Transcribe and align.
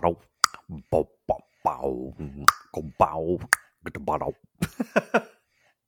Bow, 0.00 0.16
bow, 0.90 1.08
bow, 1.28 1.40
bow, 1.64 2.14
go 2.74 2.82
bow, 2.98 3.38
get 3.84 3.94
the 3.94 4.00
bow. 4.00 4.34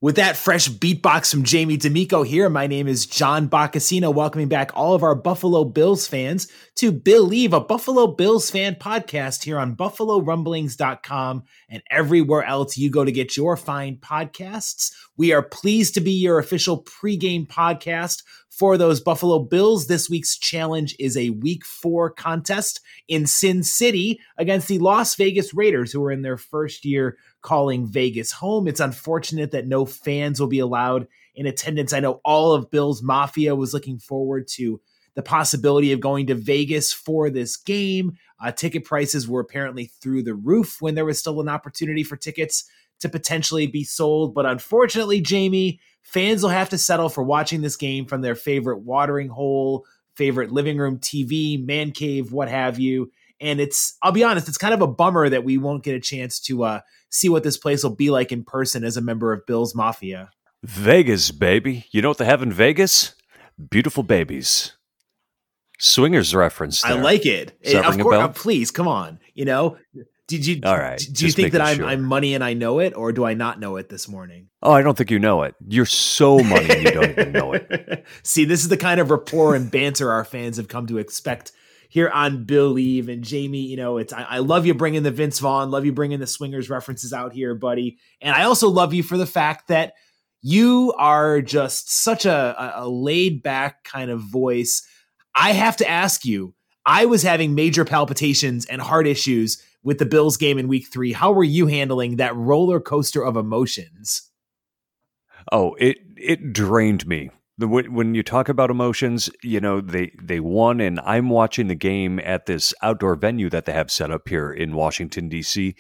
With 0.03 0.17
that 0.17 0.37
fresh 0.37 0.69
beatbox 0.69 1.31
from 1.31 1.43
Jamie 1.43 1.79
D'Amico 1.79 2.23
here, 2.23 2.51
my 2.51 2.67
name 2.67 2.87
is 2.87 3.07
John 3.07 3.49
Boccacino, 3.49 4.13
welcoming 4.13 4.47
back 4.47 4.71
all 4.75 4.93
of 4.93 5.03
our 5.03 5.15
Buffalo 5.15 5.65
Bills 5.65 6.07
fans 6.07 6.49
to 6.75 6.93
Believe, 6.93 7.55
a 7.55 7.61
Buffalo 7.61 8.09
Bills 8.09 8.51
fan 8.51 8.75
podcast 8.75 9.45
here 9.45 9.59
on 9.59 9.75
BuffaloRumblings.com 9.75 11.45
and 11.71 11.83
everywhere 11.91 12.45
else 12.45 12.77
you 12.77 12.91
go 12.91 13.07
to 13.07 13.11
get 13.11 13.39
your 13.39 13.57
fine 13.57 13.97
podcasts. 13.97 14.93
We 15.17 15.33
are 15.33 15.41
pleased 15.41 15.95
to 15.95 16.03
be 16.03 16.13
your 16.13 16.39
official 16.39 16.85
pregame 16.85 17.47
podcast 17.47 18.23
for 18.51 18.77
those 18.77 19.01
Buffalo 19.01 19.39
Bills. 19.39 19.87
This 19.87 20.11
week's 20.11 20.37
challenge 20.37 20.95
is 20.99 21.17
a 21.17 21.31
week 21.31 21.65
four 21.65 22.11
contest 22.11 22.81
in 23.09 23.27
Sin 23.27 23.63
City 23.63 24.21
against 24.37 24.69
the 24.69 24.79
Las 24.79 25.15
Vegas 25.15 25.55
Raiders, 25.55 25.91
who 25.91 26.05
are 26.05 26.13
in 26.13 26.21
their 26.21 26.37
first 26.37 26.85
year 26.85 27.17
calling 27.47 27.87
Vegas 27.87 28.33
home. 28.33 28.67
It's 28.67 28.81
unfortunate 28.81 29.53
that 29.53 29.69
no 29.69 29.87
fans 29.87 30.41
will 30.41 30.49
be 30.49 30.59
allowed 30.59 31.07
in 31.37 31.47
attendance. 31.47 31.93
I 31.93 32.01
know 32.01 32.21
all 32.25 32.53
of 32.53 32.71
Bills 32.71 33.03
Mafia 33.03 33.55
was 33.55 33.73
looking 33.73 33.99
forward 33.99 34.49
to 34.55 34.81
the 35.15 35.23
possibility 35.23 35.93
of 35.93 36.01
going 36.01 36.27
to 36.27 36.35
Vegas 36.35 36.93
for 36.93 37.31
this 37.31 37.57
game. 37.57 38.19
Uh, 38.43 38.51
ticket 38.51 38.85
prices 38.85 39.29
were 39.29 39.41
apparently 39.41 39.87
through 39.87 40.25
the 40.25 40.35
roof 40.35 40.79
when 40.81 40.97
there 40.97 41.05
was 41.05 41.21
still 41.21 41.41
an 41.41 41.49
opportunity 41.49 42.03
for 42.03 42.17
tickets 42.17 42.69
to 42.99 43.09
potentially 43.09 43.69
be 43.69 43.85
sold. 43.85 44.35
But 44.35 44.45
unfortunately, 44.45 45.21
Jamie, 45.21 45.79
fans 46.03 46.43
will 46.43 46.51
have 46.51 46.71
to 46.71 46.79
settle 46.79 47.09
for 47.09 47.23
watching 47.23 47.63
this 47.63 47.77
game 47.77 48.07
from 48.07 48.23
their 48.23 48.35
favorite 48.35 48.81
watering 48.81 49.29
hole, 49.29 49.87
favorite 50.17 50.51
living 50.51 50.79
room 50.79 50.99
TV, 50.99 51.65
man 51.65 51.93
cave, 51.93 52.33
what 52.33 52.49
have 52.49 52.81
you. 52.81 53.13
And 53.41 53.61
it's, 53.61 53.97
I'll 54.03 54.13
be 54.13 54.25
honest, 54.25 54.49
it's 54.49 54.59
kind 54.59 54.75
of 54.75 54.81
a 54.81 54.87
bummer 54.87 55.29
that 55.29 55.45
we 55.45 55.59
won't 55.59 55.83
get 55.85 55.95
a 55.95 56.01
chance 56.01 56.41
to 56.41 56.65
uh, 56.65 56.81
see 57.11 57.29
what 57.29 57.43
this 57.43 57.57
place 57.57 57.83
will 57.83 57.95
be 57.95 58.11
like 58.11 58.33
in 58.33 58.45
person 58.45 58.85
as 58.85 58.97
a 58.97 59.01
member 59.03 59.33
of 59.33 59.45
Bill's 59.47 59.75
Mafia. 59.75 60.31
Vegas, 60.63 61.31
baby. 61.31 61.87
You 61.91 62.03
know 62.03 62.09
what 62.09 62.19
they 62.19 62.25
have 62.25 62.43
in 62.43 62.53
Vegas? 62.53 63.15
Beautiful 63.71 64.03
babies. 64.03 64.73
Swingers 65.79 66.35
reference. 66.35 66.85
I 66.85 66.93
like 66.95 67.27
it. 67.27 67.61
Does 67.63 67.75
of 67.75 67.99
course, 67.99 68.17
bell? 68.17 68.21
uh, 68.23 68.29
please 68.29 68.71
come 68.71 68.89
on. 68.89 69.19
You 69.35 69.45
know, 69.45 69.77
did 70.27 70.47
you? 70.47 70.61
All 70.65 70.77
right, 70.77 70.99
Do 71.13 71.27
you 71.27 71.33
think 71.33 71.53
that 71.53 71.61
I'm 71.61 71.77
sure. 71.77 71.87
I'm 71.87 72.03
money 72.03 72.35
and 72.35 72.43
I 72.43 72.55
know 72.55 72.79
it, 72.79 72.97
or 72.97 73.13
do 73.13 73.25
I 73.25 73.35
not 73.35 73.61
know 73.61 73.77
it 73.77 73.89
this 73.89 74.09
morning? 74.09 74.49
Oh, 74.63 74.73
I 74.73 74.83
don't 74.83 74.97
think 74.97 75.11
you 75.11 75.19
know 75.19 75.43
it. 75.43 75.55
You're 75.69 75.87
so 75.87 76.39
money 76.39 76.69
and 76.69 76.83
you 76.83 76.91
don't 76.91 77.11
even 77.11 77.33
know 77.33 77.53
it. 77.53 78.07
See, 78.23 78.45
this 78.45 78.63
is 78.63 78.69
the 78.69 78.77
kind 78.77 79.01
of 79.01 79.11
rapport 79.11 79.55
and 79.55 79.71
banter 79.71 80.11
our 80.11 80.25
fans 80.25 80.57
have 80.57 80.69
come 80.69 80.87
to 80.89 80.99
expect 80.99 81.53
here 81.89 82.09
on 82.09 82.45
Believe 82.45 83.09
and 83.09 83.23
Jamie. 83.23 83.67
You 83.67 83.77
know, 83.77 83.99
it's 83.99 84.13
I, 84.13 84.23
I 84.23 84.39
love 84.39 84.67
you 84.67 84.75
bringing 84.75 85.03
the 85.03 85.11
Vince 85.11 85.39
Vaughn, 85.39 85.71
love 85.71 85.85
you 85.85 85.93
bringing 85.93 86.21
the 86.21 86.27
Swingers 86.27 86.71
references 86.71 87.13
out 87.13 87.33
here, 87.33 87.55
buddy, 87.55 87.99
and 88.21 88.35
I 88.35 88.45
also 88.45 88.69
love 88.69 88.95
you 88.95 89.03
for 89.03 89.17
the 89.17 89.27
fact 89.27 89.69
that 89.69 89.95
you 90.43 90.95
are 90.97 91.41
just 91.41 91.91
such 91.91 92.25
a, 92.25 92.79
a, 92.79 92.85
a 92.85 92.89
laid 92.89 93.43
back 93.43 93.85
kind 93.85 94.11
of 94.11 94.21
voice. 94.21 94.87
I 95.35 95.53
have 95.53 95.77
to 95.79 95.89
ask 95.89 96.25
you. 96.25 96.55
I 96.89 97.07
was 97.07 97.25
having 97.25 97.57
major 97.57 97.85
palpitations 97.85 98.65
and 98.65 98.81
heart 98.81 99.09
issues 99.09 99.61
with 99.83 99.99
the 99.99 100.07
Bills 100.07 100.37
game 100.37 100.57
in 100.57 100.69
week 100.69 100.87
three. 100.93 101.13
How 101.13 101.33
were 101.33 101.45
you 101.45 101.67
handling 101.67 102.17
that 102.17 102.37
roller 102.37 102.81
coaster 102.81 103.25
of 103.25 103.37
emotions? 103.37 104.31
Oh, 105.51 105.75
it 105.79 105.99
it 106.17 106.53
drained 106.53 107.07
me. 107.07 107.31
When 107.59 108.15
you 108.15 108.23
talk 108.23 108.51
about 108.51 108.71
emotions, 108.71 109.31
you 109.43 109.61
know 109.61 109.81
they 109.81 110.13
they 110.23 110.41
won, 110.41 110.81
and 110.81 111.01
I'm 111.01 111.31
watching 111.31 111.69
the 111.69 111.75
game 111.75 112.21
at 112.21 112.45
this 112.45 112.75
outdoor 112.83 113.17
venue 113.17 113.49
that 113.49 113.65
they 113.65 113.73
have 113.73 113.91
set 113.91 114.11
up 114.11 114.29
here 114.29 114.53
in 114.53 114.75
Washington 114.75 115.31
D.C. 115.31 115.75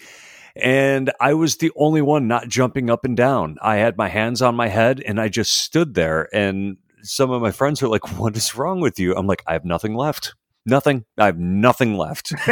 And 0.56 1.12
I 1.20 1.34
was 1.34 1.58
the 1.58 1.70
only 1.76 2.00
one 2.00 2.28
not 2.28 2.48
jumping 2.48 2.88
up 2.88 3.04
and 3.04 3.14
down. 3.14 3.58
I 3.60 3.76
had 3.76 3.98
my 3.98 4.08
hands 4.08 4.40
on 4.40 4.54
my 4.54 4.68
head, 4.68 5.02
and 5.04 5.20
I 5.20 5.28
just 5.28 5.52
stood 5.52 5.92
there. 5.92 6.34
And 6.34 6.78
some 7.02 7.30
of 7.30 7.42
my 7.42 7.50
friends 7.50 7.82
are 7.82 7.88
like, 7.88 8.18
"What 8.18 8.36
is 8.38 8.54
wrong 8.54 8.80
with 8.80 8.98
you?" 8.98 9.14
I'm 9.14 9.26
like, 9.26 9.42
"I 9.46 9.52
have 9.52 9.66
nothing 9.66 9.94
left. 9.94 10.34
Nothing. 10.64 11.04
I 11.18 11.26
have 11.26 11.38
nothing 11.38 11.98
left. 11.98 12.32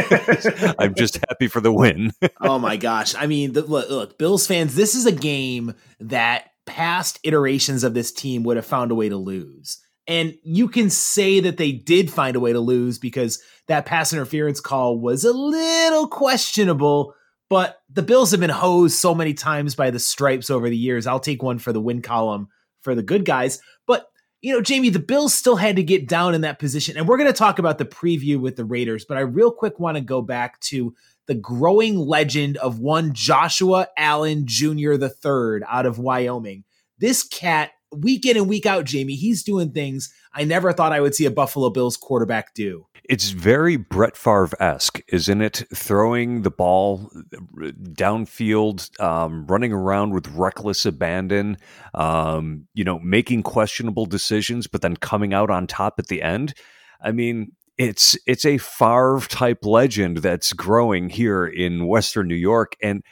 I'm 0.78 0.94
just 0.94 1.18
happy 1.30 1.48
for 1.48 1.62
the 1.62 1.72
win." 1.72 2.12
oh 2.42 2.58
my 2.58 2.76
gosh. 2.76 3.14
I 3.14 3.26
mean, 3.26 3.54
the, 3.54 3.62
look, 3.62 3.88
look, 3.88 4.18
Bills 4.18 4.46
fans, 4.46 4.74
this 4.74 4.94
is 4.94 5.06
a 5.06 5.12
game 5.12 5.74
that 5.98 6.50
past 6.66 7.18
iterations 7.22 7.84
of 7.84 7.94
this 7.94 8.12
team 8.12 8.42
would 8.44 8.56
have 8.56 8.66
found 8.66 8.90
a 8.90 8.94
way 8.94 9.08
to 9.08 9.16
lose. 9.16 9.78
And 10.06 10.34
you 10.42 10.68
can 10.68 10.90
say 10.90 11.40
that 11.40 11.56
they 11.56 11.72
did 11.72 12.10
find 12.10 12.36
a 12.36 12.40
way 12.40 12.52
to 12.52 12.60
lose 12.60 12.98
because 12.98 13.42
that 13.68 13.86
pass 13.86 14.12
interference 14.12 14.60
call 14.60 14.98
was 14.98 15.24
a 15.24 15.32
little 15.32 16.06
questionable, 16.08 17.14
but 17.48 17.80
the 17.88 18.02
Bills 18.02 18.30
have 18.30 18.40
been 18.40 18.50
hosed 18.50 18.96
so 18.96 19.14
many 19.14 19.32
times 19.32 19.74
by 19.74 19.90
the 19.90 19.98
stripes 19.98 20.50
over 20.50 20.68
the 20.68 20.76
years. 20.76 21.06
I'll 21.06 21.20
take 21.20 21.42
one 21.42 21.58
for 21.58 21.72
the 21.72 21.80
win 21.80 22.02
column 22.02 22.48
for 22.82 22.94
the 22.94 23.02
good 23.02 23.24
guys. 23.24 23.60
But, 23.86 24.06
you 24.42 24.52
know, 24.52 24.60
Jamie, 24.60 24.90
the 24.90 24.98
Bills 24.98 25.32
still 25.32 25.56
had 25.56 25.76
to 25.76 25.82
get 25.82 26.06
down 26.06 26.34
in 26.34 26.42
that 26.42 26.58
position. 26.58 26.98
And 26.98 27.08
we're 27.08 27.16
going 27.16 27.32
to 27.32 27.38
talk 27.38 27.58
about 27.58 27.78
the 27.78 27.86
preview 27.86 28.38
with 28.38 28.56
the 28.56 28.64
Raiders, 28.66 29.06
but 29.06 29.16
I 29.16 29.20
real 29.20 29.50
quick 29.50 29.80
want 29.80 29.96
to 29.96 30.02
go 30.02 30.20
back 30.20 30.60
to 30.60 30.94
the 31.26 31.34
growing 31.34 31.98
legend 31.98 32.56
of 32.58 32.78
one 32.78 33.12
Joshua 33.12 33.88
Allen 33.96 34.44
Jr. 34.46 34.92
III 34.92 35.62
out 35.68 35.86
of 35.86 35.98
Wyoming. 35.98 36.64
This 36.98 37.22
cat, 37.22 37.72
week 37.92 38.26
in 38.26 38.36
and 38.36 38.48
week 38.48 38.66
out, 38.66 38.84
Jamie, 38.84 39.16
he's 39.16 39.42
doing 39.42 39.72
things 39.72 40.12
I 40.34 40.44
never 40.44 40.72
thought 40.72 40.92
I 40.92 41.00
would 41.00 41.14
see 41.14 41.26
a 41.26 41.30
Buffalo 41.30 41.70
Bills 41.70 41.96
quarterback 41.96 42.54
do. 42.54 42.86
It's 43.04 43.30
very 43.30 43.76
Brett 43.76 44.16
Favre 44.16 44.50
esque, 44.58 45.00
isn't 45.08 45.42
it? 45.42 45.62
Throwing 45.74 46.42
the 46.42 46.50
ball 46.50 47.10
uh, 47.14 47.70
downfield, 47.92 48.98
um, 49.00 49.46
running 49.46 49.72
around 49.72 50.12
with 50.12 50.26
reckless 50.28 50.86
abandon, 50.86 51.58
um, 51.92 52.66
you 52.74 52.82
know, 52.82 52.98
making 52.98 53.42
questionable 53.42 54.06
decisions, 54.06 54.66
but 54.66 54.80
then 54.80 54.96
coming 54.96 55.34
out 55.34 55.50
on 55.50 55.66
top 55.66 55.94
at 55.98 56.06
the 56.06 56.22
end. 56.22 56.54
I 57.00 57.12
mean, 57.12 57.52
it's 57.78 58.16
it's 58.26 58.44
a 58.44 58.58
Favre 58.58 59.20
type 59.28 59.64
legend 59.64 60.18
that's 60.18 60.52
growing 60.52 61.08
here 61.08 61.46
in 61.46 61.86
Western 61.86 62.28
New 62.28 62.34
York, 62.34 62.76
and 62.82 63.02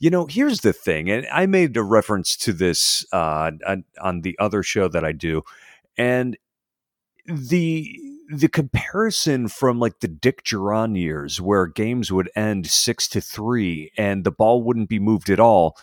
you 0.00 0.10
know, 0.10 0.26
here's 0.26 0.60
the 0.60 0.72
thing, 0.72 1.10
and 1.10 1.26
I 1.32 1.46
made 1.46 1.76
a 1.76 1.82
reference 1.82 2.36
to 2.38 2.52
this 2.52 3.04
uh, 3.12 3.50
on, 4.00 4.20
the 4.20 4.36
other 4.38 4.62
show 4.62 4.86
that 4.88 5.04
I 5.04 5.12
do, 5.12 5.42
and 5.96 6.36
the 7.26 7.98
the 8.30 8.48
comparison 8.48 9.48
from 9.48 9.78
like 9.80 10.00
the 10.00 10.08
Dick 10.08 10.44
Jauron 10.44 10.98
years 10.98 11.40
where 11.40 11.66
games 11.66 12.12
would 12.12 12.30
end 12.36 12.66
six 12.66 13.08
to 13.08 13.20
three 13.22 13.90
and 13.96 14.22
the 14.22 14.30
ball 14.30 14.62
wouldn't 14.62 14.90
be 14.90 14.98
moved 14.98 15.30
at 15.30 15.40
all. 15.40 15.78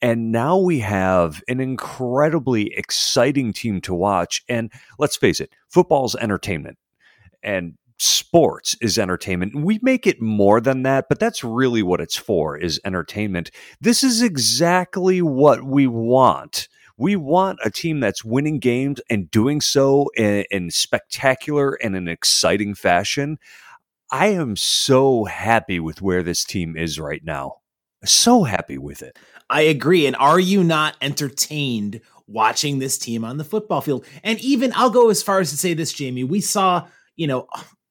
And 0.00 0.30
now 0.30 0.56
we 0.56 0.78
have 0.78 1.42
an 1.48 1.58
incredibly 1.58 2.72
exciting 2.76 3.52
team 3.52 3.80
to 3.80 3.94
watch. 3.94 4.44
And 4.48 4.70
let's 5.00 5.16
face 5.16 5.40
it, 5.40 5.50
football's 5.68 6.14
entertainment 6.14 6.78
and 7.48 7.72
sports 7.98 8.76
is 8.82 8.98
entertainment. 8.98 9.56
We 9.56 9.80
make 9.82 10.06
it 10.06 10.20
more 10.20 10.60
than 10.60 10.82
that, 10.82 11.06
but 11.08 11.18
that's 11.18 11.42
really 11.42 11.82
what 11.82 12.00
it's 12.00 12.14
for 12.14 12.58
is 12.58 12.78
entertainment. 12.84 13.50
This 13.80 14.04
is 14.04 14.20
exactly 14.20 15.22
what 15.22 15.64
we 15.64 15.86
want. 15.86 16.68
We 16.98 17.16
want 17.16 17.58
a 17.64 17.70
team 17.70 18.00
that's 18.00 18.22
winning 18.22 18.58
games 18.58 19.00
and 19.08 19.30
doing 19.30 19.62
so 19.62 20.10
in, 20.14 20.44
in 20.50 20.70
spectacular 20.70 21.72
and 21.82 21.96
an 21.96 22.06
exciting 22.06 22.74
fashion. 22.74 23.38
I 24.12 24.26
am 24.26 24.54
so 24.54 25.24
happy 25.24 25.80
with 25.80 26.02
where 26.02 26.22
this 26.22 26.44
team 26.44 26.76
is 26.76 27.00
right 27.00 27.24
now. 27.24 27.56
So 28.04 28.44
happy 28.44 28.78
with 28.78 29.02
it. 29.02 29.18
I 29.48 29.62
agree. 29.62 30.06
And 30.06 30.16
are 30.16 30.38
you 30.38 30.62
not 30.62 30.96
entertained 31.00 32.00
watching 32.26 32.78
this 32.78 32.98
team 32.98 33.24
on 33.24 33.38
the 33.38 33.44
football 33.44 33.80
field? 33.80 34.04
And 34.22 34.38
even 34.40 34.72
I'll 34.76 34.90
go 34.90 35.08
as 35.08 35.22
far 35.22 35.40
as 35.40 35.50
to 35.50 35.56
say 35.56 35.72
this, 35.72 35.92
Jamie. 35.92 36.24
We 36.24 36.40
saw, 36.40 36.86
you 37.18 37.26
know, 37.26 37.46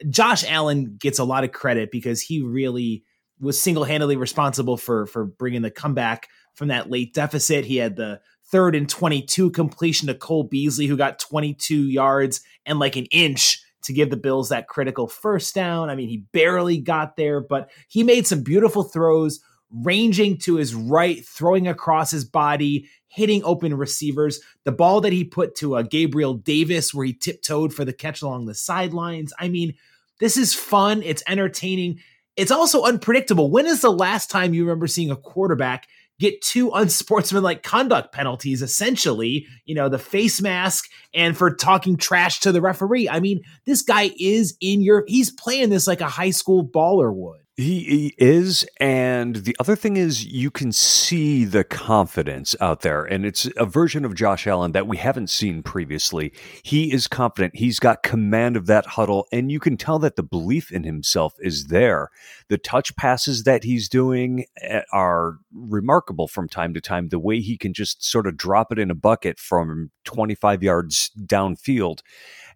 Josh 0.10 0.44
Allen 0.48 0.96
gets 0.98 1.20
a 1.20 1.24
lot 1.24 1.44
of 1.44 1.52
credit 1.52 1.92
because 1.92 2.22
he 2.22 2.42
really 2.42 3.04
was 3.40 3.62
single-handedly 3.62 4.16
responsible 4.16 4.78
for 4.78 5.06
for 5.06 5.26
bringing 5.26 5.62
the 5.62 5.70
comeback 5.70 6.28
from 6.56 6.70
that 6.70 6.90
late 6.90 7.14
deficit. 7.14 7.66
He 7.66 7.76
had 7.76 7.96
the 7.96 8.20
third 8.50 8.74
and 8.74 8.90
22 8.90 9.52
completion 9.52 10.08
to 10.08 10.16
Cole 10.16 10.46
Beasley, 10.46 10.88
who 10.88 10.98
got 10.98 11.20
22 11.20 11.90
yards 11.90 12.42
and 12.66 12.80
like 12.80 12.96
an 12.96 13.06
inch 13.12 13.62
to 13.84 13.94
give 13.94 14.10
the 14.10 14.18
Bills 14.18 14.50
that 14.50 14.68
critical 14.68 15.08
first 15.08 15.54
down. 15.54 15.90
I 15.90 15.96
mean, 15.96 16.10
he 16.10 16.24
barely 16.32 16.80
got 16.80 17.18
there, 17.18 17.42
but 17.42 17.70
he 17.90 18.04
made 18.04 18.26
some 18.26 18.44
beautiful 18.44 18.84
throws, 18.84 19.42
ranging 19.72 20.38
to 20.38 20.56
his 20.56 20.74
right, 20.74 21.26
throwing 21.26 21.68
across 21.68 22.12
his 22.12 22.26
body, 22.26 22.90
hitting 23.08 23.44
open 23.44 23.74
receivers. 23.76 24.40
The 24.64 24.72
ball 24.72 25.02
that 25.02 25.14
he 25.14 25.24
put 25.24 25.56
to 25.56 25.76
a 25.76 25.80
uh, 25.80 25.84
Gabriel 25.84 26.36
Davis, 26.36 26.94
where 26.94 27.06
he 27.06 27.14
tiptoed 27.14 27.74
for 27.74 27.86
the 27.86 27.94
catch 27.94 28.22
along 28.22 28.46
the 28.46 28.56
sidelines. 28.56 29.34
I 29.40 29.50
mean, 29.50 29.74
this 30.20 30.38
is 30.38 30.54
fun. 30.54 31.04
It's 31.04 31.24
entertaining. 31.28 32.00
It's 32.36 32.52
also 32.52 32.84
unpredictable. 32.84 33.52
When 33.52 33.66
is 33.66 33.82
the 33.82 33.92
last 33.92 34.30
time 34.30 34.54
you 34.54 34.64
remember 34.64 34.88
seeing 34.88 35.12
a 35.12 35.16
quarterback 35.16 35.88
get 36.20 36.42
two 36.42 36.72
unsportsmanlike 36.72 37.64
conduct 37.64 38.14
penalties, 38.14 38.62
essentially, 38.62 39.46
you 39.66 39.76
know, 39.76 39.90
the 39.90 40.00
face 40.00 40.42
mask 40.42 40.86
and 41.14 41.38
for 41.38 41.54
talking 41.54 41.98
trash 41.98 42.40
to 42.42 42.52
the 42.52 42.62
referee. 42.62 43.08
I 43.10 43.20
mean, 43.20 43.42
this 43.66 43.82
guy 43.82 44.12
is 44.20 44.58
in 44.60 44.82
your, 44.82 45.04
he's 45.08 45.32
playing 45.32 45.70
this 45.70 45.88
like 45.88 46.02
a 46.02 46.08
high 46.08 46.32
school 46.32 46.68
baller 46.68 47.14
would. 47.14 47.42
He, 47.60 47.80
he, 47.80 48.16
is. 48.20 48.68
And 48.80 49.38
the 49.38 49.56
other 49.60 49.76
thing 49.76 49.98
is, 49.98 50.24
you 50.24 50.52
can 50.52 50.72
see 50.72 51.44
the 51.44 51.64
confidence 51.64 52.56
out 52.62 52.82
there. 52.82 53.04
And 53.04 53.26
it's 53.26 53.50
a 53.58 53.66
version 53.66 54.06
of 54.06 54.14
Josh 54.14 54.46
Allen 54.46 54.74
that 54.74 54.86
we 54.86 54.98
haven't 54.98 55.32
seen 55.32 55.64
previously. 55.64 56.32
He 56.62 56.94
is 56.94 57.08
confident. 57.08 57.56
He's 57.56 57.80
got 57.80 58.04
command 58.04 58.58
of 58.58 58.68
that 58.68 58.86
huddle. 58.86 59.26
And 59.32 59.52
you 59.52 59.60
can 59.60 59.76
tell 59.76 59.98
that 60.00 60.18
the 60.18 60.24
belief 60.24 60.72
in 60.72 60.84
himself 60.84 61.34
is 61.40 61.66
there. 61.66 62.10
The 62.48 62.60
touch 62.60 62.96
passes 62.96 63.44
that 63.46 63.64
he's 63.64 63.90
doing 63.90 64.46
eh, 64.62 64.84
are 64.94 65.40
remarkable 65.52 66.28
from 66.28 66.48
time 66.48 66.76
to 66.76 66.82
time. 66.82 67.10
The 67.10 67.18
way 67.18 67.40
he 67.40 67.58
can 67.58 67.74
just 67.74 68.06
sort 68.06 68.28
of 68.28 68.38
drop 68.38 68.72
it 68.72 68.78
in 68.78 68.92
a 68.92 68.96
bucket 68.96 69.40
from 69.40 69.90
25 70.06 70.62
yards 70.62 71.10
downfield. 71.26 72.02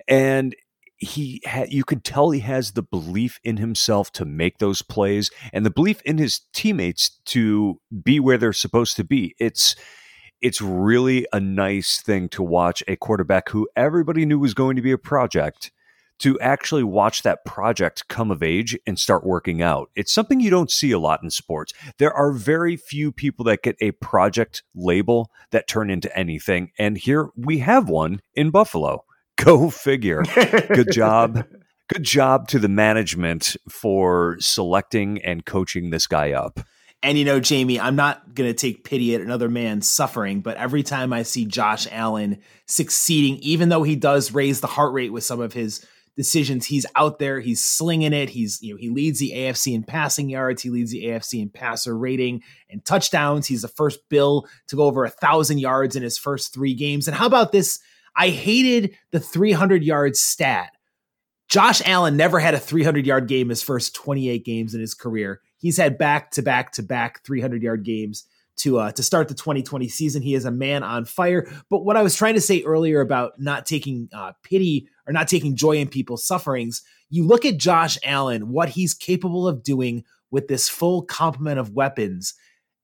And 0.08 0.56
he 1.02 1.42
ha- 1.48 1.66
you 1.68 1.84
could 1.84 2.04
tell 2.04 2.30
he 2.30 2.40
has 2.42 2.72
the 2.72 2.84
belief 2.84 3.40
in 3.44 3.58
himself 3.58 4.12
to 4.12 4.24
make 4.24 4.60
those 4.60 4.84
plays 4.84 5.32
and 5.52 5.66
the 5.66 5.72
belief 5.72 6.00
in 6.04 6.20
his 6.20 6.42
teammates 6.54 7.20
to 7.26 7.82
be 8.04 8.20
where 8.20 8.38
they're 8.38 8.54
supposed 8.54 8.96
to 8.96 9.04
be 9.04 9.36
it's 9.40 9.76
it's 10.42 10.62
really 10.62 11.26
a 11.34 11.40
nice 11.40 12.02
thing 12.02 12.30
to 12.30 12.44
watch 12.44 12.84
a 12.88 12.96
quarterback 12.96 13.50
who 13.50 13.68
everybody 13.76 14.26
knew 14.26 14.40
was 14.40 14.54
going 14.54 14.76
to 14.76 14.82
be 14.82 14.92
a 14.92 14.98
project 14.98 15.72
to 16.20 16.40
actually 16.40 16.84
watch 16.84 17.24
that 17.24 17.44
project 17.46 18.08
come 18.08 18.30
of 18.30 18.44
age 18.44 18.78
and 18.86 19.00
start 19.00 19.26
working 19.26 19.60
out. 19.64 19.90
It's 19.96 20.14
something 20.14 20.40
you 20.40 20.52
don't 20.52 20.70
see 20.70 20.92
a 20.92 21.00
lot 21.00 21.24
in 21.24 21.32
sports. 21.32 21.74
There 21.98 22.14
are 22.14 22.32
very 22.32 22.78
few 22.78 23.12
people 23.12 23.44
that 23.46 23.64
get 23.64 23.76
a 23.82 23.92
project 23.94 24.62
label 24.76 25.32
that 25.50 25.68
turn 25.68 25.90
into 25.90 26.16
anything. 26.16 26.72
And 26.78 26.96
here 26.96 27.30
we 27.36 27.58
have 27.60 27.90
one 27.90 28.22
in 28.36 28.52
Buffalo. 28.52 29.04
Go 29.46 29.70
figure. 29.70 30.24
Good 30.74 30.92
job. 30.92 31.46
Good 31.90 32.04
job 32.04 32.48
to 32.50 32.60
the 32.60 32.70
management 32.70 33.56
for 33.70 34.38
selecting 34.40 35.22
and 35.24 35.46
coaching 35.46 35.90
this 35.90 36.08
guy 36.08 36.32
up. 36.32 36.60
And 37.04 37.18
you 37.18 37.26
know, 37.26 37.40
Jamie, 37.40 37.80
I'm 37.80 37.96
not 37.96 38.36
going 38.36 38.50
to 38.50 38.54
take 38.54 38.84
pity 38.84 39.16
at 39.16 39.22
another 39.22 39.50
man's 39.50 39.90
suffering, 39.90 40.42
but 40.42 40.58
every 40.58 40.84
time 40.84 41.12
I 41.12 41.24
see 41.24 41.46
Josh 41.46 41.88
Allen 41.92 42.40
succeeding, 42.68 43.38
even 43.42 43.70
though 43.70 43.84
he 43.84 43.96
does 43.96 44.32
raise 44.32 44.62
the 44.62 44.68
heart 44.68 44.94
rate 44.94 45.12
with 45.12 45.24
some 45.24 45.42
of 45.42 45.54
his 45.54 45.84
decisions, 46.16 46.68
he's 46.68 46.86
out 46.96 47.18
there, 47.18 47.40
he's 47.40 47.64
slinging 47.64 48.14
it. 48.14 48.30
He's, 48.30 48.62
you 48.62 48.74
know, 48.74 48.78
he 48.78 48.90
leads 48.90 49.20
the 49.20 49.32
AFC 49.32 49.74
in 49.74 49.84
passing 49.84 50.30
yards, 50.30 50.62
he 50.62 50.70
leads 50.70 50.92
the 50.92 51.06
AFC 51.06 51.42
in 51.42 51.50
passer 51.50 51.98
rating 51.98 52.44
and 52.70 52.86
touchdowns. 52.86 53.48
He's 53.48 53.64
the 53.64 53.68
first 53.68 54.08
Bill 54.08 54.48
to 54.68 54.76
go 54.76 54.84
over 54.84 55.04
a 55.04 55.10
thousand 55.10 55.58
yards 55.58 55.96
in 55.96 56.04
his 56.04 56.20
first 56.20 56.54
three 56.54 56.76
games. 56.76 57.08
And 57.08 57.18
how 57.18 57.26
about 57.26 57.52
this 57.52 57.80
I 58.16 58.30
hated 58.30 58.98
the 59.12 59.20
300 59.20 59.84
yard 59.84 60.16
stat. 60.16 60.72
Josh 61.50 61.82
Allen 61.86 62.16
never 62.16 62.40
had 62.40 62.54
a 62.54 62.60
300 62.60 63.06
yard 63.06 63.28
game 63.28 63.50
his 63.50 63.62
first 63.62 63.94
28 63.96 64.46
games 64.46 64.74
in 64.74 64.82
his 64.82 64.94
career. 64.94 65.42
He's 65.58 65.78
had 65.78 65.98
back 65.98 66.32
to 66.32 66.42
back 66.42 66.72
to 66.74 66.84
back 66.84 67.24
300 67.24 67.62
yard 67.62 67.84
games 67.84 68.26
to 68.58 68.80
uh, 68.80 68.92
to 68.92 69.04
start 69.04 69.28
the 69.28 69.34
2020 69.34 69.88
season. 69.88 70.22
He 70.22 70.36
is 70.36 70.46
a 70.46 70.52
man 70.52 70.84
on 70.84 71.06
fire. 71.06 71.48
But 71.70 71.84
what 71.84 71.98
I 71.98 72.04
was 72.04 72.16
trying 72.16 72.36
to 72.36 72.42
say 72.42 72.64
earlier 72.64 73.02
about 73.02 73.34
not 73.40 73.66
taking 73.66 74.10
uh, 74.14 74.34
pity 74.44 74.88
or 75.08 75.14
not 75.14 75.28
taking 75.28 75.56
joy 75.56 75.78
in 75.78 75.88
people's 75.88 76.26
sufferings, 76.26 76.84
you 77.10 77.26
look 77.26 77.46
at 77.46 77.58
Josh 77.58 77.98
Allen, 78.04 78.50
what 78.50 78.70
he's 78.70 78.94
capable 78.94 79.48
of 79.48 79.64
doing 79.64 80.04
with 80.30 80.48
this 80.48 80.70
full 80.70 81.02
complement 81.04 81.60
of 81.60 81.72
weapons, 81.72 82.34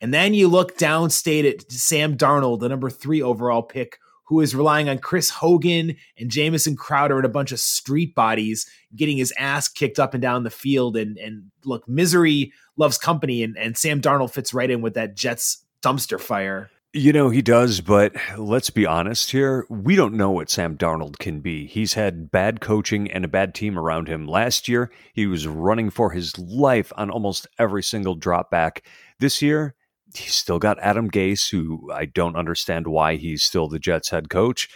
and 0.01 0.13
then 0.13 0.33
you 0.33 0.47
look 0.47 0.77
downstate 0.77 1.49
at 1.49 1.71
Sam 1.71 2.17
Darnold, 2.17 2.59
the 2.59 2.69
number 2.69 2.89
three 2.89 3.21
overall 3.21 3.63
pick, 3.63 3.99
who 4.27 4.41
is 4.41 4.55
relying 4.55 4.89
on 4.89 4.99
Chris 4.99 5.29
Hogan 5.29 5.95
and 6.17 6.29
Jamison 6.29 6.75
Crowder 6.75 7.17
and 7.17 7.25
a 7.25 7.29
bunch 7.29 7.51
of 7.51 7.59
street 7.59 8.13
bodies 8.13 8.69
getting 8.95 9.17
his 9.17 9.33
ass 9.37 9.67
kicked 9.67 9.99
up 9.99 10.13
and 10.13 10.21
down 10.21 10.43
the 10.43 10.49
field. 10.49 10.95
And 10.95 11.17
and 11.17 11.51
look, 11.65 11.87
misery 11.87 12.53
loves 12.75 12.97
company, 12.97 13.43
and, 13.43 13.57
and 13.57 13.77
Sam 13.77 14.01
Darnold 14.01 14.31
fits 14.31 14.53
right 14.53 14.69
in 14.69 14.81
with 14.81 14.93
that 14.93 15.15
Jets 15.15 15.65
dumpster 15.81 16.19
fire. 16.19 16.69
You 16.93 17.13
know, 17.13 17.29
he 17.29 17.41
does, 17.41 17.81
but 17.81 18.15
let's 18.37 18.69
be 18.69 18.85
honest 18.85 19.31
here. 19.31 19.65
We 19.69 19.95
don't 19.95 20.15
know 20.15 20.31
what 20.31 20.49
Sam 20.49 20.77
Darnold 20.77 21.19
can 21.19 21.41
be. 21.41 21.67
He's 21.67 21.93
had 21.93 22.31
bad 22.31 22.59
coaching 22.59 23.11
and 23.11 23.23
a 23.23 23.27
bad 23.27 23.53
team 23.53 23.77
around 23.77 24.07
him. 24.07 24.25
Last 24.25 24.67
year, 24.67 24.89
he 25.13 25.27
was 25.27 25.47
running 25.47 25.89
for 25.89 26.11
his 26.11 26.37
life 26.39 26.91
on 26.95 27.11
almost 27.11 27.45
every 27.59 27.83
single 27.83 28.15
drop 28.15 28.49
back. 28.49 28.83
This 29.19 29.41
year, 29.41 29.75
he's 30.17 30.35
still 30.35 30.59
got 30.59 30.79
Adam 30.79 31.09
Gase, 31.09 31.49
who 31.51 31.91
I 31.91 32.05
don't 32.05 32.35
understand 32.35 32.87
why 32.87 33.15
he's 33.15 33.43
still 33.43 33.67
the 33.67 33.79
Jets 33.79 34.09
head 34.09 34.29
coach. 34.29 34.69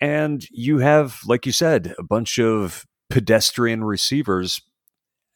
And 0.00 0.44
you 0.50 0.78
have, 0.78 1.20
like 1.26 1.46
you 1.46 1.52
said, 1.52 1.94
a 1.98 2.02
bunch 2.02 2.38
of 2.38 2.86
pedestrian 3.10 3.84
receivers. 3.84 4.60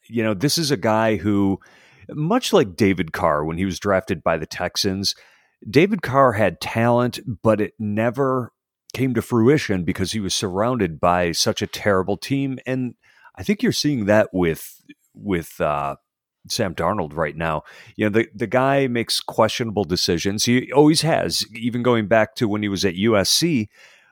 You 0.07 0.23
know, 0.23 0.33
this 0.33 0.57
is 0.57 0.71
a 0.71 0.77
guy 0.77 1.17
who, 1.17 1.59
much 2.09 2.53
like 2.53 2.75
David 2.75 3.13
Carr 3.13 3.43
when 3.43 3.57
he 3.57 3.65
was 3.65 3.79
drafted 3.79 4.23
by 4.23 4.37
the 4.37 4.45
Texans, 4.45 5.15
David 5.69 6.01
Carr 6.01 6.33
had 6.33 6.59
talent, 6.59 7.19
but 7.41 7.61
it 7.61 7.73
never 7.79 8.51
came 8.93 9.13
to 9.13 9.21
fruition 9.21 9.83
because 9.83 10.11
he 10.11 10.19
was 10.19 10.33
surrounded 10.33 10.99
by 10.99 11.31
such 11.31 11.61
a 11.61 11.67
terrible 11.67 12.17
team. 12.17 12.59
And 12.65 12.95
I 13.35 13.43
think 13.43 13.63
you're 13.63 13.71
seeing 13.71 14.05
that 14.05 14.29
with 14.33 14.81
with 15.15 15.59
uh, 15.61 15.95
Sam 16.47 16.75
Darnold 16.75 17.15
right 17.15 17.35
now. 17.35 17.63
You 17.95 18.05
know, 18.05 18.19
the, 18.19 18.27
the 18.33 18.47
guy 18.47 18.87
makes 18.87 19.19
questionable 19.19 19.83
decisions. 19.83 20.45
He 20.45 20.71
always 20.71 21.01
has, 21.01 21.45
even 21.53 21.83
going 21.83 22.07
back 22.07 22.35
to 22.35 22.47
when 22.47 22.63
he 22.63 22.69
was 22.69 22.85
at 22.85 22.95
USC. 22.95 23.69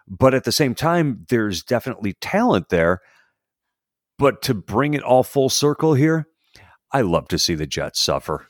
But 0.07 0.33
at 0.33 0.43
the 0.43 0.51
same 0.51 0.75
time, 0.75 1.25
there's 1.29 1.63
definitely 1.63 2.13
talent 2.13 2.69
there. 2.69 3.01
But 4.17 4.41
to 4.43 4.53
bring 4.53 4.93
it 4.93 5.03
all 5.03 5.23
full 5.23 5.49
circle 5.49 5.93
here, 5.93 6.27
I 6.91 7.01
love 7.01 7.27
to 7.29 7.39
see 7.39 7.55
the 7.55 7.65
Jets 7.65 7.99
suffer. 8.01 8.47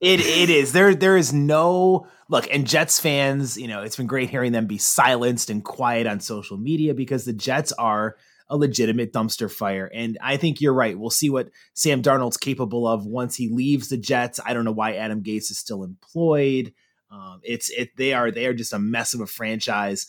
It 0.00 0.20
it 0.20 0.48
is. 0.48 0.72
There 0.72 0.94
there 0.94 1.16
is 1.16 1.32
no 1.32 2.06
look, 2.30 2.48
and 2.50 2.66
Jets 2.66 2.98
fans, 2.98 3.58
you 3.58 3.68
know, 3.68 3.82
it's 3.82 3.96
been 3.96 4.06
great 4.06 4.30
hearing 4.30 4.52
them 4.52 4.66
be 4.66 4.78
silenced 4.78 5.50
and 5.50 5.62
quiet 5.62 6.06
on 6.06 6.20
social 6.20 6.56
media 6.56 6.94
because 6.94 7.26
the 7.26 7.34
Jets 7.34 7.70
are 7.72 8.16
a 8.50 8.56
legitimate 8.56 9.12
dumpster 9.12 9.50
fire. 9.50 9.90
And 9.94 10.18
I 10.20 10.36
think 10.36 10.60
you're 10.60 10.74
right. 10.74 10.98
We'll 10.98 11.08
see 11.08 11.30
what 11.30 11.48
Sam 11.72 12.02
Darnold's 12.02 12.36
capable 12.36 12.86
of 12.86 13.06
once 13.06 13.36
he 13.36 13.48
leaves 13.48 13.88
the 13.88 13.96
Jets. 13.96 14.40
I 14.44 14.52
don't 14.52 14.64
know 14.64 14.72
why 14.72 14.94
Adam 14.94 15.22
Gase 15.22 15.50
is 15.50 15.58
still 15.58 15.84
employed. 15.84 16.74
Um, 17.10 17.40
it's 17.42 17.70
it 17.70 17.96
they 17.96 18.12
are 18.12 18.30
they 18.30 18.46
are 18.46 18.54
just 18.54 18.72
a 18.72 18.78
mess 18.78 19.14
of 19.14 19.20
a 19.20 19.26
franchise, 19.26 20.06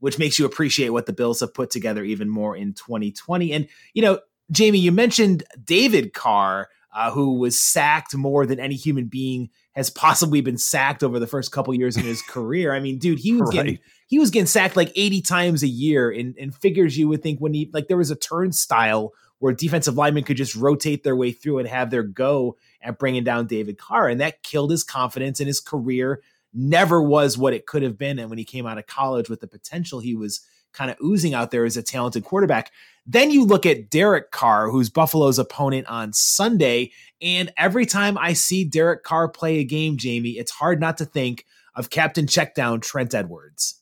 which 0.00 0.18
makes 0.18 0.38
you 0.38 0.46
appreciate 0.46 0.90
what 0.90 1.06
the 1.06 1.12
Bills 1.12 1.40
have 1.40 1.54
put 1.54 1.70
together 1.70 2.02
even 2.02 2.28
more 2.28 2.56
in 2.56 2.72
2020. 2.72 3.52
And 3.52 3.68
you 3.92 4.02
know, 4.02 4.18
Jamie, 4.50 4.78
you 4.78 4.92
mentioned 4.92 5.44
David 5.62 6.14
Carr, 6.14 6.68
uh, 6.94 7.10
who 7.10 7.38
was 7.38 7.60
sacked 7.60 8.14
more 8.16 8.46
than 8.46 8.58
any 8.58 8.76
human 8.76 9.06
being 9.06 9.50
has 9.72 9.90
possibly 9.90 10.40
been 10.40 10.56
sacked 10.58 11.02
over 11.02 11.18
the 11.18 11.26
first 11.26 11.50
couple 11.50 11.74
years 11.74 11.96
in 11.96 12.04
his 12.04 12.22
career. 12.22 12.72
I 12.72 12.80
mean, 12.80 12.98
dude, 12.98 13.18
he 13.18 13.32
was 13.32 13.48
right. 13.48 13.52
getting 13.52 13.78
he 14.14 14.20
was 14.20 14.30
getting 14.30 14.46
sacked 14.46 14.76
like 14.76 14.92
80 14.94 15.22
times 15.22 15.64
a 15.64 15.66
year 15.66 16.08
in, 16.08 16.36
in 16.38 16.52
figures 16.52 16.96
you 16.96 17.08
would 17.08 17.20
think 17.20 17.40
when 17.40 17.52
he 17.52 17.68
like 17.72 17.88
there 17.88 17.96
was 17.96 18.12
a 18.12 18.14
turnstile 18.14 19.12
where 19.40 19.52
defensive 19.52 19.96
linemen 19.96 20.22
could 20.22 20.36
just 20.36 20.54
rotate 20.54 21.02
their 21.02 21.16
way 21.16 21.32
through 21.32 21.58
and 21.58 21.66
have 21.66 21.90
their 21.90 22.04
go 22.04 22.56
at 22.80 22.96
bringing 22.96 23.24
down 23.24 23.48
David 23.48 23.76
Carr. 23.76 24.08
And 24.08 24.20
that 24.20 24.44
killed 24.44 24.70
his 24.70 24.84
confidence 24.84 25.40
and 25.40 25.48
his 25.48 25.58
career 25.58 26.22
never 26.52 27.02
was 27.02 27.36
what 27.36 27.54
it 27.54 27.66
could 27.66 27.82
have 27.82 27.98
been. 27.98 28.20
And 28.20 28.30
when 28.30 28.38
he 28.38 28.44
came 28.44 28.66
out 28.66 28.78
of 28.78 28.86
college 28.86 29.28
with 29.28 29.40
the 29.40 29.48
potential 29.48 29.98
he 29.98 30.14
was 30.14 30.46
kind 30.72 30.92
of 30.92 30.96
oozing 31.02 31.34
out 31.34 31.50
there 31.50 31.64
as 31.64 31.76
a 31.76 31.82
talented 31.82 32.22
quarterback. 32.22 32.70
Then 33.08 33.32
you 33.32 33.44
look 33.44 33.66
at 33.66 33.90
Derek 33.90 34.30
Carr, 34.30 34.70
who's 34.70 34.90
Buffalo's 34.90 35.40
opponent 35.40 35.88
on 35.88 36.12
Sunday. 36.12 36.92
And 37.20 37.52
every 37.56 37.84
time 37.84 38.16
I 38.16 38.34
see 38.34 38.62
Derek 38.62 39.02
Carr 39.02 39.28
play 39.28 39.58
a 39.58 39.64
game, 39.64 39.96
Jamie, 39.96 40.38
it's 40.38 40.52
hard 40.52 40.78
not 40.80 40.98
to 40.98 41.04
think 41.04 41.46
of 41.74 41.90
Captain 41.90 42.26
Checkdown 42.26 42.80
Trent 42.80 43.12
Edwards. 43.12 43.80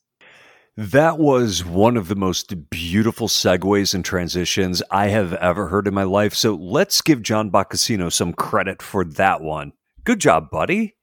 That 0.77 1.19
was 1.19 1.67
one 1.67 1.99
of 1.99 2.09
the 2.09 2.15
most 2.15 2.71
beautiful 2.71 3.29
segues 3.29 3.95
and 3.95 4.03
transitions 4.03 4.83
I 4.91 5.09
have 5.09 5.35
ever 5.35 5.69
heard 5.69 5.87
in 5.87 5.93
my 5.93 6.05
life. 6.05 6.35
So 6.35 6.55
let's 6.55 7.03
give 7.03 7.23
John 7.23 7.51
Boccacino 7.51 8.11
some 8.11 8.33
credit 8.33 8.81
for 8.81 9.05
that 9.05 9.43
one. 9.43 9.75
Good 10.05 10.19
job, 10.19 10.49
buddy. 10.51 10.97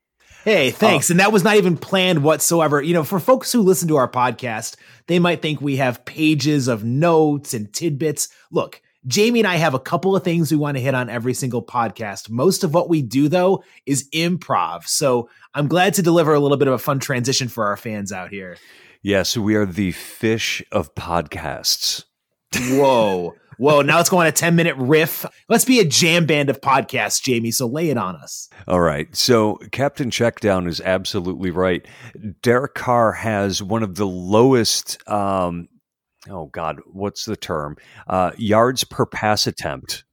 Hey, 0.43 0.71
thanks. 0.71 1.11
Uh, 1.11 1.13
and 1.13 1.19
that 1.19 1.31
was 1.31 1.43
not 1.43 1.57
even 1.57 1.77
planned 1.77 2.23
whatsoever. 2.23 2.81
You 2.81 2.95
know, 2.95 3.03
for 3.03 3.19
folks 3.19 3.51
who 3.51 3.61
listen 3.61 3.87
to 3.89 3.97
our 3.97 4.09
podcast, 4.09 4.75
they 5.05 5.19
might 5.19 5.43
think 5.43 5.61
we 5.61 5.75
have 5.75 6.03
pages 6.03 6.67
of 6.67 6.83
notes 6.83 7.53
and 7.53 7.71
tidbits. 7.71 8.29
Look, 8.49 8.81
Jamie 9.05 9.41
and 9.41 9.47
I 9.47 9.57
have 9.57 9.75
a 9.75 9.79
couple 9.79 10.15
of 10.15 10.23
things 10.23 10.49
we 10.49 10.57
want 10.57 10.77
to 10.77 10.81
hit 10.81 10.95
on 10.95 11.09
every 11.09 11.35
single 11.35 11.63
podcast. 11.63 12.27
Most 12.27 12.63
of 12.63 12.73
what 12.73 12.89
we 12.89 13.03
do, 13.03 13.27
though, 13.27 13.63
is 13.85 14.09
improv. 14.15 14.87
So 14.87 15.29
I'm 15.53 15.67
glad 15.67 15.93
to 15.93 16.01
deliver 16.01 16.33
a 16.33 16.39
little 16.39 16.57
bit 16.57 16.67
of 16.67 16.73
a 16.73 16.79
fun 16.79 16.99
transition 16.99 17.49
for 17.49 17.65
our 17.65 17.77
fans 17.77 18.11
out 18.11 18.31
here. 18.31 18.57
Yes, 19.01 19.37
we 19.37 19.55
are 19.55 19.65
the 19.65 19.93
Phish 19.93 20.61
of 20.73 20.93
podcasts. 20.93 22.03
Whoa. 22.53 23.33
Whoa, 23.57 23.81
now 23.81 23.97
let's 23.97 24.09
go 24.09 24.17
on 24.17 24.27
a 24.27 24.31
10 24.31 24.55
minute 24.55 24.75
riff. 24.77 25.25
Let's 25.47 25.65
be 25.65 25.79
a 25.79 25.85
jam 25.85 26.25
band 26.25 26.49
of 26.49 26.59
podcasts, 26.59 27.21
Jamie. 27.21 27.51
So 27.51 27.65
lay 27.67 27.89
it 27.89 27.97
on 27.97 28.15
us. 28.17 28.49
All 28.67 28.81
right. 28.81 29.13
So 29.15 29.55
Captain 29.71 30.09
Checkdown 30.09 30.67
is 30.67 30.81
absolutely 30.81 31.51
right. 31.51 31.85
Derek 32.41 32.73
Carr 32.73 33.13
has 33.13 33.63
one 33.63 33.83
of 33.83 33.95
the 33.95 34.07
lowest, 34.07 34.97
um, 35.09 35.69
oh 36.29 36.47
God, 36.47 36.81
what's 36.85 37.25
the 37.25 37.37
term? 37.37 37.77
Uh, 38.07 38.31
yards 38.37 38.83
per 38.83 39.05
pass 39.05 39.47
attempt 39.47 40.03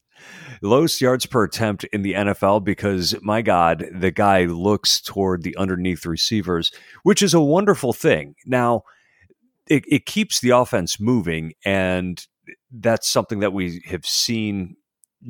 lowest 0.63 1.01
yards 1.01 1.27
per 1.27 1.45
attempt 1.45 1.85
in 1.85 2.03
the 2.03 2.15
NFL 2.15 2.65
because 2.65 3.15
my 3.23 3.43
God, 3.43 3.87
the 3.93 4.11
guy 4.11 4.45
looks 4.45 5.01
toward 5.01 5.43
the 5.43 5.57
underneath 5.57 6.07
receivers, 6.07 6.71
which 7.03 7.23
is 7.23 7.35
a 7.35 7.41
wonderful 7.41 7.93
thing. 7.93 8.35
Now, 8.45 8.83
it, 9.69 9.85
it 9.89 10.07
keeps 10.07 10.41
the 10.41 10.51
offense 10.51 11.01
moving, 11.01 11.55
and 11.65 12.25
that's 12.71 13.09
something 13.09 13.41
that 13.41 13.53
we 13.53 13.83
have 13.87 14.07
seen 14.07 14.77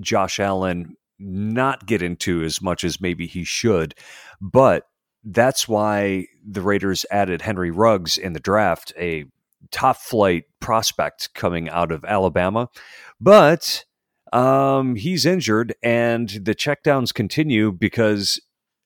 Josh 0.01 0.39
Allen 0.39 0.97
not 1.19 1.87
get 1.87 2.03
into 2.03 2.43
as 2.43 2.61
much 2.61 2.85
as 2.85 3.01
maybe 3.01 3.27
he 3.27 3.45
should. 3.45 3.95
But 4.41 4.85
that's 5.25 5.67
why 5.67 6.27
the 6.47 6.61
Raiders 6.61 7.07
added 7.11 7.43
Henry 7.43 7.71
Ruggs 7.71 8.17
in 8.17 8.33
the 8.33 8.41
draft, 8.41 8.93
a 8.99 9.25
top 9.71 9.97
flight 9.97 10.45
prospect 10.61 11.35
coming 11.35 11.69
out 11.69 11.91
of 11.91 12.05
Alabama. 12.05 12.69
But 13.21 13.85
um, 14.33 14.97
he's 14.97 15.25
injured, 15.25 15.75
and 15.83 16.29
the 16.29 16.55
checkdowns 16.55 17.15
continue 17.15 17.71
because 17.71 18.41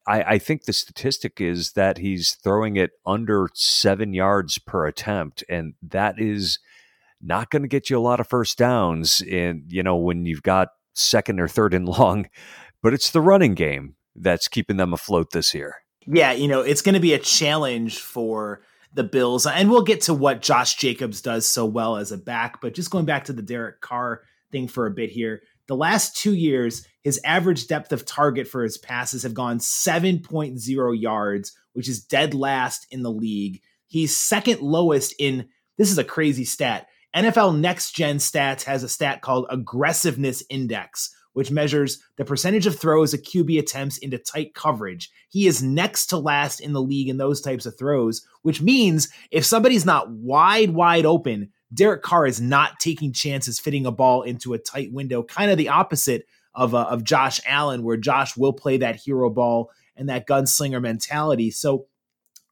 I, 0.07 0.23
I, 0.23 0.39
think 0.39 0.65
the 0.65 0.73
statistic 0.73 1.41
is 1.41 1.73
that 1.73 1.99
he's 1.99 2.35
throwing 2.35 2.77
it 2.77 2.91
under 3.07 3.49
seven 3.55 4.13
yards 4.13 4.59
per 4.59 4.87
attempt, 4.87 5.43
and 5.49 5.75
that 5.83 6.21
is 6.21 6.59
not 7.23 7.51
going 7.51 7.63
to 7.63 7.69
get 7.69 7.89
you 7.89 7.99
a 7.99 8.01
lot 8.01 8.21
of 8.21 8.29
first 8.29 8.59
downs. 8.59 9.23
And 9.31 9.65
you 9.69 9.83
know 9.83 9.97
when 9.97 10.27
you've 10.27 10.43
got 10.43 10.69
second 10.95 11.41
or 11.41 11.49
third 11.49 11.73
and 11.73 11.89
long, 11.99 12.27
but 12.83 12.93
it's 12.93 13.11
the 13.11 13.23
running 13.23 13.55
game 13.55 13.95
that's 14.15 14.49
keeping 14.49 14.77
them 14.77 14.93
afloat 14.93 15.31
this 15.33 15.55
year. 15.55 15.77
Yeah, 16.07 16.33
you 16.33 16.49
know 16.49 16.61
it's 16.61 16.83
going 16.83 16.95
to 16.95 17.01
be 17.01 17.15
a 17.15 17.19
challenge 17.19 17.99
for 17.99 18.61
the 18.93 19.05
Bills, 19.05 19.47
and 19.47 19.71
we'll 19.71 19.83
get 19.83 20.03
to 20.03 20.15
what 20.15 20.43
Josh 20.43 20.75
Jacobs 20.77 21.23
does 21.23 21.47
so 21.47 21.65
well 21.65 21.97
as 21.97 22.13
a 22.13 22.19
back. 22.19 22.61
But 22.61 22.75
just 22.75 22.91
going 22.91 23.07
back 23.07 23.25
to 23.25 23.33
the 23.33 23.43
Derek 23.43 23.81
Carr 23.81 24.23
thing 24.51 24.69
for 24.69 24.87
a 24.87 24.91
bit 24.91 25.11
here. 25.11 25.43
The 25.67 25.77
last 25.77 26.17
two 26.17 26.35
years, 26.35 26.87
his 27.03 27.21
average 27.25 27.69
depth 27.69 27.93
of 27.93 28.05
target 28.05 28.49
for 28.49 28.63
his 28.63 28.77
passes 28.79 29.23
have 29.23 29.35
gone 29.35 29.59
7.0 29.59 31.01
yards, 31.01 31.53
which 31.73 31.89
is 31.89 32.03
dead 32.03 32.35
last 32.35 32.87
in 32.91 33.03
the 33.03 33.13
league. 33.13 33.61
He's 33.87 34.17
second 34.17 34.61
lowest 34.61 35.15
in 35.19 35.49
this 35.79 35.91
is 35.91 35.99
a 35.99 36.05
crazy 36.05 36.45
stat. 36.45 36.89
NFL 37.17 37.59
Next 37.59 37.93
Gen 37.93 38.17
Stats 38.19 38.65
has 38.65 38.83
a 38.83 38.89
stat 38.89 39.23
called 39.23 39.47
Aggressiveness 39.49 40.45
Index, 40.51 41.15
which 41.33 41.51
measures 41.51 42.03
the 42.17 42.25
percentage 42.25 42.67
of 42.67 42.79
throws 42.79 43.15
a 43.15 43.19
QB 43.19 43.59
attempts 43.59 43.99
into 43.99 44.19
tight 44.19 44.55
coverage. 44.55 45.11
He 45.29 45.47
is 45.47 45.63
next 45.63 46.07
to 46.07 46.19
last 46.19 46.61
in 46.61 46.73
the 46.73 46.83
league 46.83 47.09
in 47.09 47.17
those 47.17 47.41
types 47.41 47.67
of 47.67 47.79
throws, 47.79 48.27
which 48.43 48.61
means 48.61 49.09
if 49.31 49.45
somebody's 49.45 49.87
not 49.87 50.11
wide, 50.11 50.71
wide 50.71 51.07
open, 51.07 51.51
Derek 51.73 52.03
Carr 52.03 52.27
is 52.27 52.41
not 52.41 52.81
taking 52.81 53.13
chances 53.13 53.59
fitting 53.59 53.87
a 53.87 53.93
ball 53.93 54.23
into 54.23 54.55
a 54.55 54.59
tight 54.59 54.93
window, 54.93 55.23
kind 55.23 55.51
of 55.51 55.59
the 55.59 55.69
opposite 55.69 56.27
of, 56.55 56.75
uh, 56.75 56.83
of 56.91 57.05
Josh 57.05 57.41
Allen, 57.47 57.83
where 57.83 57.97
Josh 57.97 58.37
will 58.37 58.53
play 58.53 58.77
that 58.79 58.97
hero 58.97 59.31
ball 59.31 59.71
and 59.97 60.09
that 60.09 60.27
gunslinger 60.27 60.83
mentality. 60.83 61.51
So 61.51 61.87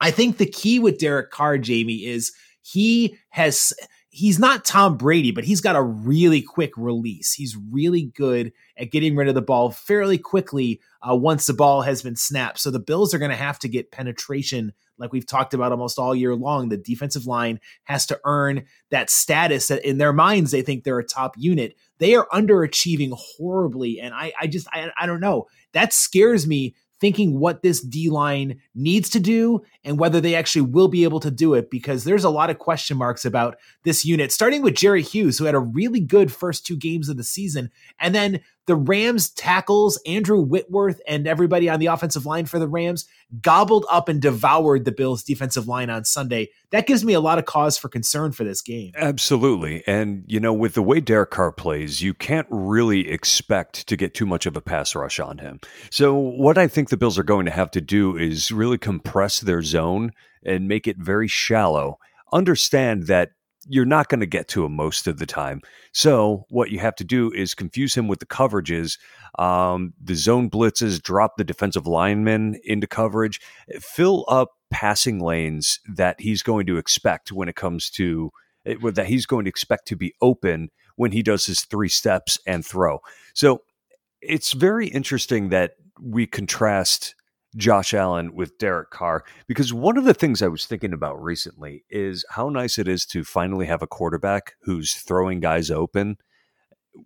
I 0.01 0.11
think 0.11 0.37
the 0.37 0.47
key 0.47 0.79
with 0.79 0.99
Derek 0.99 1.31
Carr, 1.31 1.59
Jamie, 1.59 2.05
is 2.05 2.33
he 2.63 3.19
has 3.31 3.73
he's 4.19 4.41
not 4.41 4.65
Tom 4.65 4.97
Brady, 4.97 5.31
but 5.31 5.45
he's 5.45 5.61
got 5.61 5.77
a 5.77 5.83
really 5.83 6.43
quick 6.43 6.73
release. 6.77 7.33
He's 7.33 7.57
really 7.57 8.07
good 8.17 8.53
at 8.77 8.91
getting 8.91 9.15
rid 9.15 9.29
of 9.29 9.37
the 9.37 9.43
ball 9.43 9.71
fairly 9.71 10.19
quickly 10.19 10.81
uh, 11.09 11.15
once 11.15 11.47
the 11.47 11.55
ball 11.55 11.83
has 11.83 12.03
been 12.03 12.17
snapped. 12.17 12.59
So 12.59 12.73
the 12.73 12.81
Bills 12.81 13.15
are 13.15 13.19
going 13.19 13.31
to 13.31 13.37
have 13.37 13.61
to 13.61 13.69
get 13.69 13.93
penetration, 13.93 14.73
like 14.99 15.13
we've 15.13 15.25
talked 15.25 15.55
about 15.55 15.71
almost 15.71 16.01
all 16.01 16.17
year 16.17 16.35
long. 16.35 16.69
The 16.69 16.77
defensive 16.77 17.27
line 17.27 17.61
has 17.85 18.07
to 18.07 18.19
earn 18.25 18.65
that 18.91 19.09
status 19.09 19.69
that 19.69 19.85
in 19.85 19.99
their 19.99 20.13
minds 20.13 20.51
they 20.51 20.63
think 20.63 20.83
they're 20.83 20.99
a 20.99 21.05
top 21.05 21.37
unit. 21.39 21.77
They 21.99 22.17
are 22.17 22.27
underachieving 22.33 23.13
horribly, 23.13 24.01
and 24.01 24.13
I, 24.13 24.33
I 24.41 24.49
just 24.49 24.67
I, 24.73 24.91
I 24.99 25.07
don't 25.07 25.21
know. 25.21 25.47
That 25.75 25.93
scares 25.93 26.45
me 26.45 26.75
thinking 27.01 27.39
what 27.39 27.63
this 27.63 27.81
D 27.81 28.11
line 28.11 28.61
needs 28.75 29.09
to 29.11 29.21
do 29.21 29.63
and 29.85 29.99
whether 29.99 30.21
they 30.21 30.35
actually 30.35 30.63
will 30.63 30.89
be 30.89 31.05
able 31.05 31.21
to 31.21 31.31
do 31.31 31.55
it 31.55 31.71
because 31.71 32.05
there's 32.05 32.25
a 32.25 32.31
lot 32.31 32.51
of 32.51 32.59
question 32.59 32.97
marks 32.97 33.25
about 33.25 33.57
this 33.85 34.05
unit, 34.05 34.33
starting 34.33 34.63
with 34.63 34.75
Jerry 34.75 35.03
Hughes, 35.03 35.39
who 35.39 35.45
had 35.45 35.55
a 35.55 35.61
really 35.61 36.01
good 36.01 36.33
first 36.33 36.67
two 36.67 36.77
games 36.77 37.09
of 37.09 37.17
the 37.17 37.25
season. 37.25 37.71
And 38.01 38.15
then 38.15 38.41
the 38.69 38.77
Rams 38.77 39.31
tackles, 39.31 39.99
Andrew 40.07 40.41
Whitworth 40.41 41.01
and 41.09 41.27
everybody 41.27 41.71
on 41.71 41.81
the 41.81 41.87
offensive 41.87 42.27
line 42.27 42.45
for 42.45 42.59
the 42.59 42.69
Rams 42.69 43.07
gobbled 43.41 43.87
up 43.91 44.11
and 44.11 44.21
devoured 44.21 44.85
the 44.85 44.93
Bills 44.93 45.25
defensive 45.25 45.67
line 45.67 45.89
on 45.89 46.05
Sunday. 46.05 46.51
That 46.71 46.87
gives 46.87 47.03
me 47.03 47.15
a 47.15 47.21
lot 47.21 47.39
of 47.39 47.47
cause 47.47 47.79
for 47.79 47.89
concern 47.89 48.33
for 48.33 48.45
this 48.45 48.61
game. 48.61 48.93
Absolutely. 48.95 49.83
And, 49.87 50.23
you 50.27 50.39
know, 50.39 50.53
with 50.53 50.75
the 50.75 50.83
way 50.83 51.01
Derek 51.01 51.31
Carr 51.31 51.51
plays, 51.51 52.03
you 52.03 52.13
can't 52.13 52.47
really 52.51 53.09
expect 53.09 53.89
to 53.89 53.97
get 53.97 54.13
too 54.13 54.27
much 54.27 54.45
of 54.45 54.55
a 54.55 54.61
pass 54.61 54.95
rush 54.95 55.19
on 55.19 55.39
him. 55.39 55.61
So, 55.91 56.15
what 56.15 56.59
I 56.59 56.69
think 56.69 56.91
the 56.91 56.99
Bills 56.99 57.19
are 57.19 57.23
going 57.23 57.47
to 57.47 57.53
have 57.53 57.71
to 57.71 57.81
do 57.81 58.19
is 58.19 58.53
really 58.53 58.79
compress 58.79 59.41
their 59.41 59.63
zone 59.63 60.13
and 60.45 60.69
make 60.69 60.87
it 60.87 60.99
very 60.99 61.27
shallow. 61.27 61.99
Understand 62.35 63.07
that 63.07 63.31
you're 63.69 63.85
not 63.85 64.09
going 64.09 64.21
to 64.21 64.27
get 64.27 64.49
to 64.49 64.65
him 64.65 64.75
most 64.75 65.07
of 65.07 65.19
the 65.19 65.27
time. 65.27 65.61
So 65.93 66.47
what 66.49 66.71
you 66.71 66.79
have 66.79 66.95
to 66.97 67.05
do 67.05 67.31
is 67.33 67.55
confuse 67.55 67.95
him 67.95 68.09
with 68.09 68.19
the 68.19 68.27
coverages. 68.27 68.99
Um, 69.39 69.93
the 70.03 70.15
zone 70.15 70.51
blitzes, 70.51 71.01
drop 71.01 71.37
the 71.37 71.45
defensive 71.45 71.87
linemen 71.87 72.59
into 72.65 72.87
coverage, 72.87 73.41
fill 73.81 74.25
up 74.29 74.53
passing 74.71 75.21
lanes 75.21 75.81
that 75.87 76.21
he's 76.21 76.43
going 76.43 76.67
to 76.67 76.79
expect 76.79 77.31
when 77.31 77.49
it 77.49 77.57
comes 77.57 77.91
to 77.91 78.31
eh, 78.67 78.75
that 78.93 79.07
he's 79.07 79.27
going 79.27 79.45
to 79.45 79.51
expect 79.51 79.87
to 79.89 79.97
be 79.97 80.15
open 80.21 80.71
when 80.97 81.13
he 81.13 81.23
does 81.23 81.47
his 81.47 81.63
three 81.63 81.89
steps 81.89 82.39
and 82.47 82.65
throw. 82.65 83.01
So 83.35 83.63
it's 84.21 84.53
very 84.53 84.89
interesting 84.89 85.51
that 85.51 85.73
we 86.01 86.27
contrast 86.27 87.15
Josh 87.57 87.95
Allen 87.95 88.35
with 88.35 88.59
Derek 88.59 88.91
Carr 88.91 89.25
because 89.47 89.73
one 89.73 89.97
of 89.97 90.05
the 90.05 90.15
things 90.15 90.43
I 90.43 90.49
was 90.49 90.67
thinking 90.67 90.93
about 90.93 91.23
recently 91.23 91.85
is 91.89 92.25
how 92.31 92.49
nice 92.49 92.79
it 92.79 92.89
is 92.89 93.07
to 93.07 93.25
finally 93.25 93.67
have 93.67 93.83
a 93.83 93.87
quarterback 93.87 94.55
who's 94.63 94.95
throwing 94.95 95.41
guys 95.41 95.71
open. 95.71 96.19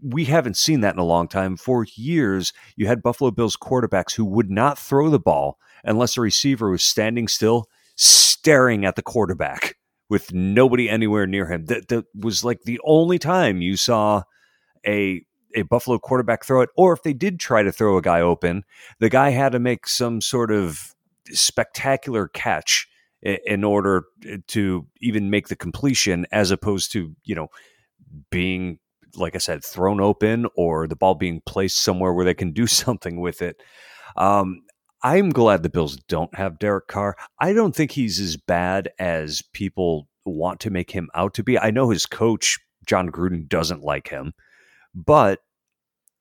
We 0.02 0.25
haven't 0.25 0.56
seen 0.56 0.80
that 0.80 0.94
in 0.94 1.00
a 1.00 1.04
long 1.04 1.28
time. 1.28 1.56
For 1.56 1.87
years, 1.94 2.52
you 2.76 2.87
had 2.87 3.02
Buffalo 3.02 3.30
Bills 3.30 3.56
quarterbacks 3.56 4.14
who 4.14 4.25
would 4.25 4.50
not 4.50 4.78
throw 4.78 5.11
the 5.11 5.20
ball 5.20 5.58
unless 5.84 6.16
a 6.16 6.20
receiver 6.20 6.70
was 6.70 6.82
standing 6.82 7.28
still, 7.28 7.66
staring 7.96 8.84
at 8.84 8.96
the 8.96 9.02
quarterback 9.02 9.76
with 10.08 10.32
nobody 10.32 10.88
anywhere 10.88 11.26
near 11.26 11.46
him. 11.46 11.66
That, 11.66 11.88
that 11.88 12.04
was 12.14 12.44
like 12.44 12.62
the 12.62 12.80
only 12.84 13.18
time 13.18 13.62
you 13.62 13.76
saw 13.76 14.22
a 14.87 15.25
a 15.54 15.62
Buffalo 15.62 15.99
quarterback 15.99 16.44
throw 16.44 16.61
it, 16.61 16.71
or 16.76 16.92
if 16.92 17.02
they 17.02 17.12
did 17.12 17.40
try 17.40 17.62
to 17.62 17.73
throw 17.73 17.97
a 17.97 18.02
guy 18.02 18.21
open, 18.21 18.64
the 19.00 19.09
guy 19.09 19.30
had 19.30 19.52
to 19.52 19.59
make 19.59 19.87
some 19.87 20.21
sort 20.21 20.50
of 20.50 20.94
spectacular 21.28 22.28
catch 22.28 22.88
in 23.23 23.62
order 23.62 24.04
to 24.49 24.87
even 25.00 25.30
make 25.30 25.49
the 25.49 25.56
completion, 25.56 26.26
as 26.32 26.50
opposed 26.50 26.92
to 26.92 27.14
you 27.25 27.35
know 27.35 27.49
being 28.30 28.78
like 29.16 29.35
I 29.35 29.38
said 29.38 29.64
thrown 29.64 30.00
open 30.00 30.47
or 30.56 30.87
the 30.87 30.97
ball 30.97 31.14
being 31.14 31.42
placed 31.44 31.78
somewhere 31.82 32.12
where 32.12 32.25
they 32.25 32.35
can 32.35 32.52
do 32.52 32.66
something 32.66 33.21
with 33.21 33.42
it. 33.42 33.62
Um, 34.16 34.62
I'm 35.02 35.30
glad 35.30 35.62
the 35.62 35.68
Bills 35.68 35.97
don't 36.09 36.35
have 36.37 36.59
Derek 36.59 36.87
Carr. 36.87 37.16
I 37.40 37.52
don't 37.52 37.75
think 37.75 37.90
he's 37.90 38.21
as 38.21 38.37
bad 38.37 38.90
as 38.99 39.42
people 39.52 40.09
want 40.25 40.61
to 40.61 40.71
make 40.71 40.92
him 40.92 41.09
out 41.14 41.35
to 41.35 41.42
be. 41.42 41.59
I 41.59 41.73
know 41.73 41.90
his 41.90 42.06
coach, 42.06 42.59
Jon 42.87 43.11
Gruden, 43.11 43.49
doesn't 43.49 43.82
like 43.82 44.09
him, 44.09 44.32
but 44.94 45.40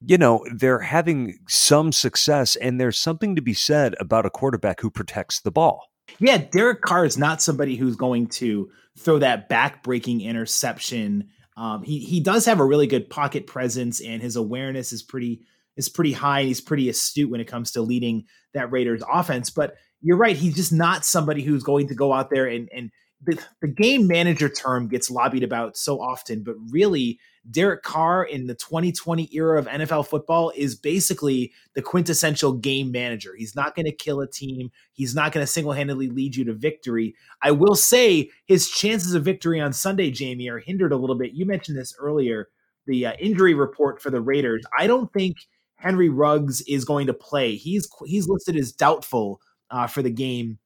you 0.03 0.17
know, 0.17 0.43
they're 0.53 0.79
having 0.79 1.37
some 1.47 1.91
success, 1.91 2.55
and 2.55 2.79
there's 2.79 2.97
something 2.97 3.35
to 3.35 3.41
be 3.41 3.53
said 3.53 3.95
about 3.99 4.25
a 4.25 4.31
quarterback 4.31 4.81
who 4.81 4.89
protects 4.89 5.39
the 5.39 5.51
ball. 5.51 5.91
Yeah, 6.19 6.37
Derek 6.37 6.81
Carr 6.81 7.05
is 7.05 7.17
not 7.17 7.41
somebody 7.41 7.75
who's 7.75 7.95
going 7.95 8.27
to 8.27 8.69
throw 8.97 9.19
that 9.19 9.47
back-breaking 9.47 10.21
interception. 10.21 11.29
Um, 11.55 11.83
he 11.83 11.99
he 11.99 12.19
does 12.19 12.45
have 12.45 12.59
a 12.59 12.65
really 12.65 12.87
good 12.87 13.09
pocket 13.09 13.45
presence, 13.45 14.01
and 14.01 14.21
his 14.21 14.35
awareness 14.35 14.91
is 14.91 15.03
pretty 15.03 15.41
is 15.77 15.87
pretty 15.87 16.13
high, 16.13 16.39
and 16.39 16.47
he's 16.47 16.61
pretty 16.61 16.89
astute 16.89 17.29
when 17.29 17.41
it 17.41 17.47
comes 17.47 17.71
to 17.71 17.81
leading 17.81 18.25
that 18.53 18.71
Raiders 18.71 19.03
offense. 19.09 19.51
But 19.51 19.75
you're 20.01 20.17
right, 20.17 20.35
he's 20.35 20.55
just 20.55 20.73
not 20.73 21.05
somebody 21.05 21.43
who's 21.43 21.63
going 21.63 21.89
to 21.89 21.95
go 21.95 22.11
out 22.11 22.29
there 22.31 22.47
and 22.47 22.67
and 22.75 22.89
the, 23.23 23.39
the 23.61 23.67
game 23.67 24.07
manager 24.07 24.49
term 24.49 24.87
gets 24.87 25.11
lobbied 25.11 25.43
about 25.43 25.77
so 25.77 26.01
often, 26.01 26.43
but 26.43 26.55
really 26.69 27.19
Derek 27.49 27.83
Carr 27.83 28.23
in 28.23 28.47
the 28.47 28.55
2020 28.55 29.29
era 29.31 29.59
of 29.59 29.67
NFL 29.67 30.07
football 30.07 30.51
is 30.55 30.75
basically 30.75 31.51
the 31.73 31.81
quintessential 31.81 32.53
game 32.53 32.91
manager. 32.91 33.33
He's 33.35 33.55
not 33.55 33.75
going 33.75 33.85
to 33.85 33.91
kill 33.91 34.21
a 34.21 34.27
team. 34.27 34.71
He's 34.93 35.15
not 35.15 35.31
going 35.31 35.45
to 35.45 35.51
single 35.51 35.73
handedly 35.73 36.07
lead 36.07 36.35
you 36.35 36.45
to 36.45 36.53
victory. 36.53 37.15
I 37.41 37.51
will 37.51 37.75
say 37.75 38.29
his 38.45 38.69
chances 38.69 39.13
of 39.13 39.23
victory 39.23 39.59
on 39.59 39.73
Sunday, 39.73 40.11
Jamie, 40.11 40.49
are 40.49 40.59
hindered 40.59 40.91
a 40.91 40.97
little 40.97 41.15
bit. 41.15 41.33
You 41.33 41.45
mentioned 41.45 41.77
this 41.77 41.95
earlier 41.99 42.49
the 42.87 43.05
uh, 43.05 43.13
injury 43.19 43.53
report 43.53 44.01
for 44.01 44.09
the 44.09 44.21
Raiders. 44.21 44.63
I 44.77 44.87
don't 44.87 45.13
think 45.13 45.37
Henry 45.75 46.09
Ruggs 46.09 46.61
is 46.61 46.85
going 46.85 47.07
to 47.07 47.13
play. 47.13 47.55
He's 47.55 47.87
he's 48.05 48.27
listed 48.27 48.55
as 48.55 48.71
doubtful 48.71 49.39
uh, 49.69 49.87
for 49.87 50.01
the 50.01 50.09
game 50.09 50.57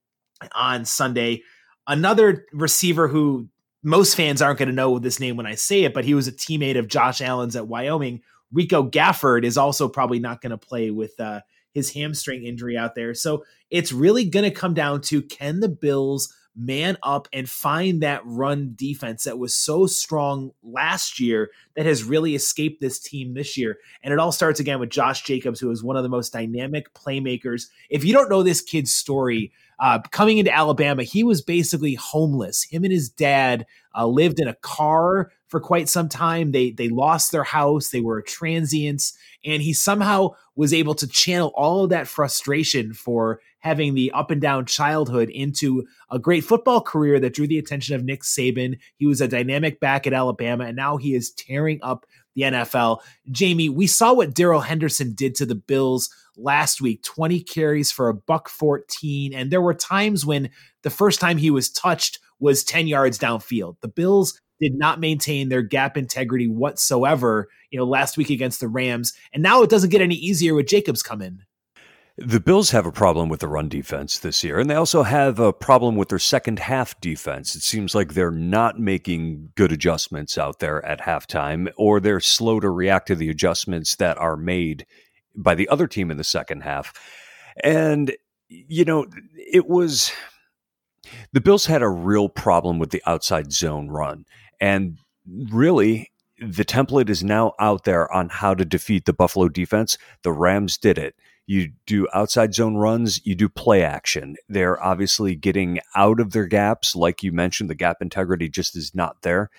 on 0.53 0.85
Sunday. 0.85 1.41
Another 1.87 2.45
receiver 2.53 3.07
who 3.07 3.49
most 3.83 4.15
fans 4.15 4.41
aren't 4.41 4.59
going 4.59 4.69
to 4.69 4.75
know 4.75 4.97
this 4.97 5.19
name 5.19 5.37
when 5.37 5.45
I 5.45 5.55
say 5.55 5.83
it, 5.83 5.93
but 5.93 6.05
he 6.05 6.15
was 6.15 6.27
a 6.27 6.31
teammate 6.31 6.77
of 6.77 6.87
Josh 6.87 7.21
Allen's 7.21 7.55
at 7.55 7.67
Wyoming. 7.67 8.21
Rico 8.51 8.89
Gafford 8.89 9.43
is 9.43 9.57
also 9.57 9.87
probably 9.87 10.19
not 10.19 10.41
going 10.41 10.51
to 10.51 10.57
play 10.57 10.89
with 10.89 11.19
uh, 11.19 11.41
his 11.73 11.93
hamstring 11.93 12.43
injury 12.45 12.77
out 12.77 12.95
there. 12.95 13.13
So 13.13 13.43
it's 13.69 13.91
really 13.91 14.25
going 14.25 14.45
to 14.45 14.51
come 14.51 14.73
down 14.73 15.01
to 15.01 15.21
can 15.21 15.59
the 15.59 15.69
Bills 15.69 16.33
man 16.55 16.97
up 17.03 17.27
and 17.33 17.49
find 17.49 18.01
that 18.01 18.21
run 18.23 18.73
defense 18.75 19.25
that 19.25 19.37
was 19.37 19.55
so 19.55 19.85
strong 19.85 20.51
last 20.63 21.19
year 21.19 21.51
that 21.75 21.85
has 21.85 22.03
really 22.03 22.33
escaped 22.33 22.79
this 22.79 22.99
team 22.99 23.33
this 23.33 23.57
year. 23.57 23.77
And 24.01 24.13
it 24.13 24.19
all 24.19 24.31
starts 24.31 24.59
again 24.59 24.79
with 24.79 24.89
Josh 24.89 25.23
Jacobs, 25.23 25.59
who 25.59 25.69
is 25.69 25.83
one 25.83 25.97
of 25.97 26.03
the 26.03 26.09
most 26.09 26.31
dynamic 26.31 26.93
playmakers. 26.93 27.67
If 27.89 28.05
you 28.05 28.13
don't 28.13 28.29
know 28.29 28.41
this 28.41 28.61
kid's 28.61 28.93
story, 28.93 29.51
uh, 29.79 29.99
coming 30.11 30.37
into 30.37 30.53
Alabama, 30.53 31.03
he 31.03 31.23
was 31.23 31.41
basically 31.41 31.95
homeless. 31.95 32.63
Him 32.63 32.83
and 32.83 32.93
his 32.93 33.09
dad 33.09 33.65
uh, 33.95 34.07
lived 34.07 34.39
in 34.39 34.47
a 34.47 34.55
car 34.55 35.31
for 35.47 35.59
quite 35.59 35.89
some 35.89 36.09
time. 36.09 36.51
They 36.51 36.71
they 36.71 36.89
lost 36.89 37.31
their 37.31 37.43
house. 37.43 37.89
They 37.89 38.01
were 38.01 38.21
transients, 38.21 39.17
and 39.43 39.61
he 39.61 39.73
somehow 39.73 40.31
was 40.55 40.73
able 40.73 40.95
to 40.95 41.07
channel 41.07 41.51
all 41.55 41.83
of 41.83 41.89
that 41.89 42.07
frustration 42.07 42.93
for 42.93 43.41
having 43.59 43.93
the 43.93 44.11
up 44.11 44.31
and 44.31 44.41
down 44.41 44.65
childhood 44.65 45.29
into 45.29 45.85
a 46.11 46.19
great 46.19 46.43
football 46.43 46.81
career 46.81 47.19
that 47.19 47.33
drew 47.33 47.47
the 47.47 47.57
attention 47.57 47.95
of 47.95 48.03
Nick 48.03 48.21
Saban. 48.21 48.77
He 48.97 49.07
was 49.07 49.21
a 49.21 49.27
dynamic 49.27 49.79
back 49.79 50.05
at 50.05 50.13
Alabama, 50.13 50.65
and 50.65 50.75
now 50.75 50.97
he 50.97 51.13
is 51.15 51.31
tearing 51.31 51.79
up 51.81 52.05
the 52.35 52.43
NFL. 52.43 52.99
Jamie, 53.31 53.69
we 53.69 53.87
saw 53.87 54.13
what 54.13 54.33
Darrell 54.33 54.61
Henderson 54.61 55.13
did 55.13 55.35
to 55.35 55.45
the 55.45 55.55
Bills 55.55 56.09
last 56.37 56.81
week 56.81 57.01
20 57.03 57.41
carries 57.41 57.91
for 57.91 58.09
a 58.09 58.13
buck 58.13 58.49
14. 58.49 59.33
And 59.33 59.51
there 59.51 59.61
were 59.61 59.73
times 59.73 60.25
when 60.25 60.49
the 60.83 60.89
first 60.89 61.19
time 61.19 61.37
he 61.37 61.49
was 61.49 61.69
touched 61.69 62.19
was 62.39 62.63
10 62.63 62.87
yards 62.87 63.17
downfield. 63.17 63.77
The 63.81 63.87
Bills 63.87 64.39
did 64.59 64.73
not 64.75 64.99
maintain 64.99 65.49
their 65.49 65.61
gap 65.61 65.97
integrity 65.97 66.47
whatsoever, 66.47 67.47
you 67.71 67.79
know, 67.79 67.85
last 67.85 68.17
week 68.17 68.29
against 68.29 68.59
the 68.59 68.67
Rams. 68.67 69.13
And 69.33 69.43
now 69.43 69.63
it 69.63 69.69
doesn't 69.69 69.89
get 69.89 70.01
any 70.01 70.15
easier 70.15 70.53
with 70.53 70.67
Jacobs 70.67 71.03
come 71.03 71.21
in. 71.21 71.41
The 72.17 72.39
Bills 72.39 72.71
have 72.71 72.85
a 72.85 72.93
problem 72.93 73.27
with 73.27 73.41
the 73.41 73.49
run 73.49 73.67
defense 73.67 74.19
this 74.19 74.41
year, 74.41 74.57
and 74.57 74.69
they 74.69 74.75
also 74.75 75.03
have 75.03 75.37
a 75.37 75.51
problem 75.51 75.97
with 75.97 76.07
their 76.07 76.19
second 76.19 76.59
half 76.59 76.97
defense. 77.01 77.55
It 77.55 77.61
seems 77.61 77.93
like 77.93 78.13
they're 78.13 78.31
not 78.31 78.79
making 78.79 79.51
good 79.55 79.73
adjustments 79.73 80.37
out 80.37 80.59
there 80.59 80.83
at 80.85 81.01
halftime, 81.01 81.69
or 81.75 81.99
they're 81.99 82.21
slow 82.21 82.61
to 82.61 82.69
react 82.69 83.07
to 83.07 83.15
the 83.15 83.29
adjustments 83.29 83.97
that 83.97 84.17
are 84.17 84.37
made 84.37 84.85
by 85.35 85.55
the 85.55 85.67
other 85.67 85.87
team 85.87 86.09
in 86.09 86.15
the 86.15 86.23
second 86.23 86.61
half. 86.61 86.93
And, 87.61 88.15
you 88.47 88.85
know, 88.85 89.07
it 89.35 89.67
was 89.67 90.13
the 91.33 91.41
Bills 91.41 91.65
had 91.65 91.81
a 91.81 91.89
real 91.89 92.29
problem 92.29 92.79
with 92.79 92.91
the 92.91 93.03
outside 93.05 93.51
zone 93.51 93.89
run. 93.89 94.23
And 94.61 94.99
really, 95.49 96.11
the 96.39 96.63
template 96.63 97.09
is 97.09 97.25
now 97.25 97.53
out 97.59 97.83
there 97.83 98.09
on 98.09 98.29
how 98.29 98.53
to 98.53 98.63
defeat 98.63 99.03
the 99.03 99.11
Buffalo 99.11 99.49
defense. 99.49 99.97
The 100.23 100.31
Rams 100.31 100.77
did 100.77 100.97
it. 100.97 101.15
You 101.47 101.71
do 101.85 102.07
outside 102.13 102.53
zone 102.53 102.75
runs, 102.75 103.23
you 103.25 103.35
do 103.35 103.49
play 103.49 103.83
action. 103.83 104.35
They're 104.49 104.83
obviously 104.83 105.35
getting 105.35 105.79
out 105.95 106.19
of 106.19 106.31
their 106.31 106.47
gaps. 106.47 106.95
Like 106.95 107.21
you 107.21 107.31
mentioned, 107.31 107.69
the 107.69 107.75
gap 107.75 107.97
integrity 108.01 108.49
just 108.49 108.75
is 108.75 108.95
not 108.95 109.21
there. 109.21 109.49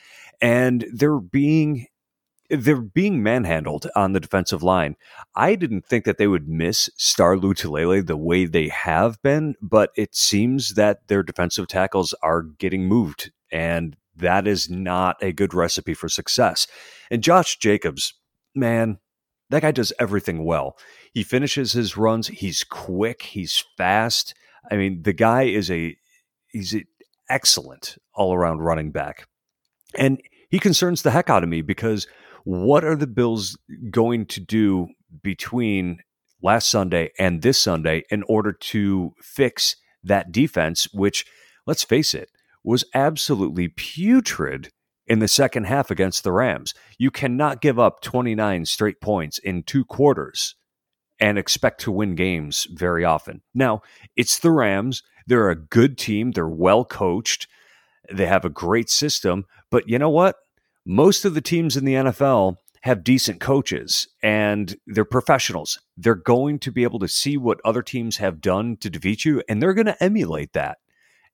And 0.40 0.87
they're 0.92 1.20
being 1.20 1.87
they're 2.49 2.81
being 2.81 3.22
manhandled 3.22 3.88
on 3.96 4.12
the 4.12 4.20
defensive 4.20 4.62
line. 4.62 4.96
I 5.35 5.55
didn't 5.55 5.85
think 5.85 6.05
that 6.05 6.18
they 6.18 6.27
would 6.27 6.49
miss 6.49 6.88
Star 6.96 7.37
Lotulelei 7.37 8.07
the 8.07 8.16
way 8.16 8.44
they 8.44 8.68
have 8.68 9.20
been, 9.22 9.57
but 9.61 9.90
it 9.96 10.14
seems 10.14 10.75
that 10.75 11.09
their 11.09 11.22
defensive 11.22 11.66
tackles 11.66 12.14
are 12.22 12.42
getting 12.42 12.87
moved, 12.87 13.33
and 13.51 13.96
that 14.14 14.46
is 14.46 14.70
not 14.70 15.16
a 15.20 15.33
good 15.33 15.55
recipe 15.55 15.94
for 15.94 16.09
success. 16.09 16.66
And 17.11 17.22
Josh 17.22 17.59
Jacobs, 17.59 18.14
man, 18.55 18.99
that 19.51 19.62
guy 19.62 19.70
does 19.70 19.92
everything 19.99 20.44
well. 20.44 20.77
He 21.16 21.22
finishes 21.22 21.72
his 21.72 21.96
runs. 21.96 22.29
He's 22.29 22.62
quick. 22.62 23.22
He's 23.22 23.64
fast. 23.79 24.35
I 24.70 24.76
mean, 24.76 25.00
the 25.00 25.14
guy 25.14 25.44
is 25.44 25.70
a 25.70 25.96
he's 26.48 26.74
an 26.74 26.85
excellent 27.31 27.96
all 28.12 28.35
around 28.35 28.59
running 28.59 28.90
back, 28.90 29.26
and 29.94 30.20
he 30.50 30.59
concerns 30.59 31.00
the 31.00 31.12
heck 31.12 31.31
out 31.31 31.42
of 31.42 31.48
me 31.48 31.62
because 31.62 32.07
what 32.44 32.85
are 32.85 32.94
the 32.94 33.07
Bills 33.07 33.57
going 33.90 34.26
to 34.26 34.40
do 34.40 34.88
between 35.22 36.00
last 36.42 36.68
Sunday 36.68 37.12
and 37.18 37.40
this 37.40 37.59
Sunday 37.59 38.02
in 38.11 38.22
order 38.24 38.52
to 38.52 39.14
fix 39.22 39.76
that 40.05 40.33
defense, 40.33 40.87
which, 40.92 41.24
let's 41.66 41.83
face 41.83 42.12
it, 42.12 42.29
was 42.62 42.85
absolutely 42.92 43.68
putrid 43.68 44.68
in 45.07 45.20
the 45.20 45.29
second 45.29 45.64
half 45.64 45.90
against 45.90 46.24
the 46.24 46.33
Rams? 46.33 46.74
You 46.98 47.11
cannot 47.11 47.62
give 47.62 47.79
up 47.79 48.02
29 48.02 48.66
straight 48.66 49.00
points 49.00 49.38
in 49.38 49.62
two 49.62 49.87
quarters 49.87 50.57
and 51.18 51.38
expect 51.38 51.81
to 51.83 51.92
win 51.92 52.14
games 52.14 52.66
very 52.70 53.05
often. 53.05 53.42
Now, 53.55 53.83
it's 54.16 54.38
the 54.38 54.50
Rams. 54.50 55.02
They're 55.26 55.50
a 55.50 55.57
good 55.57 55.98
team, 55.98 56.33
they're 56.33 56.48
well 56.48 56.85
coached, 56.85 57.48
they 58.12 58.26
have 58.26 58.44
a 58.44 58.50
great 58.50 58.88
system, 58.88 59.44
but 59.70 59.88
you 59.88 59.98
know 59.98 60.11
what? 60.11 60.37
most 60.87 61.24
of 61.24 61.35
the 61.35 61.40
teams 61.40 61.76
in 61.76 61.85
the 61.85 61.94
NFL 61.94 62.57
have 62.83 63.02
decent 63.02 63.40
coaches 63.40 64.07
and 64.22 64.76
they're 64.87 65.05
professionals. 65.05 65.81
They're 65.96 66.14
going 66.14 66.61
to 66.61 66.70
be 66.70 66.85
able 66.85 67.00
to 67.00 67.09
see 67.09 67.37
what 67.37 67.61
other 67.64 67.83
teams 67.83 68.18
have 68.18 68.40
done 68.40 68.76
to 68.76 68.88
defeat 68.88 69.24
you 69.24 69.42
and 69.48 69.61
they're 69.61 69.74
going 69.74 69.87
to 69.87 70.02
emulate 70.02 70.52
that. 70.52 70.79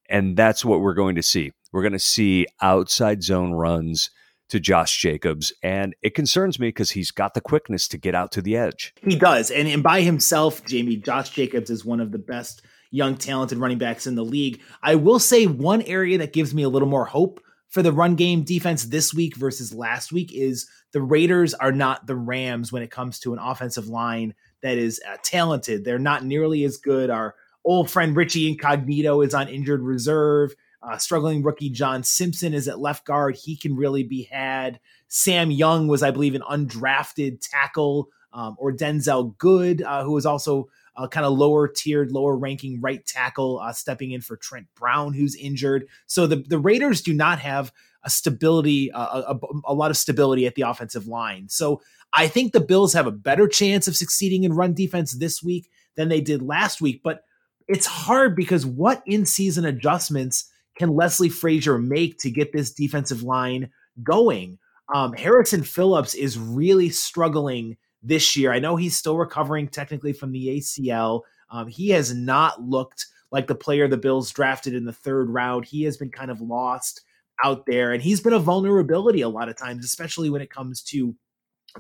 And 0.09 0.37
that's 0.37 0.65
what 0.65 0.81
we're 0.81 0.95
going 0.95 1.17
to 1.17 1.23
see. 1.23 1.53
We're 1.71 1.83
going 1.83 1.93
to 1.93 1.99
see 1.99 2.47
outside 2.63 3.23
zone 3.23 3.53
runs 3.53 4.11
to 4.53 4.61
Josh 4.61 4.99
Jacobs. 4.99 5.51
And 5.63 5.97
it 6.03 6.15
concerns 6.15 6.59
me 6.59 6.69
because 6.69 6.91
he's 6.91 7.11
got 7.11 7.33
the 7.33 7.41
quickness 7.41 7.89
to 7.89 7.97
get 7.97 8.15
out 8.15 8.33
to 8.33 8.43
the 8.43 8.55
edge. 8.55 8.95
He 9.03 9.17
does. 9.17 9.51
And, 9.51 9.67
and 9.67 9.83
by 9.83 10.03
himself, 10.03 10.63
Jamie, 10.67 10.97
Josh 10.97 11.31
Jacobs 11.31 11.71
is 11.71 11.87
one 11.87 12.01
of 12.01 12.13
the 12.13 12.19
best 12.19 12.61
young, 12.91 13.17
talented 13.17 13.57
running 13.57 13.79
backs 13.79 14.07
in 14.07 14.15
the 14.15 14.25
league. 14.25 14.61
I 14.83 14.97
will 14.97 15.19
say 15.19 15.47
one 15.47 15.81
area 15.81 16.19
that 16.19 16.35
gives 16.35 16.55
me 16.55 16.65
a 16.65 16.69
little 16.69 16.87
more 16.87 17.07
hope 17.07 17.41
for 17.71 17.83
the 17.83 17.93
run 17.93 18.15
game 18.15 18.43
defense 18.43 18.85
this 18.85 19.15
week 19.15 19.37
versus 19.37 19.73
last 19.73 20.13
week 20.13 20.31
is 20.35 20.69
the 20.93 21.01
Raiders 21.01 21.55
are 21.55 21.73
not 21.73 22.07
the 22.07 22.15
Rams 22.15 22.71
when 22.71 22.83
it 22.83 22.91
comes 22.91 23.19
to 23.21 23.33
an 23.33 23.39
offensive 23.39 23.87
line 23.87 24.35
that 24.63 24.77
is 24.77 25.01
uh, 25.11 25.17
talented. 25.23 25.83
They're 25.83 25.99
not 25.99 26.27
nearly 26.27 26.63
as 26.65 26.77
good. 26.77 27.09
Our 27.09 27.37
old 27.65 27.91
friend 27.91 28.15
Richie 28.15 28.49
Incognito 28.49 29.23
is 29.23 29.33
on 29.33 29.49
injured 29.49 29.81
reserve. 29.81 30.55
Uh, 30.83 30.99
struggling 30.99 31.43
rookie 31.43 31.71
John 31.71 32.03
Simpson 32.03 32.55
is 32.55 32.67
at 32.67 32.81
left 32.81 33.05
guard. 33.05 33.37
He 33.37 33.57
can 33.57 33.77
really 33.77 34.03
be 34.03 34.25
had. 34.25 34.81
Sam 35.09 35.51
Young 35.51 35.87
was, 35.87 36.03
I 36.03 36.11
believe, 36.11 36.35
an 36.35 36.43
undrafted 36.43 37.39
tackle, 37.41 38.09
um, 38.33 38.57
or 38.59 38.73
Denzelle 38.73 39.37
Good, 39.39 39.83
uh, 39.83 40.03
who 40.05 40.13
was 40.13 40.27
also 40.27 40.69
uh, 40.97 41.07
kind 41.07 41.25
of 41.25 41.33
lower 41.39 41.69
tiered, 41.69 42.13
lower 42.13 42.37
ranking 42.37 42.81
right 42.81 43.05
tackle 43.07 43.61
uh, 43.61 43.73
stepping 43.73 44.13
in 44.13 44.21
for 44.21 44.37
Trent 44.37 44.67
Brown, 44.75 45.13
who's 45.13 45.37
injured. 45.37 45.87
So 46.07 46.27
the, 46.27 46.37
the 46.37 46.59
Raiders 46.59 47.01
do 47.01 47.15
not 47.15 47.39
have 47.39 47.73
a 48.05 48.11
stability, 48.11 48.91
a, 48.93 49.37
a, 49.65 49.75
lot 49.75 49.93
of 49.93 49.97
stability 49.97 50.47
at 50.47 50.57
the 50.57 50.63
offensive 50.63 51.07
line. 51.07 51.49
So 51.49 51.81
I 52.13 52.27
think 52.27 52.53
the 52.53 52.61
Bills 52.61 52.93
have 52.95 53.07
a 53.07 53.13
better 53.13 53.47
chance 53.47 53.87
of 53.87 53.97
succeeding 53.97 54.45
in 54.45 54.55
run 54.55 54.75
defense 54.75 55.13
this 55.13 55.43
week 55.43 55.71
than 55.95 56.09
they 56.09 56.21
did 56.21 56.43
last 56.43 56.81
week. 56.81 57.01
But 57.05 57.25
it's 57.69 57.87
hard 57.87 58.35
because 58.35 58.67
what 58.67 59.03
in 59.07 59.25
season 59.25 59.65
adjustments 59.65 60.51
can 60.77 60.95
Leslie 60.95 61.29
Frazier 61.29 61.79
make 61.79 62.19
to 62.19 62.31
get 62.31 62.53
this 62.53 62.73
defensive 62.73 63.23
line 63.23 63.71
going? 64.03 64.59
Um, 64.95 65.13
Harrison 65.13 65.63
Phillips 65.63 66.15
is 66.15 66.39
really 66.39 66.91
struggling 66.91 67.77
this 68.03 68.37
year. 68.37 68.53
I 68.53 68.59
know 68.59 68.77
he's 68.77 68.97
still 68.97 69.17
recovering 69.17 69.69
technically 69.69 70.13
from 70.13 70.33
the 70.33 70.59
ACL. 70.59 71.23
Um, 71.51 71.69
he 71.69 71.91
has 71.91 72.15
not 72.15 72.63
looked 72.63 73.07
like 73.31 73.47
the 73.47 73.55
player 73.55 73.89
the 73.89 73.97
Bills 73.97 74.31
drafted 74.31 74.75
in 74.75 74.85
the 74.85 74.93
third 74.93 75.31
round. 75.31 75.65
He 75.65 75.85
has 75.85 75.97
been 75.97 76.11
kind 76.11 76.31
of 76.31 76.41
lost 76.41 77.03
out 77.45 77.65
there, 77.67 77.93
and 77.93 78.03
he's 78.03 78.21
been 78.21 78.33
a 78.33 78.39
vulnerability 78.39 79.23
a 79.23 79.29
lot 79.29 79.49
of 79.49 79.57
times, 79.57 79.85
especially 79.85 80.31
when 80.31 80.43
it 80.43 80.51
comes 80.51 80.83
to 80.83 81.15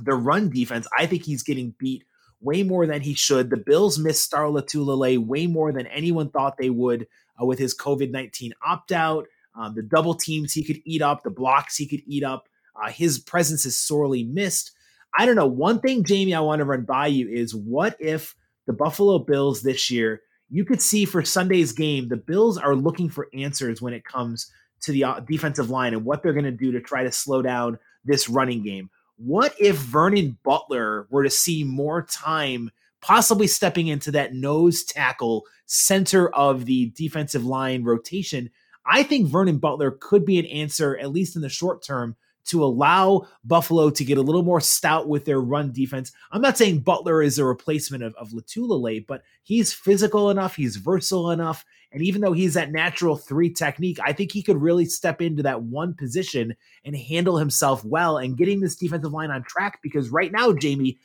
the 0.01 0.15
run 0.15 0.49
defense. 0.49 0.87
I 0.97 1.07
think 1.07 1.25
he's 1.25 1.43
getting 1.43 1.75
beat 1.79 2.05
way 2.41 2.63
more 2.63 2.87
than 2.87 3.01
he 3.01 3.15
should. 3.15 3.51
The 3.51 3.57
Bills 3.57 3.99
missed 3.99 4.25
Star 4.25 4.45
Lotulelei 4.45 5.19
way 5.19 5.47
more 5.47 5.73
than 5.73 5.87
anyone 5.87 6.31
thought 6.31 6.57
they 6.57 6.71
would 6.71 7.07
uh, 7.43 7.45
with 7.45 7.59
his 7.59 7.77
COVID 7.77 8.11
19 8.11 8.53
opt 8.67 8.93
out. 8.93 9.27
Um, 9.55 9.75
the 9.75 9.83
double 9.83 10.15
teams 10.15 10.53
he 10.53 10.65
could 10.65 10.81
eat 10.85 11.03
up, 11.03 11.23
the 11.23 11.31
blocks 11.31 11.77
he 11.77 11.87
could 11.87 12.03
eat 12.07 12.25
up. 12.25 12.49
Uh, 12.81 12.91
his 12.91 13.19
presence 13.19 13.67
is 13.67 13.79
sorely 13.79 14.25
missed. 14.25 14.73
I 15.19 15.27
don't 15.27 15.37
know. 15.37 15.47
One 15.47 15.81
thing, 15.81 16.05
Jamie, 16.05 16.35
I 16.35 16.41
want 16.41 16.61
to 16.61 16.65
run 16.65 16.85
by 16.85 17.09
you 17.09 17.29
is 17.29 17.55
what 17.55 17.97
if 18.01 18.35
the 18.67 18.73
Buffalo 18.73 19.19
Bills 19.19 19.63
this 19.63 19.91
year, 19.91 20.23
you 20.49 20.65
could 20.65 20.81
see 20.81 21.05
for 21.05 21.23
Sunday's 21.23 21.73
game, 21.73 22.09
the 22.09 22.17
Bills 22.17 22.57
are 22.57 22.75
looking 22.75 23.11
for 23.11 23.29
answers 23.35 23.83
when 23.83 23.93
it 23.93 24.05
comes 24.05 24.51
to 24.83 24.93
the 24.93 25.05
uh, 25.05 25.21
defensive 25.21 25.71
line 25.71 25.93
and 25.93 26.05
what 26.05 26.23
they're 26.23 26.33
going 26.33 26.45
to 26.45 26.51
do 26.51 26.73
to 26.73 26.81
try 26.81 27.03
to 27.03 27.13
slow 27.13 27.43
down 27.43 27.79
this 28.05 28.29
running 28.29 28.63
game. 28.63 28.91
What 29.17 29.55
if 29.61 29.77
Vernon 29.77 30.39
Butler 30.43 31.07
were 31.11 31.23
to 31.23 31.31
see 31.31 31.63
more 31.63 32.03
time, 32.03 32.71
possibly 33.03 33.47
stepping 33.47 33.89
into 33.89 34.11
that 34.13 34.35
nose 34.35 34.85
tackle 34.85 35.45
center 35.67 36.29
of 36.31 36.65
the 36.65 36.91
defensive 36.97 37.45
line 37.45 37.85
rotation? 37.85 38.51
I 38.87 39.03
think 39.03 39.29
Vernon 39.29 39.59
Butler 39.59 39.93
could 40.01 40.25
be 40.25 40.39
an 40.39 40.47
answer, 40.47 40.97
at 40.97 41.13
least 41.13 41.37
in 41.37 41.43
the 41.43 41.49
short 41.49 41.85
term, 41.85 42.17
to 42.45 42.65
allow 42.65 43.27
Buffalo 43.45 43.91
to 43.91 44.05
get 44.05 44.19
a 44.19 44.23
little 44.23 44.43
more 44.43 44.61
stout 44.61 45.09
with 45.09 45.25
their 45.25 45.41
run 45.41 45.73
defense. 45.73 46.13
I'm 46.33 46.43
not 46.43 46.59
saying 46.59 46.81
Butler 46.81 47.23
is 47.23 47.39
a 47.39 47.45
replacement 47.45 48.03
of, 48.03 48.15
of 48.17 48.31
Lotulelei, 48.31 49.07
but 49.07 49.23
he's 49.45 49.73
physical 49.73 50.31
enough, 50.31 50.57
he's 50.57 50.77
versatile 50.77 51.31
enough. 51.31 51.65
And 51.93 52.03
even 52.03 52.21
though 52.21 52.33
he's 52.33 52.55
that 52.55 52.73
natural 52.73 53.17
three 53.17 53.51
technique, 53.51 53.99
I 54.05 54.13
think 54.13 54.33
he 54.33 54.43
could 54.43 54.61
really 54.61 54.87
step 54.87 55.21
into 55.21 55.43
that 55.45 55.63
one 55.63 55.95
position 55.95 56.57
and 56.85 56.97
handle 56.97 57.37
himself 57.37 57.85
well 57.85 58.19
and 58.19 58.37
getting 58.37 58.61
this 58.61 58.77
defensive 58.77 59.13
line 59.13 59.31
on 59.31 59.45
track. 59.45 59.79
Because 59.83 60.11
right 60.11 60.33
now, 60.33 60.53
Jamie, 60.53 60.99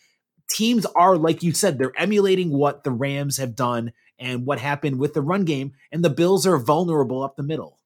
teams 0.50 0.86
are, 0.96 1.18
like 1.18 1.44
you 1.44 1.52
said, 1.52 1.78
they're 1.78 1.98
emulating 1.98 2.52
what 2.52 2.84
the 2.84 2.92
Rams 2.92 3.38
have 3.38 3.56
done 3.56 3.94
and 4.20 4.46
what 4.46 4.60
happened 4.60 5.00
with 5.00 5.14
the 5.14 5.22
run 5.22 5.46
game, 5.46 5.74
and 5.92 6.04
the 6.04 6.10
Bills 6.10 6.48
are 6.48 6.58
vulnerable 6.58 7.24
up 7.24 7.36
the 7.36 7.44
middle. 7.44 7.78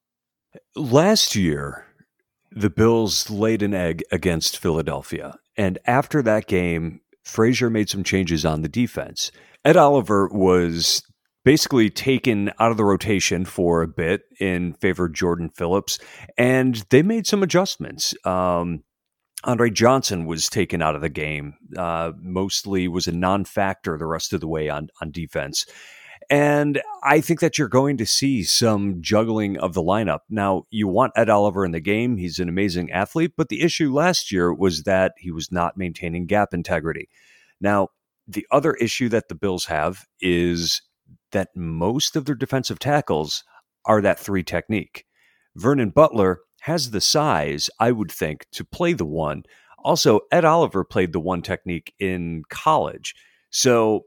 Last 0.76 1.36
year, 1.36 1.86
the 2.52 2.70
Bills 2.70 3.30
laid 3.30 3.62
an 3.62 3.74
egg 3.74 4.04
against 4.12 4.58
Philadelphia. 4.58 5.38
And 5.58 5.80
after 5.86 6.22
that 6.22 6.48
game, 6.48 7.02
Frazier 7.24 7.70
made 7.70 7.90
some 7.90 8.04
changes 8.04 8.46
on 8.46 8.62
the 8.62 8.70
defense. 8.70 9.32
Ed 9.64 9.78
Oliver 9.78 10.28
was 10.32 11.04
basically 11.44 11.90
taken 11.90 12.52
out 12.60 12.72
of 12.72 12.78
the 12.78 12.86
rotation 12.86 13.46
for 13.46 13.82
a 13.82 13.88
bit 13.88 14.24
in 14.40 14.74
favor 14.74 15.06
of 15.06 15.14
Jordan 15.14 15.50
Phillips, 15.50 16.00
and 16.38 16.84
they 16.90 17.02
made 17.02 17.26
some 17.26 17.44
adjustments. 17.44 18.14
Um, 18.26 18.84
Andre 19.44 19.70
Johnson 19.70 20.26
was 20.26 20.50
taken 20.50 20.82
out 20.82 20.96
of 20.96 21.02
the 21.02 21.10
game, 21.10 21.56
uh, 21.76 22.12
mostly 22.22 22.88
was 22.88 23.08
a 23.08 23.12
non 23.12 23.46
factor 23.46 23.98
the 23.98 24.06
rest 24.06 24.34
of 24.34 24.42
the 24.42 24.48
way 24.48 24.70
on, 24.70 24.90
on 25.02 25.12
defense. 25.12 25.66
And 26.30 26.82
I 27.04 27.20
think 27.20 27.42
that 27.42 27.58
you're 27.58 27.68
going 27.68 27.98
to 27.98 28.06
see 28.06 28.44
some 28.44 29.02
juggling 29.02 29.58
of 29.58 29.74
the 29.74 29.84
lineup. 29.84 30.20
Now, 30.30 30.64
you 30.70 30.88
want 30.88 31.12
Ed 31.16 31.30
Oliver 31.30 31.66
in 31.66 31.72
the 31.72 31.82
game. 31.82 32.16
He's 32.16 32.40
an 32.40 32.48
amazing 32.48 32.90
athlete, 32.92 33.34
but 33.36 33.50
the 33.50 33.62
issue 33.62 33.94
last 33.94 34.32
year 34.32 34.54
was 34.54 34.84
that 34.84 35.14
he 35.18 35.32
was 35.32 35.52
not 35.52 35.76
maintaining 35.76 36.28
gap 36.28 36.54
integrity. 36.54 37.10
Now, 37.60 37.90
the 38.28 38.48
other 38.50 38.76
issue 38.76 39.10
that 39.10 39.28
the 39.28 39.36
Bills 39.36 39.66
have 39.66 40.06
is 40.22 40.82
that 41.32 41.50
most 41.56 42.16
of 42.16 42.26
their 42.26 42.36
defensive 42.36 42.80
tackles 42.80 43.44
are 43.86 44.02
that 44.02 44.20
three 44.20 44.44
technique. 44.44 45.06
Vernon 45.56 45.90
Butler 45.90 46.40
has 46.62 46.92
the 46.92 47.02
size, 47.02 47.70
I 47.80 47.92
would 47.92 48.12
think, 48.12 48.46
to 48.54 48.64
play 48.64 48.94
the 48.94 49.06
one. 49.06 49.44
Also, 49.84 50.22
Ed 50.32 50.46
Oliver 50.46 50.84
played 50.84 51.12
the 51.12 51.20
one 51.20 51.42
technique 51.42 51.94
in 52.00 52.44
college. 52.50 53.16
So 53.50 54.06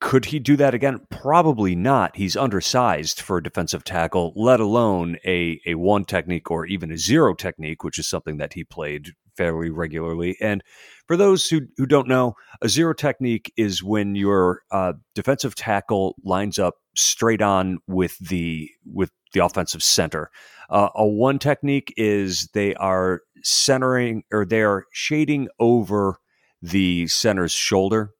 could 0.00 0.26
he 0.26 0.38
do 0.38 0.56
that 0.56 0.74
again? 0.74 1.00
Probably 1.10 1.74
not. 1.74 2.16
He's 2.16 2.36
undersized 2.36 3.20
for 3.20 3.38
a 3.38 3.42
defensive 3.42 3.84
tackle, 3.84 4.32
let 4.36 4.60
alone 4.60 5.16
a, 5.24 5.60
a 5.66 5.74
one 5.76 6.04
technique 6.04 6.50
or 6.50 6.66
even 6.66 6.90
a 6.90 6.98
zero 6.98 7.34
technique, 7.34 7.82
which 7.82 7.98
is 7.98 8.06
something 8.06 8.36
that 8.38 8.52
he 8.52 8.64
played 8.64 9.12
fairly 9.36 9.70
regularly. 9.70 10.36
And 10.40 10.62
for 11.06 11.16
those 11.16 11.48
who, 11.48 11.62
who 11.76 11.86
don't 11.86 12.08
know, 12.08 12.34
a 12.62 12.68
zero 12.68 12.94
technique 12.94 13.52
is 13.56 13.82
when 13.82 14.14
your 14.14 14.62
uh, 14.70 14.94
defensive 15.14 15.54
tackle 15.54 16.16
lines 16.24 16.58
up 16.58 16.74
straight 16.96 17.42
on 17.42 17.78
with 17.86 18.18
the 18.18 18.70
with 18.84 19.10
the 19.32 19.44
offensive 19.44 19.82
center. 19.82 20.30
Uh, 20.70 20.88
a 20.94 21.06
one 21.06 21.38
technique 21.38 21.92
is 21.96 22.48
they 22.54 22.74
are 22.74 23.20
centering 23.42 24.24
or 24.32 24.44
they 24.44 24.62
are 24.62 24.84
shading 24.92 25.48
over 25.60 26.18
the 26.62 27.06
center's 27.06 27.52
shoulder 27.52 28.10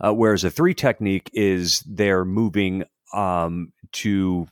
uh, 0.00 0.12
whereas 0.12 0.44
a 0.44 0.50
three 0.50 0.74
technique 0.74 1.30
is 1.32 1.80
they're 1.80 2.24
moving 2.24 2.84
um, 3.12 3.72
to 3.92 4.46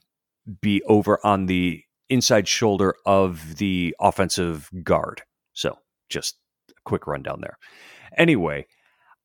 be 0.61 0.83
over 0.85 1.25
on 1.25 1.47
the 1.47 1.83
inside 2.09 2.47
shoulder 2.49 2.95
of 3.07 3.57
the 3.57 3.95
offensive 4.01 4.71
guard. 4.83 5.23
So 5.55 5.79
just 6.09 6.37
a 6.71 6.75
quick 6.85 7.07
rundown 7.07 7.41
there. 7.41 7.59
Anyway, 8.17 8.67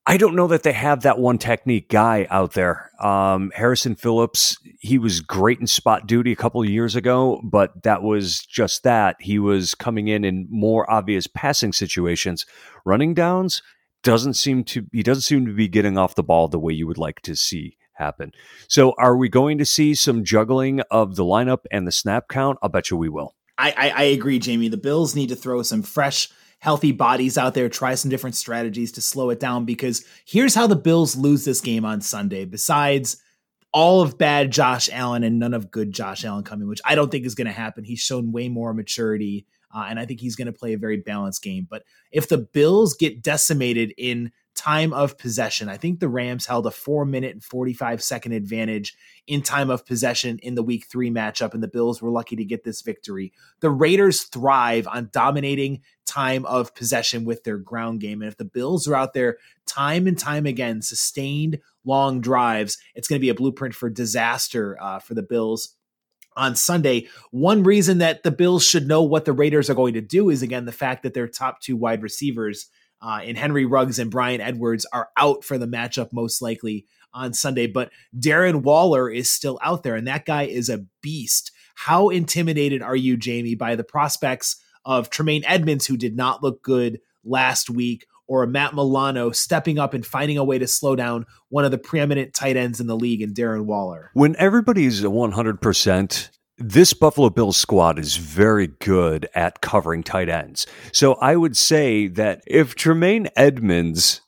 I 0.06 0.18
don't 0.18 0.36
know 0.36 0.48
that 0.48 0.64
they 0.64 0.72
have 0.72 1.02
that 1.02 1.20
one 1.20 1.38
technique 1.38 1.90
guy 1.90 2.26
out 2.32 2.54
there. 2.54 2.90
Um, 3.04 3.52
Harrison 3.54 3.96
Phillips, 3.96 4.58
he 4.80 4.98
was 4.98 5.20
great 5.20 5.60
in 5.60 5.68
spot 5.68 6.08
duty 6.08 6.32
a 6.32 6.38
couple 6.38 6.64
years 6.66 6.96
ago, 6.96 7.42
but 7.44 7.84
that 7.84 8.02
was 8.02 8.40
just 8.40 8.84
that. 8.84 9.18
He 9.20 9.38
was 9.38 9.76
coming 9.76 10.08
in 10.08 10.24
in 10.24 10.48
more 10.50 10.90
obvious 10.90 11.28
passing 11.28 11.74
situations. 11.74 12.46
Running 12.86 13.14
downs, 13.14 13.62
doesn't 14.04 14.36
seem 14.36 14.64
to 14.64 14.86
he 14.92 15.04
doesn't 15.04 15.24
seem 15.24 15.46
to 15.46 15.54
be 15.54 15.68
getting 15.68 15.98
off 15.98 16.16
the 16.16 16.24
ball 16.24 16.48
the 16.48 16.60
way 16.60 16.74
you 16.74 16.88
would 16.88 16.98
like 16.98 17.22
to 17.22 17.36
see 17.36 17.78
happen. 17.94 18.32
So 18.68 18.94
are 18.98 19.18
we 19.18 19.28
going 19.28 19.58
to 19.58 19.66
see 19.66 19.94
some 19.94 20.24
juggling 20.24 20.80
of 20.90 21.16
the 21.16 21.26
lineup 21.26 21.66
and 21.70 21.86
the 21.86 21.92
snap 21.92 22.30
count? 22.30 22.58
I'll 22.62 22.70
bet 22.70 22.90
you 22.90 22.98
we 22.98 23.10
will. 23.10 23.36
I, 23.60 23.74
I, 23.78 23.90
I 23.90 24.04
agree, 24.04 24.40
Jamie. 24.40 24.70
The 24.70 24.78
Bills 24.78 25.16
need 25.16 25.30
to 25.30 25.36
throw 25.36 25.62
some 25.62 25.84
fresh, 25.84 26.30
healthy 26.60 26.92
bodies 26.92 27.38
out 27.38 27.54
there, 27.54 27.70
try 27.70 27.96
some 27.96 28.10
different 28.10 28.36
strategies 28.36 28.94
to 28.94 29.02
slow 29.02 29.30
it 29.30 29.40
down 29.40 29.66
because 29.66 30.06
here's 30.26 30.56
how 30.56 30.68
the 30.68 30.76
Bills 30.76 31.16
lose 31.16 31.46
this 31.46 31.62
game 31.62 31.86
on 31.86 32.02
Sunday. 32.02 32.46
Besides 32.46 33.18
all 33.72 34.02
of 34.02 34.18
bad 34.18 34.52
Josh 34.52 34.90
Allen 34.92 35.24
and 35.24 35.38
none 35.38 35.54
of 35.54 35.70
good 35.70 35.92
Josh 35.92 36.26
Allen 36.26 36.44
coming, 36.44 36.68
which 36.68 36.82
I 36.84 36.96
don't 36.96 37.12
think 37.12 37.26
is 37.26 37.36
going 37.36 37.48
to 37.48 37.54
happen. 37.54 37.84
He's 37.84 38.00
shown 38.00 38.32
way 38.32 38.50
more 38.50 38.74
maturity 38.74 39.46
uh, 39.74 39.86
and 39.88 40.00
I 40.00 40.06
think 40.06 40.20
he's 40.20 40.36
going 40.36 40.48
to 40.48 40.54
play 40.54 40.74
a 40.74 40.78
very 40.78 40.98
balanced 40.98 41.44
game. 41.44 41.68
But 41.70 41.84
if 42.12 42.28
the 42.28 42.38
Bills 42.38 42.96
get 42.96 43.22
decimated 43.22 43.94
in 43.98 44.32
time 44.60 44.92
of 44.92 45.18
possession, 45.18 45.70
I 45.70 45.78
think 45.78 46.00
the 46.00 46.10
Rams 46.10 46.46
held 46.46 46.68
a 46.68 46.72
four 46.72 47.06
minute 47.06 47.32
and 47.32 47.42
45 47.42 48.04
second 48.04 48.34
advantage 48.34 48.94
in 49.26 49.42
time 49.42 49.70
of 49.70 49.86
possession 49.86 50.38
in 50.40 50.56
the 50.56 50.64
week 50.64 50.86
three 50.86 51.10
matchup, 51.10 51.54
and 51.54 51.64
the 51.64 51.70
Bills 51.70 52.02
were 52.02 52.10
lucky 52.10 52.36
to 52.36 52.44
get 52.44 52.66
this 52.66 52.82
victory. 52.82 53.32
The 53.62 53.70
Raiders 53.70 54.24
thrive 54.24 54.86
on 54.86 55.12
dominating 55.14 55.82
time 56.06 56.46
of 56.46 56.76
possession 56.76 57.24
with 57.24 57.46
their 57.46 57.58
ground 57.58 58.02
game. 58.02 58.22
And 58.22 58.30
if 58.30 58.36
the 58.36 58.44
Bills 58.44 58.86
are 58.86 58.96
out 58.96 59.14
there 59.14 59.38
time 59.66 60.08
and 60.08 60.20
time 60.20 60.46
again, 60.46 60.82
sustained 60.82 61.60
long 61.86 62.20
drives, 62.20 62.78
it's 62.96 63.08
going 63.08 63.20
to 63.20 63.26
be 63.26 63.30
a 63.30 63.36
blueprint 63.36 63.74
for 63.74 63.90
disaster 63.90 64.78
uh, 64.82 65.00
for 65.00 65.14
the 65.14 65.24
Bills 65.24 65.78
on 66.36 66.58
Sunday. 66.58 67.08
One 67.32 67.64
reason 67.64 68.00
that 68.00 68.24
the 68.24 68.32
Bills 68.32 68.66
should 68.66 68.88
know 68.88 69.04
what 69.04 69.24
the 69.24 69.32
Raiders 69.32 69.70
are 69.70 69.76
going 69.76 69.94
to 69.94 70.02
do 70.02 70.30
is 70.30 70.42
again 70.42 70.66
the 70.66 70.74
fact 70.74 71.04
that 71.04 71.14
their 71.14 71.30
top 71.30 71.62
two 71.62 71.78
wide 71.78 72.04
receivers 72.04 72.68
uh, 73.02 73.22
in 73.24 73.36
Henry 73.36 73.66
Ruggs 73.66 74.00
and 74.00 74.12
Bryan 74.12 74.42
Edwards 74.42 74.86
are 74.92 75.10
out 75.18 75.44
for 75.44 75.58
the 75.58 75.68
matchup 75.68 76.12
most 76.12 76.42
likely 76.42 76.86
on 77.14 77.34
Sunday. 77.34 77.68
But 77.68 77.92
Darren 78.18 78.62
Waller 78.62 79.10
is 79.10 79.32
still 79.32 79.60
out 79.64 79.84
there, 79.84 79.96
and 79.96 80.08
that 80.08 80.26
guy 80.26 80.44
is 80.44 80.70
a 80.70 80.86
beast. 81.02 81.52
How 81.76 82.10
intimidated 82.10 82.82
are 82.82 82.96
you, 82.96 83.18
Jamie, 83.18 83.56
by 83.56 83.76
the 83.76 83.84
prospects 83.84 84.58
of 84.86 85.10
Tremaine 85.10 85.44
Edmunds, 85.46 85.86
who 85.88 85.98
did 85.98 86.16
not 86.16 86.44
look 86.44 86.62
good 86.62 87.00
last 87.24 87.70
week, 87.70 88.06
or 88.28 88.46
Matt 88.46 88.76
Milano 88.76 89.32
stepping 89.32 89.80
up 89.80 89.94
and 89.94 90.06
finding 90.06 90.38
a 90.38 90.44
way 90.44 90.60
to 90.60 90.68
slow 90.68 90.96
down 90.96 91.26
one 91.50 91.66
of 91.66 91.72
the 91.72 91.78
preeminent 91.78 92.34
tight 92.34 92.58
ends 92.58 92.80
in 92.80 92.88
the 92.88 92.96
league 92.96 93.22
in 93.22 93.34
Darren 93.34 93.66
Waller. 93.66 94.12
When 94.14 94.36
everybody's 94.38 95.02
100%, 95.02 96.30
this 96.60 96.94
Buffalo 96.94 97.30
Bills 97.30 97.58
squad 97.58 97.98
is 97.98 98.18
very 98.18 98.68
good 98.68 99.28
at 99.34 99.62
covering 99.62 100.04
tight 100.04 100.30
ends. 100.30 100.68
So 100.92 101.14
I 101.16 101.36
would 101.36 101.58
say 101.58 102.08
that 102.08 102.42
if 102.46 102.76
Tremaine 102.76 103.30
Edmunds 103.36 104.22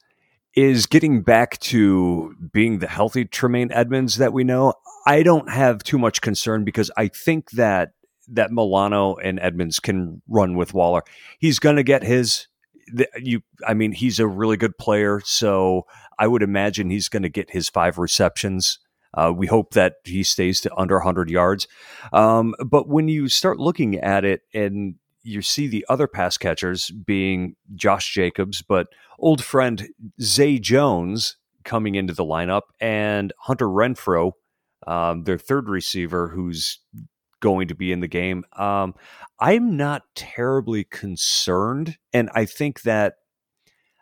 is 0.56 0.86
getting 0.86 1.22
back 1.22 1.58
to 1.60 2.36
being 2.52 2.80
the 2.80 2.88
healthy 2.88 3.26
Tremaine 3.26 3.72
Edmunds 3.72 4.18
that 4.18 4.34
we 4.34 4.44
know. 4.44 4.74
I 5.06 5.24
don't 5.24 5.50
have 5.50 5.84
too 5.84 5.98
much 5.98 6.22
concern 6.22 6.64
because 6.64 6.92
I 6.98 7.08
think 7.08 7.52
that 7.52 7.94
that 8.28 8.52
Milano 8.52 9.16
and 9.16 9.40
Edmunds 9.40 9.80
can 9.80 10.22
run 10.28 10.56
with 10.56 10.74
Waller. 10.74 11.04
He's 11.40 11.60
going 11.60 11.78
to 11.78 11.84
get 11.84 12.04
his. 12.04 12.48
You, 13.18 13.42
I 13.66 13.74
mean, 13.74 13.94
he's 13.94 14.20
a 14.20 14.28
really 14.28 14.58
good 14.58 14.78
player, 14.78 15.22
so 15.24 15.86
I 16.20 16.28
would 16.28 16.44
imagine 16.44 16.90
he's 16.90 17.08
going 17.08 17.24
to 17.24 17.30
get 17.30 17.52
his 17.52 17.70
five 17.70 17.98
receptions. 17.98 18.80
Uh, 19.14 19.34
we 19.36 19.48
hope 19.48 19.74
that 19.74 19.96
he 20.04 20.24
stays 20.24 20.62
to 20.62 20.76
under 20.76 20.96
100 20.96 21.30
yards. 21.30 21.68
Um, 22.14 22.56
but 22.66 22.88
when 22.88 23.08
you 23.08 23.28
start 23.28 23.60
looking 23.60 23.98
at 23.98 24.24
it 24.24 24.42
and 24.54 24.96
you 25.24 25.42
see 25.42 25.68
the 25.68 25.86
other 25.90 26.08
pass 26.08 26.38
catchers 26.38 26.90
being 26.90 27.56
Josh 27.76 28.14
Jacobs, 28.14 28.62
but 28.62 28.88
old 29.20 29.44
friend 29.44 29.90
Zay 30.22 30.58
Jones 30.60 31.38
coming 31.64 31.96
into 31.96 32.14
the 32.14 32.26
lineup 32.26 32.64
and 32.80 33.34
Hunter 33.40 33.68
Renfrow, 33.68 34.32
um, 34.88 35.24
their 35.26 35.38
third 35.38 35.70
receiver, 35.70 36.30
who's 36.30 36.80
going 37.40 37.68
to 37.68 37.76
be 37.76 37.92
in 37.92 38.00
the 38.00 38.08
game. 38.08 38.44
Um, 38.58 38.96
I'm 39.40 39.78
not 39.78 40.04
terribly 40.16 40.84
concerned, 40.84 41.98
and 42.14 42.30
I 42.34 42.46
think 42.46 42.82
that 42.84 43.16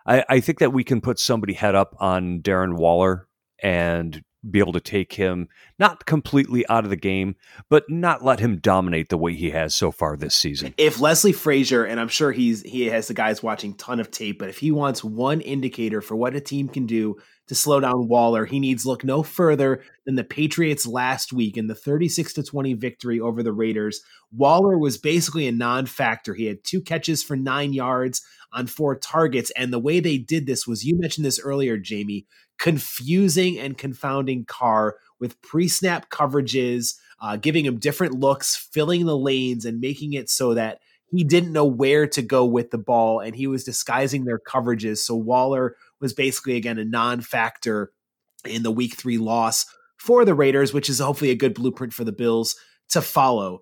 I, 0.05 0.23
I 0.29 0.39
think 0.39 0.59
that 0.59 0.73
we 0.73 0.83
can 0.83 1.01
put 1.01 1.19
somebody 1.19 1.53
head 1.53 1.75
up 1.75 1.95
on 1.99 2.41
Darren 2.41 2.75
Waller 2.75 3.27
and 3.61 4.23
be 4.47 4.59
able 4.59 4.73
to 4.73 4.79
take 4.79 5.13
him 5.13 5.49
not 5.77 6.05
completely 6.05 6.67
out 6.69 6.83
of 6.85 6.89
the 6.89 6.95
game, 6.95 7.35
but 7.69 7.89
not 7.89 8.23
let 8.23 8.39
him 8.39 8.57
dominate 8.57 9.09
the 9.09 9.17
way 9.17 9.33
he 9.33 9.49
has 9.49 9.75
so 9.75 9.91
far 9.91 10.15
this 10.15 10.35
season. 10.35 10.73
If 10.77 10.99
Leslie 10.99 11.33
Frazier, 11.33 11.83
and 11.83 11.99
I'm 11.99 12.07
sure 12.07 12.31
he's 12.31 12.61
he 12.61 12.85
has 12.87 13.07
the 13.07 13.13
guys 13.13 13.43
watching 13.43 13.73
ton 13.73 13.99
of 13.99 14.11
tape, 14.11 14.39
but 14.39 14.49
if 14.49 14.59
he 14.59 14.71
wants 14.71 15.03
one 15.03 15.41
indicator 15.41 16.01
for 16.01 16.15
what 16.15 16.35
a 16.35 16.41
team 16.41 16.69
can 16.69 16.85
do 16.85 17.17
to 17.47 17.55
slow 17.55 17.79
down 17.79 18.07
Waller, 18.07 18.45
he 18.45 18.59
needs 18.59 18.85
look 18.85 19.03
no 19.03 19.23
further 19.23 19.83
than 20.05 20.15
the 20.15 20.23
Patriots 20.23 20.85
last 20.85 21.33
week 21.33 21.57
in 21.57 21.67
the 21.67 21.75
36 21.75 22.33
to 22.33 22.43
20 22.43 22.75
victory 22.75 23.19
over 23.19 23.43
the 23.43 23.51
Raiders. 23.51 24.01
Waller 24.31 24.77
was 24.77 24.97
basically 24.97 25.47
a 25.47 25.51
non-factor. 25.51 26.35
He 26.35 26.45
had 26.45 26.63
two 26.63 26.79
catches 26.79 27.23
for 27.23 27.35
9 27.35 27.73
yards 27.73 28.21
on 28.53 28.67
four 28.67 28.95
targets 28.95 29.51
and 29.55 29.73
the 29.73 29.79
way 29.79 29.99
they 29.99 30.17
did 30.17 30.45
this 30.45 30.65
was 30.65 30.83
you 30.83 30.97
mentioned 30.97 31.25
this 31.25 31.39
earlier 31.39 31.77
Jamie, 31.77 32.25
confusing 32.59 33.57
and 33.57 33.77
confounding 33.77 34.45
Carr 34.45 34.97
with 35.19 35.41
pre-snap 35.41 36.09
coverages, 36.09 36.95
uh, 37.21 37.37
giving 37.37 37.65
him 37.65 37.79
different 37.79 38.13
looks, 38.13 38.55
filling 38.55 39.05
the 39.05 39.17
lanes 39.17 39.65
and 39.65 39.79
making 39.79 40.13
it 40.13 40.29
so 40.29 40.53
that 40.53 40.79
he 41.11 41.23
didn't 41.23 41.51
know 41.51 41.65
where 41.65 42.05
to 42.07 42.21
go 42.21 42.45
with 42.45 42.69
the 42.69 42.77
ball 42.77 43.19
and 43.19 43.35
he 43.35 43.47
was 43.47 43.63
disguising 43.63 44.25
their 44.25 44.39
coverages. 44.39 44.99
So 44.99 45.15
Waller 45.15 45.75
was 45.99 46.13
basically 46.13 46.55
again 46.55 46.77
a 46.77 46.85
non-factor 46.85 47.91
in 48.45 48.63
the 48.63 48.71
week 48.71 48.95
3 48.95 49.17
loss 49.17 49.65
for 49.97 50.23
the 50.23 50.35
Raiders, 50.35 50.73
which 50.73 50.89
is 50.89 50.99
hopefully 50.99 51.31
a 51.31 51.35
good 51.35 51.53
blueprint 51.53 51.93
for 51.93 52.03
the 52.03 52.11
Bills 52.11 52.55
to 52.89 53.01
follow. 53.01 53.61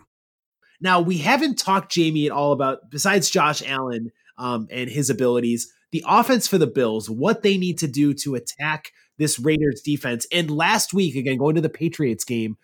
Now, 0.81 0.99
we 0.99 1.19
haven't 1.19 1.59
talked, 1.59 1.91
Jamie, 1.91 2.25
at 2.25 2.31
all 2.31 2.51
about, 2.51 2.89
besides 2.89 3.29
Josh 3.29 3.61
Allen 3.65 4.11
um, 4.37 4.67
and 4.71 4.89
his 4.89 5.09
abilities, 5.09 5.71
the 5.91 6.03
offense 6.07 6.47
for 6.47 6.57
the 6.57 6.67
Bills, 6.67 7.09
what 7.09 7.43
they 7.43 7.57
need 7.57 7.77
to 7.79 7.87
do 7.87 8.13
to 8.15 8.35
attack 8.35 8.91
this 9.17 9.39
Raiders 9.39 9.81
defense. 9.81 10.25
And 10.31 10.49
last 10.49 10.93
week, 10.93 11.15
again, 11.15 11.37
going 11.37 11.55
to 11.55 11.61
the 11.61 11.69
Patriots 11.69 12.23
game, 12.23 12.57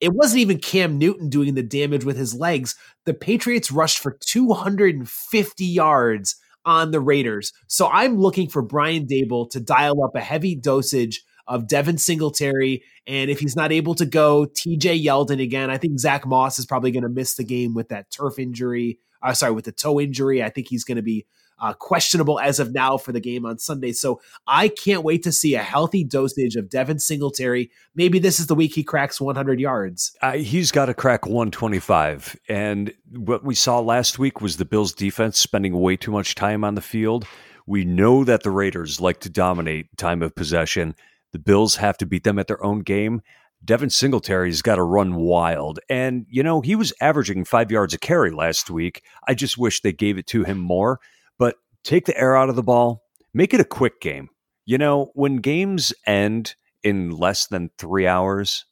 it 0.00 0.12
wasn't 0.12 0.40
even 0.40 0.58
Cam 0.58 0.98
Newton 0.98 1.28
doing 1.28 1.54
the 1.54 1.62
damage 1.62 2.04
with 2.04 2.16
his 2.16 2.34
legs. 2.34 2.76
The 3.04 3.14
Patriots 3.14 3.70
rushed 3.70 3.98
for 3.98 4.16
250 4.20 5.64
yards 5.64 6.36
on 6.64 6.90
the 6.90 7.00
Raiders. 7.00 7.52
So 7.66 7.88
I'm 7.88 8.18
looking 8.18 8.48
for 8.48 8.62
Brian 8.62 9.06
Daboll 9.06 9.50
to 9.50 9.60
dial 9.60 10.02
up 10.04 10.14
a 10.14 10.20
heavy 10.20 10.54
dosage 10.54 11.22
of 11.46 11.68
Devin 11.68 11.98
Singletary. 11.98 12.82
And 13.06 13.30
if 13.30 13.40
he's 13.40 13.56
not 13.56 13.72
able 13.72 13.94
to 13.96 14.06
go, 14.06 14.46
TJ 14.46 15.04
Yeldon 15.04 15.42
again. 15.42 15.70
I 15.70 15.78
think 15.78 15.98
Zach 15.98 16.26
Moss 16.26 16.58
is 16.58 16.66
probably 16.66 16.90
going 16.90 17.02
to 17.02 17.08
miss 17.08 17.34
the 17.36 17.44
game 17.44 17.74
with 17.74 17.88
that 17.88 18.10
turf 18.10 18.38
injury. 18.38 18.98
Uh, 19.22 19.32
sorry, 19.32 19.52
with 19.52 19.64
the 19.64 19.72
toe 19.72 20.00
injury. 20.00 20.42
I 20.42 20.50
think 20.50 20.68
he's 20.68 20.84
going 20.84 20.96
to 20.96 21.02
be 21.02 21.26
uh, 21.60 21.72
questionable 21.72 22.40
as 22.40 22.58
of 22.58 22.72
now 22.72 22.96
for 22.96 23.12
the 23.12 23.20
game 23.20 23.46
on 23.46 23.58
Sunday. 23.58 23.92
So 23.92 24.20
I 24.46 24.68
can't 24.68 25.02
wait 25.02 25.22
to 25.24 25.32
see 25.32 25.54
a 25.54 25.62
healthy 25.62 26.04
dosage 26.04 26.56
of 26.56 26.68
Devin 26.68 26.98
Singletary. 26.98 27.70
Maybe 27.94 28.18
this 28.18 28.40
is 28.40 28.46
the 28.46 28.54
week 28.54 28.74
he 28.74 28.82
cracks 28.82 29.20
100 29.20 29.60
yards. 29.60 30.16
Uh, 30.20 30.32
he's 30.32 30.70
got 30.70 30.86
to 30.86 30.94
crack 30.94 31.26
125. 31.26 32.36
And 32.48 32.92
what 33.10 33.44
we 33.44 33.54
saw 33.54 33.80
last 33.80 34.18
week 34.18 34.40
was 34.40 34.56
the 34.56 34.64
Bills' 34.64 34.92
defense 34.92 35.38
spending 35.38 35.78
way 35.78 35.96
too 35.96 36.10
much 36.10 36.34
time 36.34 36.64
on 36.64 36.74
the 36.74 36.80
field. 36.80 37.26
We 37.66 37.84
know 37.84 38.24
that 38.24 38.42
the 38.42 38.50
Raiders 38.50 39.00
like 39.00 39.20
to 39.20 39.30
dominate 39.30 39.96
time 39.96 40.22
of 40.22 40.34
possession. 40.34 40.94
The 41.34 41.40
Bills 41.40 41.74
have 41.76 41.98
to 41.98 42.06
beat 42.06 42.22
them 42.22 42.38
at 42.38 42.46
their 42.46 42.62
own 42.62 42.82
game. 42.82 43.20
Devin 43.64 43.90
Singletary's 43.90 44.62
got 44.62 44.76
to 44.76 44.84
run 44.84 45.16
wild. 45.16 45.80
And, 45.88 46.26
you 46.28 46.44
know, 46.44 46.60
he 46.60 46.76
was 46.76 46.92
averaging 47.00 47.44
five 47.44 47.72
yards 47.72 47.92
a 47.92 47.98
carry 47.98 48.30
last 48.30 48.70
week. 48.70 49.02
I 49.26 49.34
just 49.34 49.58
wish 49.58 49.80
they 49.80 49.92
gave 49.92 50.16
it 50.16 50.28
to 50.28 50.44
him 50.44 50.58
more. 50.58 51.00
But 51.36 51.56
take 51.82 52.06
the 52.06 52.16
air 52.16 52.36
out 52.36 52.50
of 52.50 52.54
the 52.54 52.62
ball, 52.62 53.02
make 53.34 53.52
it 53.52 53.58
a 53.58 53.64
quick 53.64 54.00
game. 54.00 54.28
You 54.64 54.78
know, 54.78 55.10
when 55.14 55.38
games 55.38 55.92
end 56.06 56.54
in 56.84 57.10
less 57.10 57.48
than 57.48 57.72
three 57.78 58.06
hours, 58.06 58.64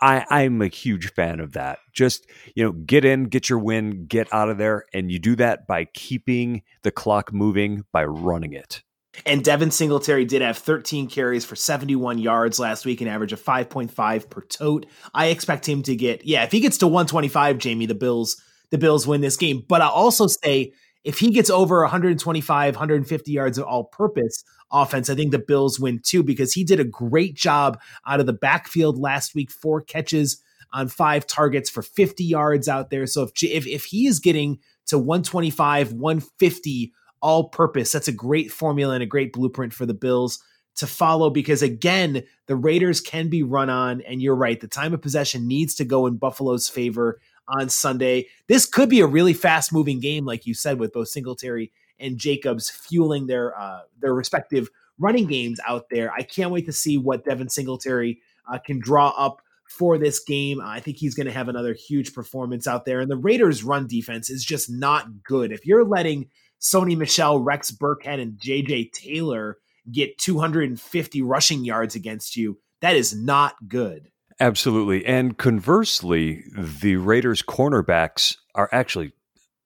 I, 0.00 0.24
I'm 0.30 0.62
a 0.62 0.68
huge 0.68 1.12
fan 1.12 1.40
of 1.40 1.52
that. 1.52 1.78
Just, 1.92 2.26
you 2.56 2.64
know, 2.64 2.72
get 2.72 3.04
in, 3.04 3.24
get 3.24 3.50
your 3.50 3.58
win, 3.58 4.06
get 4.06 4.32
out 4.32 4.48
of 4.48 4.56
there. 4.56 4.86
And 4.94 5.12
you 5.12 5.18
do 5.18 5.36
that 5.36 5.66
by 5.66 5.84
keeping 5.92 6.62
the 6.84 6.90
clock 6.90 7.34
moving 7.34 7.84
by 7.92 8.04
running 8.04 8.54
it. 8.54 8.82
And 9.26 9.44
Devin 9.44 9.70
Singletary 9.70 10.24
did 10.24 10.42
have 10.42 10.58
13 10.58 11.06
carries 11.08 11.44
for 11.44 11.54
71 11.54 12.18
yards 12.18 12.58
last 12.58 12.86
week, 12.86 13.00
an 13.00 13.08
average 13.08 13.32
of 13.32 13.42
5.5 13.42 14.30
per 14.30 14.40
tote. 14.42 14.86
I 15.14 15.26
expect 15.26 15.68
him 15.68 15.82
to 15.82 15.94
get, 15.94 16.24
yeah, 16.24 16.44
if 16.44 16.52
he 16.52 16.60
gets 16.60 16.78
to 16.78 16.86
125, 16.86 17.58
Jamie, 17.58 17.86
the 17.86 17.94
Bills, 17.94 18.40
the 18.70 18.78
Bills 18.78 19.06
win 19.06 19.20
this 19.20 19.36
game. 19.36 19.64
But 19.68 19.82
I'll 19.82 19.90
also 19.90 20.26
say 20.26 20.72
if 21.04 21.18
he 21.18 21.30
gets 21.30 21.50
over 21.50 21.80
125, 21.82 22.74
150 22.74 23.32
yards 23.32 23.58
of 23.58 23.64
all 23.64 23.84
purpose 23.84 24.44
offense, 24.70 25.10
I 25.10 25.14
think 25.14 25.30
the 25.30 25.38
Bills 25.38 25.78
win 25.78 26.00
too, 26.02 26.22
because 26.22 26.54
he 26.54 26.64
did 26.64 26.80
a 26.80 26.84
great 26.84 27.34
job 27.34 27.80
out 28.06 28.20
of 28.20 28.26
the 28.26 28.32
backfield 28.32 28.98
last 28.98 29.34
week, 29.34 29.50
four 29.50 29.82
catches 29.82 30.42
on 30.72 30.88
five 30.88 31.26
targets 31.26 31.68
for 31.68 31.82
50 31.82 32.24
yards 32.24 32.68
out 32.68 32.88
there. 32.90 33.06
So 33.06 33.24
if, 33.24 33.42
if, 33.42 33.66
if 33.66 33.84
he 33.84 34.06
is 34.06 34.20
getting 34.20 34.58
to 34.86 34.98
125, 34.98 35.92
150 35.92 36.92
all 37.22 37.48
purpose. 37.48 37.92
That's 37.92 38.08
a 38.08 38.12
great 38.12 38.50
formula 38.50 38.94
and 38.94 39.02
a 39.02 39.06
great 39.06 39.32
blueprint 39.32 39.72
for 39.72 39.86
the 39.86 39.94
Bills 39.94 40.42
to 40.74 40.86
follow 40.86 41.30
because 41.30 41.62
again, 41.62 42.22
the 42.46 42.56
Raiders 42.56 43.00
can 43.00 43.28
be 43.28 43.42
run 43.42 43.70
on 43.70 44.00
and 44.02 44.20
you're 44.20 44.34
right, 44.34 44.60
the 44.60 44.68
time 44.68 44.94
of 44.94 45.02
possession 45.02 45.46
needs 45.46 45.74
to 45.76 45.84
go 45.84 46.06
in 46.06 46.16
Buffalo's 46.16 46.68
favor 46.68 47.20
on 47.48 47.68
Sunday. 47.68 48.26
This 48.48 48.66
could 48.66 48.88
be 48.88 49.00
a 49.00 49.06
really 49.06 49.34
fast 49.34 49.72
moving 49.72 50.00
game 50.00 50.24
like 50.24 50.46
you 50.46 50.54
said 50.54 50.78
with 50.78 50.92
both 50.92 51.08
Singletary 51.08 51.72
and 51.98 52.18
Jacobs 52.18 52.70
fueling 52.70 53.26
their 53.26 53.58
uh, 53.58 53.82
their 54.00 54.14
respective 54.14 54.68
running 54.98 55.26
games 55.26 55.60
out 55.66 55.86
there. 55.90 56.12
I 56.12 56.22
can't 56.22 56.50
wait 56.50 56.66
to 56.66 56.72
see 56.72 56.98
what 56.98 57.24
Devin 57.24 57.48
Singletary 57.48 58.20
uh, 58.50 58.58
can 58.58 58.78
draw 58.80 59.10
up 59.10 59.42
for 59.66 59.98
this 59.98 60.20
game. 60.20 60.60
I 60.60 60.80
think 60.80 60.96
he's 60.96 61.14
going 61.14 61.26
to 61.26 61.32
have 61.32 61.48
another 61.48 61.74
huge 61.74 62.14
performance 62.14 62.66
out 62.66 62.84
there. 62.84 63.00
And 63.00 63.10
the 63.10 63.16
Raiders' 63.16 63.64
run 63.64 63.86
defense 63.86 64.30
is 64.30 64.44
just 64.44 64.70
not 64.70 65.22
good. 65.22 65.50
If 65.52 65.66
you're 65.66 65.84
letting 65.84 66.28
Sony 66.62 66.96
Michel, 66.96 67.40
Rex 67.40 67.70
Burkhead, 67.70 68.20
and 68.20 68.38
JJ 68.38 68.92
Taylor 68.92 69.58
get 69.90 70.18
250 70.18 71.22
rushing 71.22 71.64
yards 71.64 71.94
against 71.94 72.36
you, 72.36 72.58
that 72.80 72.96
is 72.96 73.14
not 73.14 73.54
good. 73.68 74.10
Absolutely. 74.40 75.04
And 75.04 75.36
conversely, 75.36 76.44
the 76.56 76.96
Raiders' 76.96 77.42
cornerbacks 77.42 78.36
are 78.54 78.68
actually 78.72 79.12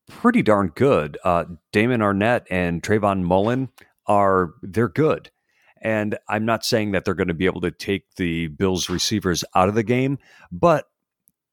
pretty 0.08 0.42
darn 0.42 0.72
good. 0.74 1.18
Uh, 1.24 1.44
Damon 1.72 2.00
Arnette 2.00 2.46
and 2.50 2.82
Trayvon 2.82 3.22
Mullen 3.22 3.68
are 4.06 4.54
they're 4.62 4.88
good. 4.88 5.30
And 5.82 6.18
I'm 6.28 6.44
not 6.44 6.64
saying 6.64 6.92
that 6.92 7.04
they're 7.04 7.14
going 7.14 7.28
to 7.28 7.34
be 7.34 7.46
able 7.46 7.60
to 7.60 7.70
take 7.70 8.14
the 8.16 8.48
Bills 8.48 8.88
receivers 8.88 9.44
out 9.54 9.68
of 9.68 9.74
the 9.74 9.82
game, 9.82 10.18
but 10.50 10.86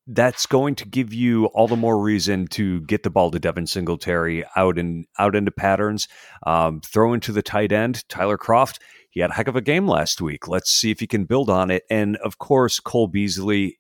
that's 0.08 0.46
going 0.46 0.76
to 0.76 0.88
give 0.88 1.14
you 1.14 1.46
all 1.48 1.68
the 1.68 1.76
more 1.76 2.02
reason 2.02 2.48
to 2.48 2.82
get 2.82 3.04
the 3.04 3.10
ball 3.10 3.32
to 3.32 3.40
Devin 3.40 3.68
Singletary 3.68 4.44
out 4.56 4.78
and 4.78 5.06
out 5.18 5.36
into 5.36 5.52
patterns. 5.52 6.08
Um, 6.46 6.82
throw 6.82 7.14
into 7.14 7.32
the 7.32 7.42
tight 7.42 7.72
end, 7.72 8.08
Tyler 8.10 8.38
Kroft, 8.38 8.80
He 9.12 9.22
had 9.22 9.30
a 9.30 9.34
heck 9.34 9.48
of 9.48 9.56
a 9.56 9.62
game 9.62 9.88
last 9.88 10.22
week. 10.22 10.48
Let's 10.48 10.72
see 10.72 10.92
if 10.92 11.00
he 11.00 11.08
can 11.08 11.26
build 11.26 11.50
on 11.50 11.72
it. 11.72 11.84
And 11.90 12.18
of 12.18 12.38
course, 12.38 12.80
Cole 12.80 13.08
Beasley, 13.08 13.80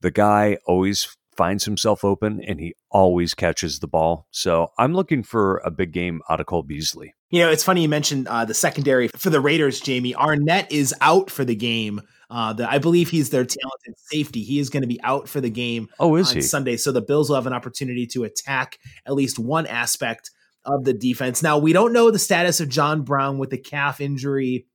the 0.00 0.10
guy 0.10 0.58
always 0.66 1.16
finds 1.38 1.64
himself 1.64 2.04
open 2.04 2.42
and 2.42 2.58
he 2.58 2.74
always 2.90 3.32
catches 3.32 3.78
the 3.78 3.86
ball. 3.86 4.26
So 4.32 4.68
I'm 4.76 4.92
looking 4.92 5.22
for 5.22 5.62
a 5.64 5.70
big 5.70 5.92
game 5.92 6.20
out 6.28 6.40
of 6.40 6.46
Cole 6.46 6.64
Beasley. 6.64 7.14
You 7.30 7.42
know, 7.42 7.50
it's 7.50 7.62
funny 7.62 7.82
you 7.82 7.88
mentioned 7.88 8.26
uh, 8.26 8.44
the 8.44 8.54
secondary 8.54 9.08
for 9.08 9.30
the 9.30 9.40
Raiders, 9.40 9.80
Jamie. 9.80 10.14
Arnette 10.14 10.66
is 10.70 10.94
out 11.00 11.30
for 11.30 11.44
the 11.44 11.54
game. 11.54 12.00
Uh, 12.30 12.52
the, 12.52 12.70
I 12.70 12.78
believe 12.78 13.08
he's 13.08 13.30
their 13.30 13.44
talented 13.44 13.94
safety. 13.96 14.42
He 14.42 14.58
is 14.58 14.68
going 14.70 14.82
to 14.82 14.88
be 14.88 15.00
out 15.02 15.28
for 15.28 15.40
the 15.40 15.50
game 15.50 15.88
oh, 15.98 16.16
is 16.16 16.30
on 16.30 16.36
he? 16.36 16.42
Sunday. 16.42 16.76
So 16.76 16.92
the 16.92 17.00
Bills 17.00 17.28
will 17.28 17.36
have 17.36 17.46
an 17.46 17.52
opportunity 17.52 18.06
to 18.08 18.24
attack 18.24 18.78
at 19.06 19.14
least 19.14 19.38
one 19.38 19.66
aspect 19.66 20.30
of 20.64 20.84
the 20.84 20.92
defense. 20.92 21.42
Now, 21.42 21.58
we 21.58 21.72
don't 21.72 21.92
know 21.92 22.10
the 22.10 22.18
status 22.18 22.60
of 22.60 22.68
John 22.68 23.02
Brown 23.02 23.38
with 23.38 23.50
the 23.50 23.58
calf 23.58 24.00
injury 24.00 24.66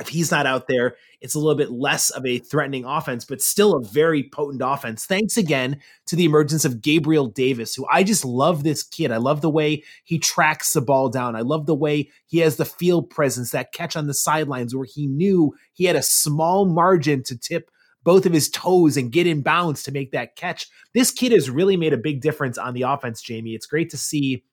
if 0.00 0.08
he's 0.08 0.30
not 0.30 0.46
out 0.46 0.66
there, 0.66 0.96
it's 1.20 1.34
a 1.34 1.38
little 1.38 1.54
bit 1.54 1.70
less 1.70 2.10
of 2.10 2.26
a 2.26 2.38
threatening 2.38 2.84
offense, 2.84 3.24
but 3.24 3.40
still 3.40 3.74
a 3.74 3.84
very 3.84 4.28
potent 4.28 4.62
offense. 4.64 5.06
Thanks 5.06 5.36
again 5.36 5.80
to 6.06 6.16
the 6.16 6.24
emergence 6.24 6.64
of 6.64 6.82
Gabriel 6.82 7.26
Davis, 7.26 7.74
who 7.74 7.86
I 7.90 8.02
just 8.02 8.24
love 8.24 8.64
this 8.64 8.82
kid. 8.82 9.12
I 9.12 9.18
love 9.18 9.40
the 9.40 9.50
way 9.50 9.84
he 10.02 10.18
tracks 10.18 10.72
the 10.72 10.80
ball 10.80 11.08
down. 11.08 11.36
I 11.36 11.42
love 11.42 11.66
the 11.66 11.74
way 11.74 12.10
he 12.26 12.38
has 12.38 12.56
the 12.56 12.64
field 12.64 13.08
presence, 13.08 13.52
that 13.52 13.72
catch 13.72 13.96
on 13.96 14.06
the 14.06 14.14
sidelines 14.14 14.74
where 14.74 14.86
he 14.86 15.06
knew 15.06 15.54
he 15.72 15.84
had 15.84 15.96
a 15.96 16.02
small 16.02 16.64
margin 16.64 17.22
to 17.24 17.38
tip 17.38 17.70
both 18.02 18.26
of 18.26 18.32
his 18.32 18.50
toes 18.50 18.96
and 18.96 19.12
get 19.12 19.26
in 19.26 19.42
bounds 19.42 19.82
to 19.84 19.92
make 19.92 20.12
that 20.12 20.36
catch. 20.36 20.68
This 20.92 21.10
kid 21.10 21.32
has 21.32 21.48
really 21.48 21.76
made 21.76 21.94
a 21.94 21.98
big 21.98 22.20
difference 22.20 22.58
on 22.58 22.74
the 22.74 22.82
offense, 22.82 23.22
Jamie. 23.22 23.54
It's 23.54 23.66
great 23.66 23.90
to 23.90 23.96
see 23.96 24.44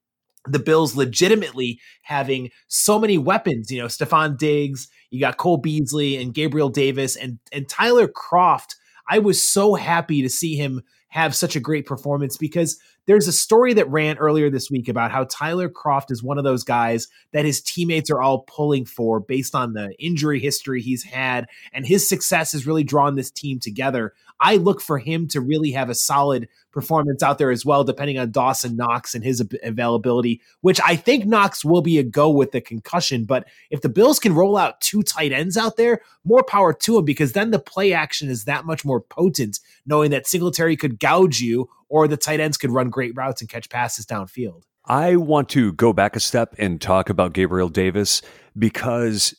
the 0.48 0.60
Bills 0.60 0.96
legitimately 0.96 1.80
having 2.04 2.50
so 2.68 3.00
many 3.00 3.18
weapons. 3.18 3.72
You 3.72 3.82
know, 3.82 3.88
Stefon 3.88 4.38
Diggs, 4.38 4.88
you 5.10 5.20
got 5.20 5.38
Cole 5.38 5.58
Beasley 5.58 6.18
and 6.18 6.34
Gabriel 6.34 6.70
Davis 6.70 7.16
and 7.16 7.40
and 7.52 7.68
Tyler 7.68 8.08
Kroft. 8.08 8.76
I 9.10 9.20
was 9.20 9.44
so 9.44 9.76
happy 9.76 10.22
to 10.22 10.30
see 10.30 10.56
him 10.56 10.82
have 11.10 11.36
such 11.36 11.58
a 11.58 11.60
great 11.60 11.86
performance 11.86 12.38
because 12.38 12.80
there's 13.06 13.28
a 13.28 13.34
story 13.34 13.74
that 13.74 13.90
ran 13.90 14.18
earlier 14.18 14.50
this 14.50 14.72
week 14.72 14.88
about 14.88 15.12
how 15.12 15.26
Tyler 15.26 15.68
Kroft 15.68 16.10
is 16.10 16.24
one 16.24 16.38
of 16.38 16.46
those 16.46 16.64
guys 16.64 17.10
that 17.34 17.44
his 17.44 17.62
teammates 17.62 18.10
are 18.10 18.22
all 18.22 18.44
pulling 18.48 18.86
for 18.86 19.20
based 19.20 19.54
on 19.54 19.74
the 19.74 19.94
injury 20.00 20.40
history 20.40 20.82
he's 20.82 21.04
had, 21.04 21.48
and 21.74 21.86
his 21.86 22.08
success 22.08 22.54
has 22.54 22.66
really 22.66 22.86
drawn 22.86 23.16
this 23.16 23.30
team 23.30 23.60
together. 23.60 24.14
I 24.42 24.58
look 24.58 24.82
for 24.82 24.98
him 24.98 25.28
to 25.30 25.40
really 25.40 25.72
have 25.72 25.90
a 25.90 25.96
solid 25.96 26.50
performance 26.72 27.22
out 27.22 27.38
there 27.38 27.52
as 27.52 27.64
well, 27.64 27.84
depending 27.84 28.18
on 28.18 28.32
Dawson 28.32 28.76
Knox 28.76 29.14
and 29.14 29.24
his 29.24 29.44
availability, 29.64 30.42
which 30.62 30.82
I 30.84 30.96
think 30.96 31.26
Knox 31.26 31.64
will 31.64 31.82
be 31.82 32.00
a 32.00 32.04
go 32.04 32.30
with 32.30 32.52
the 32.52 32.60
concussion. 32.60 33.26
But 33.26 33.48
if 33.70 33.82
the 33.82 33.90
Bills 33.90 34.20
can 34.20 34.34
roll 34.34 34.58
out 34.58 34.82
two 34.82 35.04
tight 35.04 35.32
ends 35.32 35.58
out 35.58 35.78
there, 35.78 36.02
more 36.26 36.44
power 36.44 36.74
to 36.74 36.98
him 36.98 37.06
because 37.06 37.34
then 37.34 37.52
the 37.52 37.60
play 37.60 37.94
action 37.94 38.30
is 38.30 38.46
that 38.46 38.66
much 38.66 38.84
more 38.84 39.00
potent, 39.00 39.60
knowing 39.86 40.10
that 40.12 40.26
Singletary 40.26 40.76
could 40.76 41.00
gouge 41.00 41.40
you 41.40 41.70
or 41.88 42.08
the 42.08 42.18
tight 42.18 42.40
ends 42.40 42.58
could 42.58 42.72
run 42.72 42.90
great 42.90 43.16
routes 43.16 43.42
and 43.42 43.50
catch 43.50 43.70
passes 43.70 44.06
downfield. 44.06 44.64
I 44.86 45.18
want 45.18 45.50
to 45.50 45.74
go 45.74 45.94
back 45.94 46.16
a 46.16 46.20
step 46.20 46.56
and 46.58 46.82
talk 46.82 47.10
about 47.10 47.34
Gabriel 47.34 47.70
Davis 47.70 48.24
because 48.58 49.36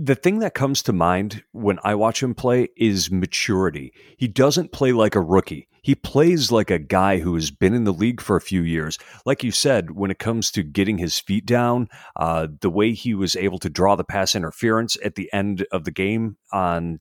the 0.00 0.14
thing 0.14 0.38
that 0.38 0.54
comes 0.54 0.80
to 0.84 0.92
mind 0.92 1.42
when 1.50 1.80
I 1.82 1.96
watch 1.96 2.22
him 2.22 2.32
play 2.32 2.68
is 2.76 3.10
maturity. 3.10 3.92
He 4.16 4.28
doesn't 4.28 4.70
play 4.70 4.92
like 4.92 5.16
a 5.16 5.20
rookie. 5.20 5.66
He 5.82 5.96
plays 5.96 6.52
like 6.52 6.70
a 6.70 6.78
guy 6.78 7.18
who 7.18 7.34
has 7.34 7.50
been 7.50 7.74
in 7.74 7.82
the 7.82 7.92
league 7.92 8.20
for 8.20 8.36
a 8.36 8.40
few 8.40 8.62
years. 8.62 8.96
Like 9.26 9.42
you 9.42 9.50
said, 9.50 9.90
when 9.90 10.12
it 10.12 10.20
comes 10.20 10.52
to 10.52 10.62
getting 10.62 10.98
his 10.98 11.18
feet 11.18 11.46
down, 11.46 11.88
uh, 12.14 12.46
the 12.60 12.70
way 12.70 12.92
he 12.92 13.12
was 13.12 13.34
able 13.34 13.58
to 13.58 13.68
draw 13.68 13.96
the 13.96 14.04
pass 14.04 14.36
interference 14.36 14.96
at 15.04 15.16
the 15.16 15.28
end 15.32 15.66
of 15.72 15.82
the 15.82 15.90
game 15.90 16.36
on 16.52 17.00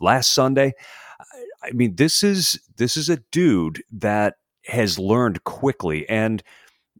last 0.00 0.32
Sunday, 0.32 0.72
I 1.62 1.72
mean, 1.72 1.96
this 1.96 2.22
is 2.22 2.58
this 2.76 2.96
is 2.96 3.10
a 3.10 3.18
dude 3.30 3.82
that 3.92 4.36
has 4.64 4.98
learned 4.98 5.44
quickly, 5.44 6.08
and 6.08 6.42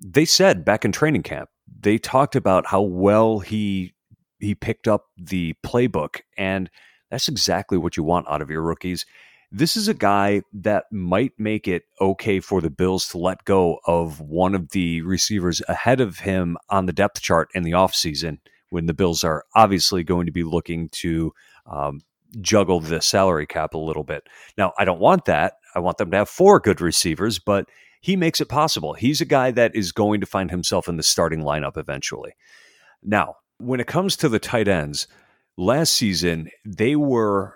they 0.04 0.26
said 0.26 0.62
back 0.62 0.84
in 0.84 0.92
training 0.92 1.22
camp, 1.22 1.48
they 1.80 1.96
talked 1.96 2.36
about 2.36 2.66
how 2.66 2.82
well 2.82 3.38
he 3.38 3.94
he 4.38 4.54
picked 4.54 4.88
up 4.88 5.06
the 5.16 5.54
playbook, 5.64 6.20
and 6.36 6.70
that's 7.10 7.28
exactly 7.28 7.78
what 7.78 7.96
you 7.96 8.02
want 8.02 8.28
out 8.28 8.42
of 8.42 8.50
your 8.50 8.62
rookies. 8.62 9.04
This 9.50 9.76
is 9.76 9.88
a 9.88 9.94
guy 9.94 10.42
that 10.52 10.84
might 10.92 11.32
make 11.38 11.66
it 11.66 11.84
okay 12.00 12.38
for 12.38 12.60
the 12.60 12.70
Bills 12.70 13.08
to 13.08 13.18
let 13.18 13.44
go 13.44 13.78
of 13.86 14.20
one 14.20 14.54
of 14.54 14.70
the 14.70 15.00
receivers 15.02 15.62
ahead 15.68 16.00
of 16.00 16.18
him 16.18 16.58
on 16.68 16.84
the 16.84 16.92
depth 16.92 17.22
chart 17.22 17.48
in 17.54 17.62
the 17.62 17.70
offseason 17.70 18.38
when 18.68 18.84
the 18.84 18.94
Bills 18.94 19.24
are 19.24 19.44
obviously 19.54 20.04
going 20.04 20.26
to 20.26 20.32
be 20.32 20.44
looking 20.44 20.90
to 20.90 21.32
um, 21.64 22.02
juggle 22.42 22.80
the 22.80 23.00
salary 23.00 23.46
cap 23.46 23.72
a 23.72 23.78
little 23.78 24.04
bit. 24.04 24.26
Now, 24.58 24.74
I 24.78 24.84
don't 24.84 25.00
want 25.00 25.24
that. 25.24 25.54
I 25.74 25.78
want 25.78 25.96
them 25.96 26.10
to 26.10 26.18
have 26.18 26.28
four 26.28 26.60
good 26.60 26.82
receivers, 26.82 27.38
but 27.38 27.70
he 28.00 28.16
makes 28.16 28.40
it 28.40 28.48
possible. 28.48 28.92
He's 28.92 29.20
a 29.20 29.26
guy 29.26 29.50
that 29.52 29.74
is 29.74 29.92
going 29.92 30.20
to 30.20 30.26
find 30.26 30.50
himself 30.50 30.88
in 30.88 30.96
the 30.96 31.02
starting 31.02 31.40
lineup 31.40 31.76
eventually. 31.76 32.34
Now, 33.02 33.36
when 33.58 33.80
it 33.80 33.86
comes 33.86 34.16
to 34.16 34.28
the 34.28 34.38
tight 34.38 34.68
ends, 34.68 35.06
last 35.56 35.92
season 35.92 36.48
they 36.64 36.96
were 36.96 37.54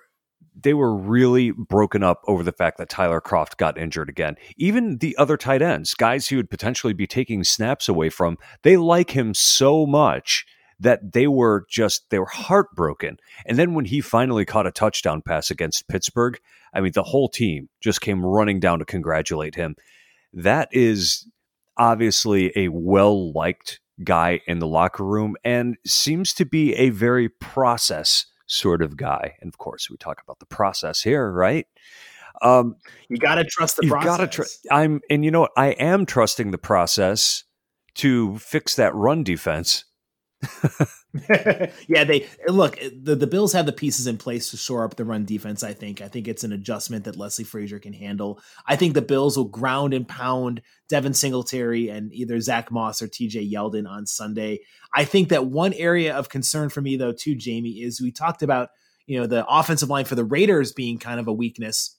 they 0.60 0.74
were 0.74 0.94
really 0.94 1.50
broken 1.50 2.02
up 2.02 2.20
over 2.26 2.42
the 2.42 2.52
fact 2.52 2.76
that 2.78 2.90
Tyler 2.90 3.20
Kroft 3.20 3.56
got 3.56 3.78
injured 3.78 4.10
again. 4.10 4.36
Even 4.56 4.98
the 4.98 5.16
other 5.16 5.36
tight 5.36 5.62
ends, 5.62 5.94
guys 5.94 6.28
he 6.28 6.36
would 6.36 6.50
potentially 6.50 6.92
be 6.92 7.06
taking 7.06 7.42
snaps 7.42 7.88
away 7.88 8.10
from, 8.10 8.36
they 8.62 8.76
like 8.76 9.10
him 9.12 9.32
so 9.32 9.86
much 9.86 10.44
that 10.78 11.12
they 11.12 11.26
were 11.26 11.64
just 11.70 12.10
they 12.10 12.18
were 12.18 12.26
heartbroken. 12.26 13.16
And 13.46 13.58
then 13.58 13.74
when 13.74 13.84
he 13.84 14.00
finally 14.00 14.44
caught 14.44 14.66
a 14.66 14.72
touchdown 14.72 15.22
pass 15.22 15.50
against 15.50 15.88
Pittsburgh, 15.88 16.38
I 16.74 16.80
mean 16.80 16.92
the 16.92 17.02
whole 17.02 17.28
team 17.28 17.68
just 17.80 18.00
came 18.00 18.24
running 18.24 18.60
down 18.60 18.80
to 18.80 18.84
congratulate 18.84 19.54
him. 19.54 19.76
That 20.32 20.68
is 20.72 21.26
obviously 21.76 22.52
a 22.56 22.68
well 22.68 23.32
liked 23.32 23.80
guy 24.02 24.40
in 24.46 24.58
the 24.58 24.66
locker 24.66 25.04
room 25.04 25.36
and 25.44 25.76
seems 25.86 26.34
to 26.34 26.44
be 26.44 26.74
a 26.74 26.90
very 26.90 27.28
process 27.28 28.26
sort 28.46 28.82
of 28.82 28.96
guy. 28.96 29.36
And 29.40 29.48
of 29.48 29.58
course, 29.58 29.88
we 29.90 29.96
talk 29.96 30.20
about 30.22 30.38
the 30.38 30.46
process 30.46 31.00
here, 31.02 31.30
right? 31.30 31.66
Um, 32.42 32.76
you 33.08 33.18
got 33.18 33.36
to 33.36 33.44
trust 33.44 33.76
the 33.76 33.86
process. 33.86 34.06
Gotta 34.06 34.26
tr- 34.26 34.42
I'm, 34.70 35.00
and 35.08 35.24
you 35.24 35.30
know 35.30 35.42
what? 35.42 35.52
I 35.56 35.68
am 35.68 36.06
trusting 36.06 36.50
the 36.50 36.58
process 36.58 37.44
to 37.94 38.38
fix 38.38 38.74
that 38.76 38.94
run 38.94 39.22
defense 39.22 39.84
yeah, 41.88 42.04
they 42.04 42.26
look. 42.48 42.78
The, 42.80 43.14
the 43.14 43.26
Bills 43.26 43.52
have 43.52 43.66
the 43.66 43.72
pieces 43.72 44.06
in 44.06 44.16
place 44.16 44.50
to 44.50 44.56
shore 44.56 44.84
up 44.84 44.96
the 44.96 45.04
run 45.04 45.24
defense. 45.24 45.62
I 45.62 45.72
think. 45.72 46.00
I 46.00 46.08
think 46.08 46.26
it's 46.26 46.42
an 46.42 46.52
adjustment 46.52 47.04
that 47.04 47.16
Leslie 47.16 47.44
Frazier 47.44 47.78
can 47.78 47.92
handle. 47.92 48.40
I 48.66 48.76
think 48.76 48.94
the 48.94 49.02
Bills 49.02 49.36
will 49.36 49.44
ground 49.44 49.94
and 49.94 50.08
pound 50.08 50.62
Devin 50.88 51.14
Singletary 51.14 51.88
and 51.88 52.12
either 52.12 52.40
Zach 52.40 52.72
Moss 52.72 53.02
or 53.02 53.08
T.J. 53.08 53.50
Yeldon 53.50 53.88
on 53.88 54.06
Sunday. 54.06 54.60
I 54.94 55.04
think 55.04 55.28
that 55.28 55.46
one 55.46 55.74
area 55.74 56.14
of 56.14 56.28
concern 56.28 56.70
for 56.70 56.80
me, 56.80 56.96
though, 56.96 57.12
too, 57.12 57.34
Jamie, 57.34 57.82
is 57.82 58.00
we 58.00 58.10
talked 58.10 58.42
about 58.42 58.70
you 59.06 59.20
know 59.20 59.26
the 59.26 59.46
offensive 59.46 59.90
line 59.90 60.04
for 60.04 60.14
the 60.14 60.24
Raiders 60.24 60.72
being 60.72 60.98
kind 60.98 61.20
of 61.20 61.28
a 61.28 61.32
weakness. 61.32 61.98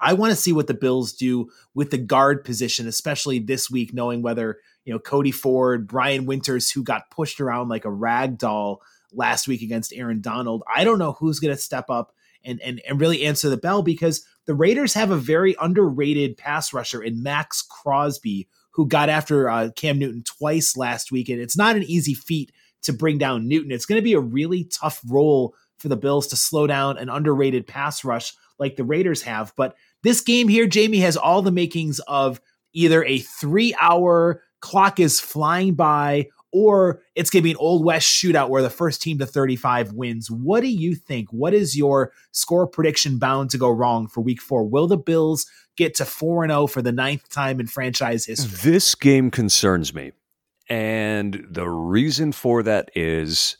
I 0.00 0.14
want 0.14 0.30
to 0.30 0.36
see 0.36 0.52
what 0.52 0.66
the 0.66 0.74
Bills 0.74 1.12
do 1.12 1.50
with 1.74 1.90
the 1.90 1.98
guard 1.98 2.44
position, 2.44 2.86
especially 2.86 3.38
this 3.38 3.70
week, 3.70 3.92
knowing 3.92 4.22
whether 4.22 4.58
you 4.84 4.92
know, 4.92 4.98
Cody 4.98 5.30
Ford, 5.30 5.86
Brian 5.86 6.26
Winters, 6.26 6.70
who 6.70 6.82
got 6.82 7.10
pushed 7.10 7.40
around 7.40 7.68
like 7.68 7.84
a 7.84 7.90
rag 7.90 8.38
doll 8.38 8.82
last 9.12 9.46
week 9.46 9.62
against 9.62 9.92
Aaron 9.92 10.20
Donald. 10.20 10.62
I 10.72 10.84
don't 10.84 10.98
know 10.98 11.12
who's 11.12 11.38
going 11.38 11.54
to 11.54 11.60
step 11.60 11.90
up 11.90 12.12
and, 12.44 12.60
and, 12.60 12.80
and 12.88 13.00
really 13.00 13.24
answer 13.24 13.48
the 13.48 13.56
bell 13.56 13.82
because 13.82 14.24
the 14.46 14.54
Raiders 14.54 14.94
have 14.94 15.10
a 15.10 15.16
very 15.16 15.54
underrated 15.60 16.36
pass 16.36 16.72
rusher 16.72 17.02
in 17.02 17.22
Maxx 17.22 17.62
Crosby, 17.62 18.48
who 18.70 18.88
got 18.88 19.08
after 19.08 19.48
uh, 19.48 19.70
Cam 19.76 19.98
Newton 19.98 20.24
twice 20.24 20.76
last 20.76 21.12
week. 21.12 21.28
And 21.28 21.40
it's 21.40 21.56
not 21.56 21.76
an 21.76 21.84
easy 21.84 22.14
feat 22.14 22.50
to 22.82 22.92
bring 22.92 23.18
down 23.18 23.46
Newton. 23.46 23.70
It's 23.70 23.86
going 23.86 24.00
to 24.00 24.04
be 24.04 24.14
a 24.14 24.20
really 24.20 24.64
tough 24.64 25.00
role 25.08 25.54
for 25.78 25.88
the 25.88 25.96
Bills 25.96 26.28
to 26.28 26.36
slow 26.36 26.66
down 26.66 26.98
an 26.98 27.08
underrated 27.08 27.66
pass 27.66 28.04
rush 28.04 28.34
like 28.58 28.76
the 28.76 28.84
Raiders 28.84 29.22
have. 29.22 29.52
But 29.56 29.76
this 30.02 30.20
game 30.20 30.48
here, 30.48 30.66
Jamie, 30.66 30.98
has 30.98 31.16
all 31.16 31.42
the 31.42 31.52
makings 31.52 32.00
of 32.00 32.40
either 32.72 33.04
a 33.04 33.18
three 33.18 33.74
hour 33.80 34.42
clock 34.62 34.98
is 34.98 35.20
flying 35.20 35.74
by 35.74 36.28
or 36.52 37.02
it's 37.14 37.30
going 37.30 37.42
to 37.42 37.44
be 37.44 37.50
an 37.50 37.56
old 37.56 37.84
west 37.84 38.06
shootout 38.06 38.50
where 38.50 38.62
the 38.62 38.70
first 38.70 39.00
team 39.00 39.18
to 39.18 39.26
35 39.26 39.92
wins. 39.92 40.30
What 40.30 40.60
do 40.60 40.68
you 40.68 40.94
think? 40.94 41.32
What 41.32 41.54
is 41.54 41.76
your 41.76 42.12
score 42.32 42.66
prediction 42.66 43.18
bound 43.18 43.50
to 43.50 43.58
go 43.58 43.70
wrong 43.70 44.06
for 44.06 44.20
week 44.20 44.40
4? 44.40 44.64
Will 44.64 44.86
the 44.86 44.98
Bills 44.98 45.46
get 45.76 45.94
to 45.96 46.04
4 46.04 46.44
and 46.44 46.50
0 46.50 46.66
for 46.66 46.82
the 46.82 46.92
ninth 46.92 47.28
time 47.30 47.58
in 47.58 47.66
franchise 47.66 48.26
history? 48.26 48.50
This 48.62 48.94
game 48.94 49.30
concerns 49.30 49.94
me. 49.94 50.12
And 50.68 51.46
the 51.50 51.68
reason 51.68 52.32
for 52.32 52.62
that 52.62 52.90
is 52.94 53.56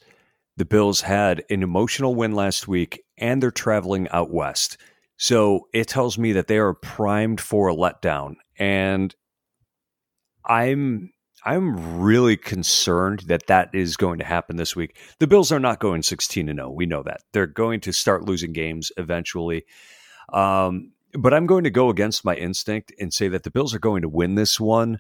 the 0.57 0.65
Bills 0.67 1.01
had 1.01 1.43
an 1.49 1.63
emotional 1.63 2.15
win 2.15 2.33
last 2.33 2.69
week 2.69 3.03
and 3.17 3.43
they're 3.43 3.51
traveling 3.51 4.09
out 4.11 4.31
west. 4.31 4.77
So 5.17 5.69
it 5.73 5.89
tells 5.89 6.19
me 6.19 6.33
that 6.33 6.47
they 6.47 6.59
are 6.59 6.75
primed 6.75 7.41
for 7.41 7.69
a 7.69 7.75
letdown. 7.75 8.35
And 8.59 9.15
I'm 10.47 11.13
I'm 11.45 12.01
really 12.01 12.37
concerned 12.37 13.25
that 13.27 13.49
that 13.49 13.71
is 13.75 13.97
going 13.97 14.19
to 14.21 14.25
happen 14.25 14.57
this 14.57 14.77
week. 14.77 14.97
The 15.19 15.27
Bills 15.27 15.51
are 15.51 15.59
not 15.59 15.81
going 15.81 16.03
16 16.03 16.47
to 16.47 16.55
0. 16.55 16.71
We 16.71 16.87
know 16.87 17.03
that. 17.03 17.23
They're 17.33 17.47
going 17.47 17.81
to 17.81 17.93
start 17.93 18.25
losing 18.25 18.53
games 18.53 18.93
eventually. 18.97 19.65
Um, 20.33 20.93
but 21.15 21.35
I'm 21.35 21.47
going 21.47 21.65
to 21.65 21.71
go 21.71 21.91
against 21.91 22.25
my 22.25 22.35
instinct 22.37 22.93
and 22.99 23.13
say 23.13 23.29
that 23.29 23.43
the 23.43 23.51
Bills 23.51 23.75
are 23.75 23.81
going 23.81 24.03
to 24.03 24.09
win 24.09 24.37
this 24.37 24.61
one. 24.61 24.99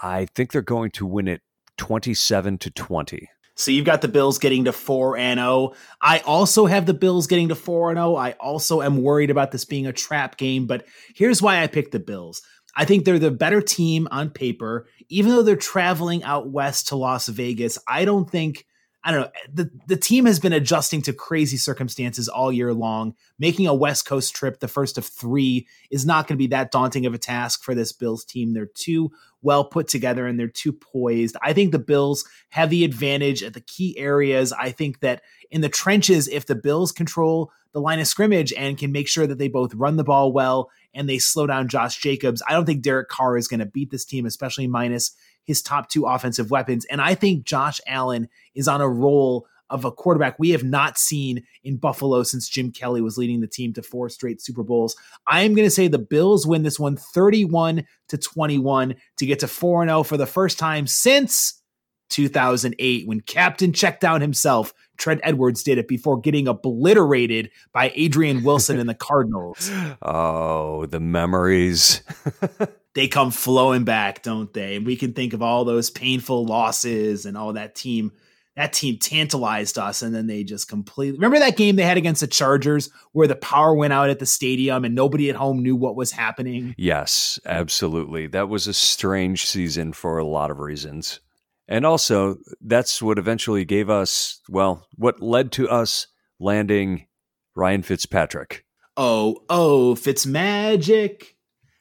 I 0.00 0.26
think 0.26 0.52
they're 0.52 0.62
going 0.62 0.90
to 0.92 1.06
win 1.06 1.26
it 1.26 1.40
27 1.78 2.58
to 2.58 2.70
20. 2.70 3.28
So 3.58 3.70
you've 3.70 3.86
got 3.86 4.02
the 4.02 4.08
Bills 4.08 4.38
getting 4.38 4.66
to 4.66 4.72
4 4.72 5.16
and 5.16 5.40
0. 5.40 5.72
I 6.02 6.18
also 6.20 6.66
have 6.66 6.84
the 6.84 6.92
Bills 6.92 7.26
getting 7.26 7.48
to 7.48 7.54
4 7.54 7.90
and 7.90 7.96
0. 7.96 8.14
I 8.14 8.32
also 8.32 8.82
am 8.82 9.02
worried 9.02 9.30
about 9.30 9.50
this 9.50 9.64
being 9.64 9.86
a 9.86 9.92
trap 9.92 10.36
game, 10.36 10.66
but 10.66 10.84
here's 11.14 11.40
why 11.40 11.62
I 11.62 11.66
picked 11.66 11.92
the 11.92 11.98
Bills. 11.98 12.42
I 12.76 12.84
think 12.84 13.04
they're 13.04 13.18
the 13.18 13.30
better 13.30 13.62
team 13.62 14.06
on 14.10 14.30
paper. 14.30 14.86
Even 15.08 15.32
though 15.32 15.42
they're 15.42 15.56
traveling 15.56 16.22
out 16.22 16.50
west 16.50 16.88
to 16.88 16.96
Las 16.96 17.26
Vegas, 17.28 17.78
I 17.88 18.04
don't 18.04 18.30
think 18.30 18.66
I 19.06 19.12
don't 19.12 19.20
know. 19.20 19.30
The 19.54 19.70
the 19.86 19.96
team 19.96 20.26
has 20.26 20.40
been 20.40 20.52
adjusting 20.52 21.00
to 21.02 21.12
crazy 21.12 21.56
circumstances 21.56 22.28
all 22.28 22.52
year 22.52 22.74
long. 22.74 23.14
Making 23.38 23.68
a 23.68 23.74
West 23.74 24.04
Coast 24.04 24.34
trip, 24.34 24.58
the 24.58 24.66
first 24.66 24.98
of 24.98 25.06
three, 25.06 25.68
is 25.92 26.04
not 26.04 26.26
going 26.26 26.34
to 26.34 26.42
be 26.42 26.48
that 26.48 26.72
daunting 26.72 27.06
of 27.06 27.14
a 27.14 27.18
task 27.18 27.62
for 27.62 27.72
this 27.72 27.92
Bills 27.92 28.24
team. 28.24 28.52
They're 28.52 28.66
too 28.66 29.12
well 29.42 29.64
put 29.64 29.86
together 29.86 30.26
and 30.26 30.40
they're 30.40 30.48
too 30.48 30.72
poised. 30.72 31.36
I 31.40 31.52
think 31.52 31.70
the 31.70 31.78
Bills 31.78 32.28
have 32.48 32.68
the 32.68 32.84
advantage 32.84 33.44
at 33.44 33.54
the 33.54 33.60
key 33.60 33.96
areas. 33.96 34.52
I 34.52 34.72
think 34.72 34.98
that 35.00 35.22
in 35.52 35.60
the 35.60 35.68
trenches, 35.68 36.26
if 36.26 36.46
the 36.46 36.56
Bills 36.56 36.90
control 36.90 37.52
the 37.72 37.80
line 37.80 38.00
of 38.00 38.08
scrimmage 38.08 38.52
and 38.54 38.76
can 38.76 38.90
make 38.90 39.06
sure 39.06 39.28
that 39.28 39.38
they 39.38 39.46
both 39.46 39.72
run 39.74 39.94
the 39.94 40.02
ball 40.02 40.32
well 40.32 40.68
and 40.94 41.08
they 41.08 41.18
slow 41.18 41.46
down 41.46 41.68
Josh 41.68 41.98
Jacobs, 41.98 42.42
I 42.48 42.54
don't 42.54 42.66
think 42.66 42.82
Derek 42.82 43.08
Carr 43.08 43.36
is 43.36 43.46
going 43.46 43.60
to 43.60 43.66
beat 43.66 43.92
this 43.92 44.04
team, 44.04 44.26
especially 44.26 44.66
minus 44.66 45.12
his 45.46 45.62
top 45.62 45.88
two 45.88 46.04
offensive 46.04 46.50
weapons. 46.50 46.84
And 46.86 47.00
I 47.00 47.14
think 47.14 47.44
Josh 47.44 47.80
Allen 47.86 48.28
is 48.54 48.68
on 48.68 48.80
a 48.80 48.88
roll 48.88 49.46
of 49.70 49.84
a 49.84 49.90
quarterback 49.90 50.38
we 50.38 50.50
have 50.50 50.62
not 50.62 50.98
seen 50.98 51.42
in 51.64 51.76
Buffalo 51.76 52.22
since 52.22 52.48
Jim 52.48 52.70
Kelly 52.70 53.00
was 53.00 53.18
leading 53.18 53.40
the 53.40 53.46
team 53.46 53.72
to 53.72 53.82
four 53.82 54.08
straight 54.08 54.40
Super 54.40 54.62
Bowls. 54.62 54.96
I 55.26 55.42
am 55.42 55.54
going 55.54 55.66
to 55.66 55.70
say 55.70 55.88
the 55.88 55.98
Bills 55.98 56.46
win 56.46 56.62
this 56.62 56.78
one 56.78 56.96
31 56.96 57.84
to 58.08 58.18
21 58.18 58.94
to 59.16 59.26
get 59.26 59.40
to 59.40 59.48
4 59.48 59.86
0 59.86 60.02
for 60.02 60.16
the 60.16 60.26
first 60.26 60.58
time 60.58 60.86
since 60.86 61.62
2008 62.10 63.08
when 63.08 63.20
Captain 63.20 63.72
Checkdown 63.72 64.20
himself, 64.20 64.72
Trent 64.96 65.20
Edwards, 65.24 65.62
did 65.62 65.78
it 65.78 65.88
before 65.88 66.20
getting 66.20 66.46
obliterated 66.46 67.50
by 67.72 67.92
Adrian 67.94 68.44
Wilson 68.44 68.78
and 68.78 68.88
the 68.88 68.94
Cardinals. 69.06 69.70
Oh, 70.02 70.86
the 70.86 71.00
memories. 71.00 72.02
they 72.96 73.08
come 73.08 73.30
flowing 73.30 73.84
back, 73.84 74.22
don't 74.22 74.50
they? 74.54 74.76
And 74.76 74.86
we 74.86 74.96
can 74.96 75.12
think 75.12 75.34
of 75.34 75.42
all 75.42 75.66
those 75.66 75.90
painful 75.90 76.46
losses 76.46 77.26
and 77.26 77.36
all 77.36 77.52
that 77.52 77.74
team. 77.74 78.10
That 78.56 78.72
team 78.72 78.96
tantalized 78.98 79.76
us, 79.76 80.00
and 80.00 80.14
then 80.14 80.26
they 80.26 80.42
just 80.42 80.66
completely 80.66 81.18
remember 81.18 81.38
that 81.40 81.58
game 81.58 81.76
they 81.76 81.82
had 81.82 81.98
against 81.98 82.22
the 82.22 82.26
Chargers 82.26 82.88
where 83.12 83.28
the 83.28 83.36
power 83.36 83.74
went 83.74 83.92
out 83.92 84.08
at 84.08 84.18
the 84.18 84.24
stadium 84.24 84.86
and 84.86 84.94
nobody 84.94 85.28
at 85.28 85.36
home 85.36 85.62
knew 85.62 85.76
what 85.76 85.94
was 85.94 86.10
happening. 86.10 86.74
Yes, 86.78 87.38
absolutely. 87.44 88.28
That 88.28 88.48
was 88.48 88.66
a 88.66 88.72
strange 88.72 89.44
season 89.44 89.92
for 89.92 90.16
a 90.16 90.24
lot 90.24 90.50
of 90.50 90.58
reasons. 90.58 91.20
And 91.68 91.84
also, 91.84 92.38
that's 92.62 93.02
what 93.02 93.18
eventually 93.18 93.66
gave 93.66 93.90
us, 93.90 94.40
well, 94.48 94.86
what 94.94 95.20
led 95.20 95.52
to 95.52 95.68
us 95.68 96.06
landing 96.40 97.08
Ryan 97.54 97.82
Fitzpatrick. 97.82 98.64
Oh, 98.96 99.44
oh, 99.50 99.94
Fitzmagic. 99.96 101.35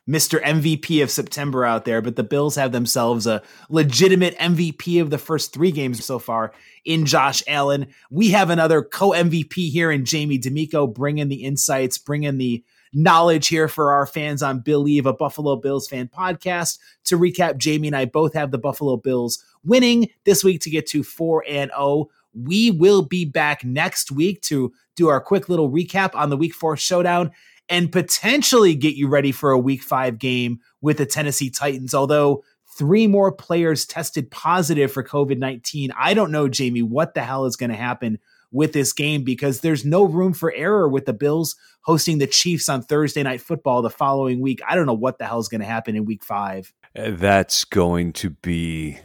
Mr. 0.07 0.41
MVP 0.43 1.01
of 1.01 1.09
September 1.09 1.65
out 1.65 1.85
there, 1.85 2.01
but 2.01 2.15
the 2.15 2.23
Bills 2.23 2.55
have 2.55 2.71
themselves 2.71 3.25
a 3.25 3.41
legitimate 3.69 4.37
MVP 4.37 5.01
of 5.01 5.09
the 5.09 5.17
first 5.17 5.51
three 5.51 5.71
games 5.71 6.03
so 6.05 6.19
far 6.19 6.53
in 6.83 7.05
Josh 7.05 7.41
Allen. 7.47 7.87
We 8.11 8.29
have 8.29 8.51
another 8.51 8.83
co 8.83 9.11
MVP 9.11 9.71
here 9.71 9.91
in 9.91 10.05
Jamie 10.05 10.37
D'Amico, 10.37 10.85
bringing 10.85 11.27
the 11.27 11.43
insights, 11.43 11.97
bringing 11.97 12.37
the 12.37 12.63
knowledge 12.93 13.47
here 13.47 13.67
for 13.67 13.91
our 13.91 14.05
fans 14.05 14.43
on 14.43 14.59
Billieve, 14.59 15.07
a 15.07 15.13
Buffalo 15.13 15.55
Bills 15.55 15.87
fan 15.87 16.07
podcast. 16.07 16.77
To 17.05 17.17
recap, 17.17 17.57
Jamie 17.57 17.87
and 17.87 17.97
I 17.97 18.05
both 18.05 18.33
have 18.33 18.51
the 18.51 18.57
Buffalo 18.59 18.97
Bills 18.97 19.43
winning 19.63 20.09
this 20.23 20.43
week 20.43 20.61
to 20.61 20.69
get 20.69 20.85
to 20.87 21.03
4 21.03 21.43
and 21.49 21.71
0. 21.71 22.09
We 22.33 22.71
will 22.71 23.01
be 23.01 23.25
back 23.25 23.63
next 23.63 24.11
week 24.11 24.41
to 24.43 24.71
do 24.95 25.07
our 25.07 25.19
quick 25.19 25.49
little 25.49 25.69
recap 25.69 26.15
on 26.15 26.29
the 26.29 26.37
week 26.37 26.53
4 26.53 26.77
showdown 26.77 27.31
and 27.69 27.91
potentially 27.91 28.75
get 28.75 28.95
you 28.95 29.07
ready 29.07 29.31
for 29.31 29.51
a 29.51 29.59
week 29.59 29.81
five 29.81 30.19
game 30.19 30.59
with 30.81 30.97
the 30.97 31.05
Tennessee 31.05 31.49
Titans. 31.49 31.93
Although 31.93 32.43
three 32.77 33.07
more 33.07 33.31
players 33.31 33.85
tested 33.85 34.29
positive 34.29 34.91
for 34.91 35.03
COVID 35.03 35.37
19. 35.37 35.91
I 35.97 36.13
don't 36.13 36.31
know, 36.31 36.47
Jamie, 36.47 36.81
what 36.81 37.13
the 37.13 37.23
hell 37.23 37.45
is 37.45 37.55
going 37.55 37.69
to 37.69 37.75
happen 37.75 38.19
with 38.51 38.73
this 38.73 38.93
game 38.93 39.23
because 39.23 39.61
there's 39.61 39.83
no 39.83 40.03
room 40.03 40.33
for 40.33 40.53
error 40.53 40.87
with 40.87 41.05
the 41.05 41.13
Bills 41.13 41.55
hosting 41.81 42.19
the 42.19 42.27
Chiefs 42.27 42.69
on 42.69 42.81
Thursday 42.81 43.23
night 43.23 43.41
football 43.41 43.81
the 43.81 43.89
following 43.89 44.39
week. 44.39 44.61
I 44.67 44.75
don't 44.75 44.85
know 44.85 44.93
what 44.93 45.17
the 45.17 45.25
hell 45.25 45.39
is 45.39 45.47
going 45.47 45.61
to 45.61 45.67
happen 45.67 45.95
in 45.95 46.05
week 46.05 46.23
five. 46.23 46.71
That's 46.95 47.65
going 47.65 48.13
to 48.13 48.29
be 48.29 48.97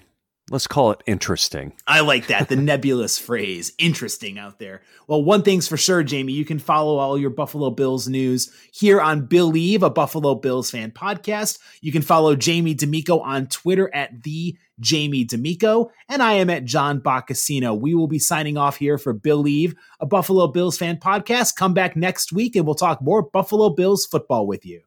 let's 0.50 0.66
call 0.66 0.90
it 0.90 1.02
interesting. 1.06 1.72
I 1.86 2.00
like 2.00 2.26
that. 2.26 2.48
The 2.48 2.56
nebulous 2.70 3.18
phrase, 3.18 3.72
interesting 3.78 4.38
out 4.38 4.58
there. 4.58 4.82
Well, 5.06 5.22
one 5.22 5.42
thing's 5.42 5.68
for 5.68 5.76
sure, 5.76 6.02
Jamie, 6.02 6.32
you 6.32 6.44
can 6.44 6.58
follow 6.58 6.98
all 6.98 7.16
your 7.16 7.30
Buffalo 7.30 7.70
Bills 7.70 8.08
news 8.08 8.52
here 8.72 9.00
on 9.00 9.26
Billieve, 9.26 9.82
a 9.82 9.90
Buffalo 9.90 10.34
Bills 10.34 10.70
fan 10.70 10.90
podcast. 10.90 11.58
You 11.80 11.92
can 11.92 12.02
follow 12.02 12.36
Jamie 12.36 12.74
D'Amico 12.74 13.20
on 13.20 13.46
Twitter 13.46 13.90
at 13.94 14.22
the 14.22 14.58
Jamie 14.80 15.24
D'Amico, 15.24 15.90
and 16.08 16.22
I 16.22 16.34
am 16.34 16.50
at 16.50 16.64
John 16.64 17.00
Boccacino. 17.00 17.78
We 17.78 17.94
will 17.94 18.08
be 18.08 18.18
signing 18.18 18.56
off 18.56 18.76
here 18.76 18.98
for 18.98 19.12
Billieve, 19.12 19.74
a 20.00 20.06
Buffalo 20.06 20.48
Bills 20.48 20.76
fan 20.76 20.96
podcast. 20.96 21.56
Come 21.56 21.74
back 21.74 21.96
next 21.96 22.32
week 22.32 22.56
and 22.56 22.66
we'll 22.66 22.74
talk 22.74 23.00
more 23.00 23.22
Buffalo 23.22 23.70
Bills 23.70 24.06
football 24.06 24.46
with 24.46 24.66
you. 24.66 24.82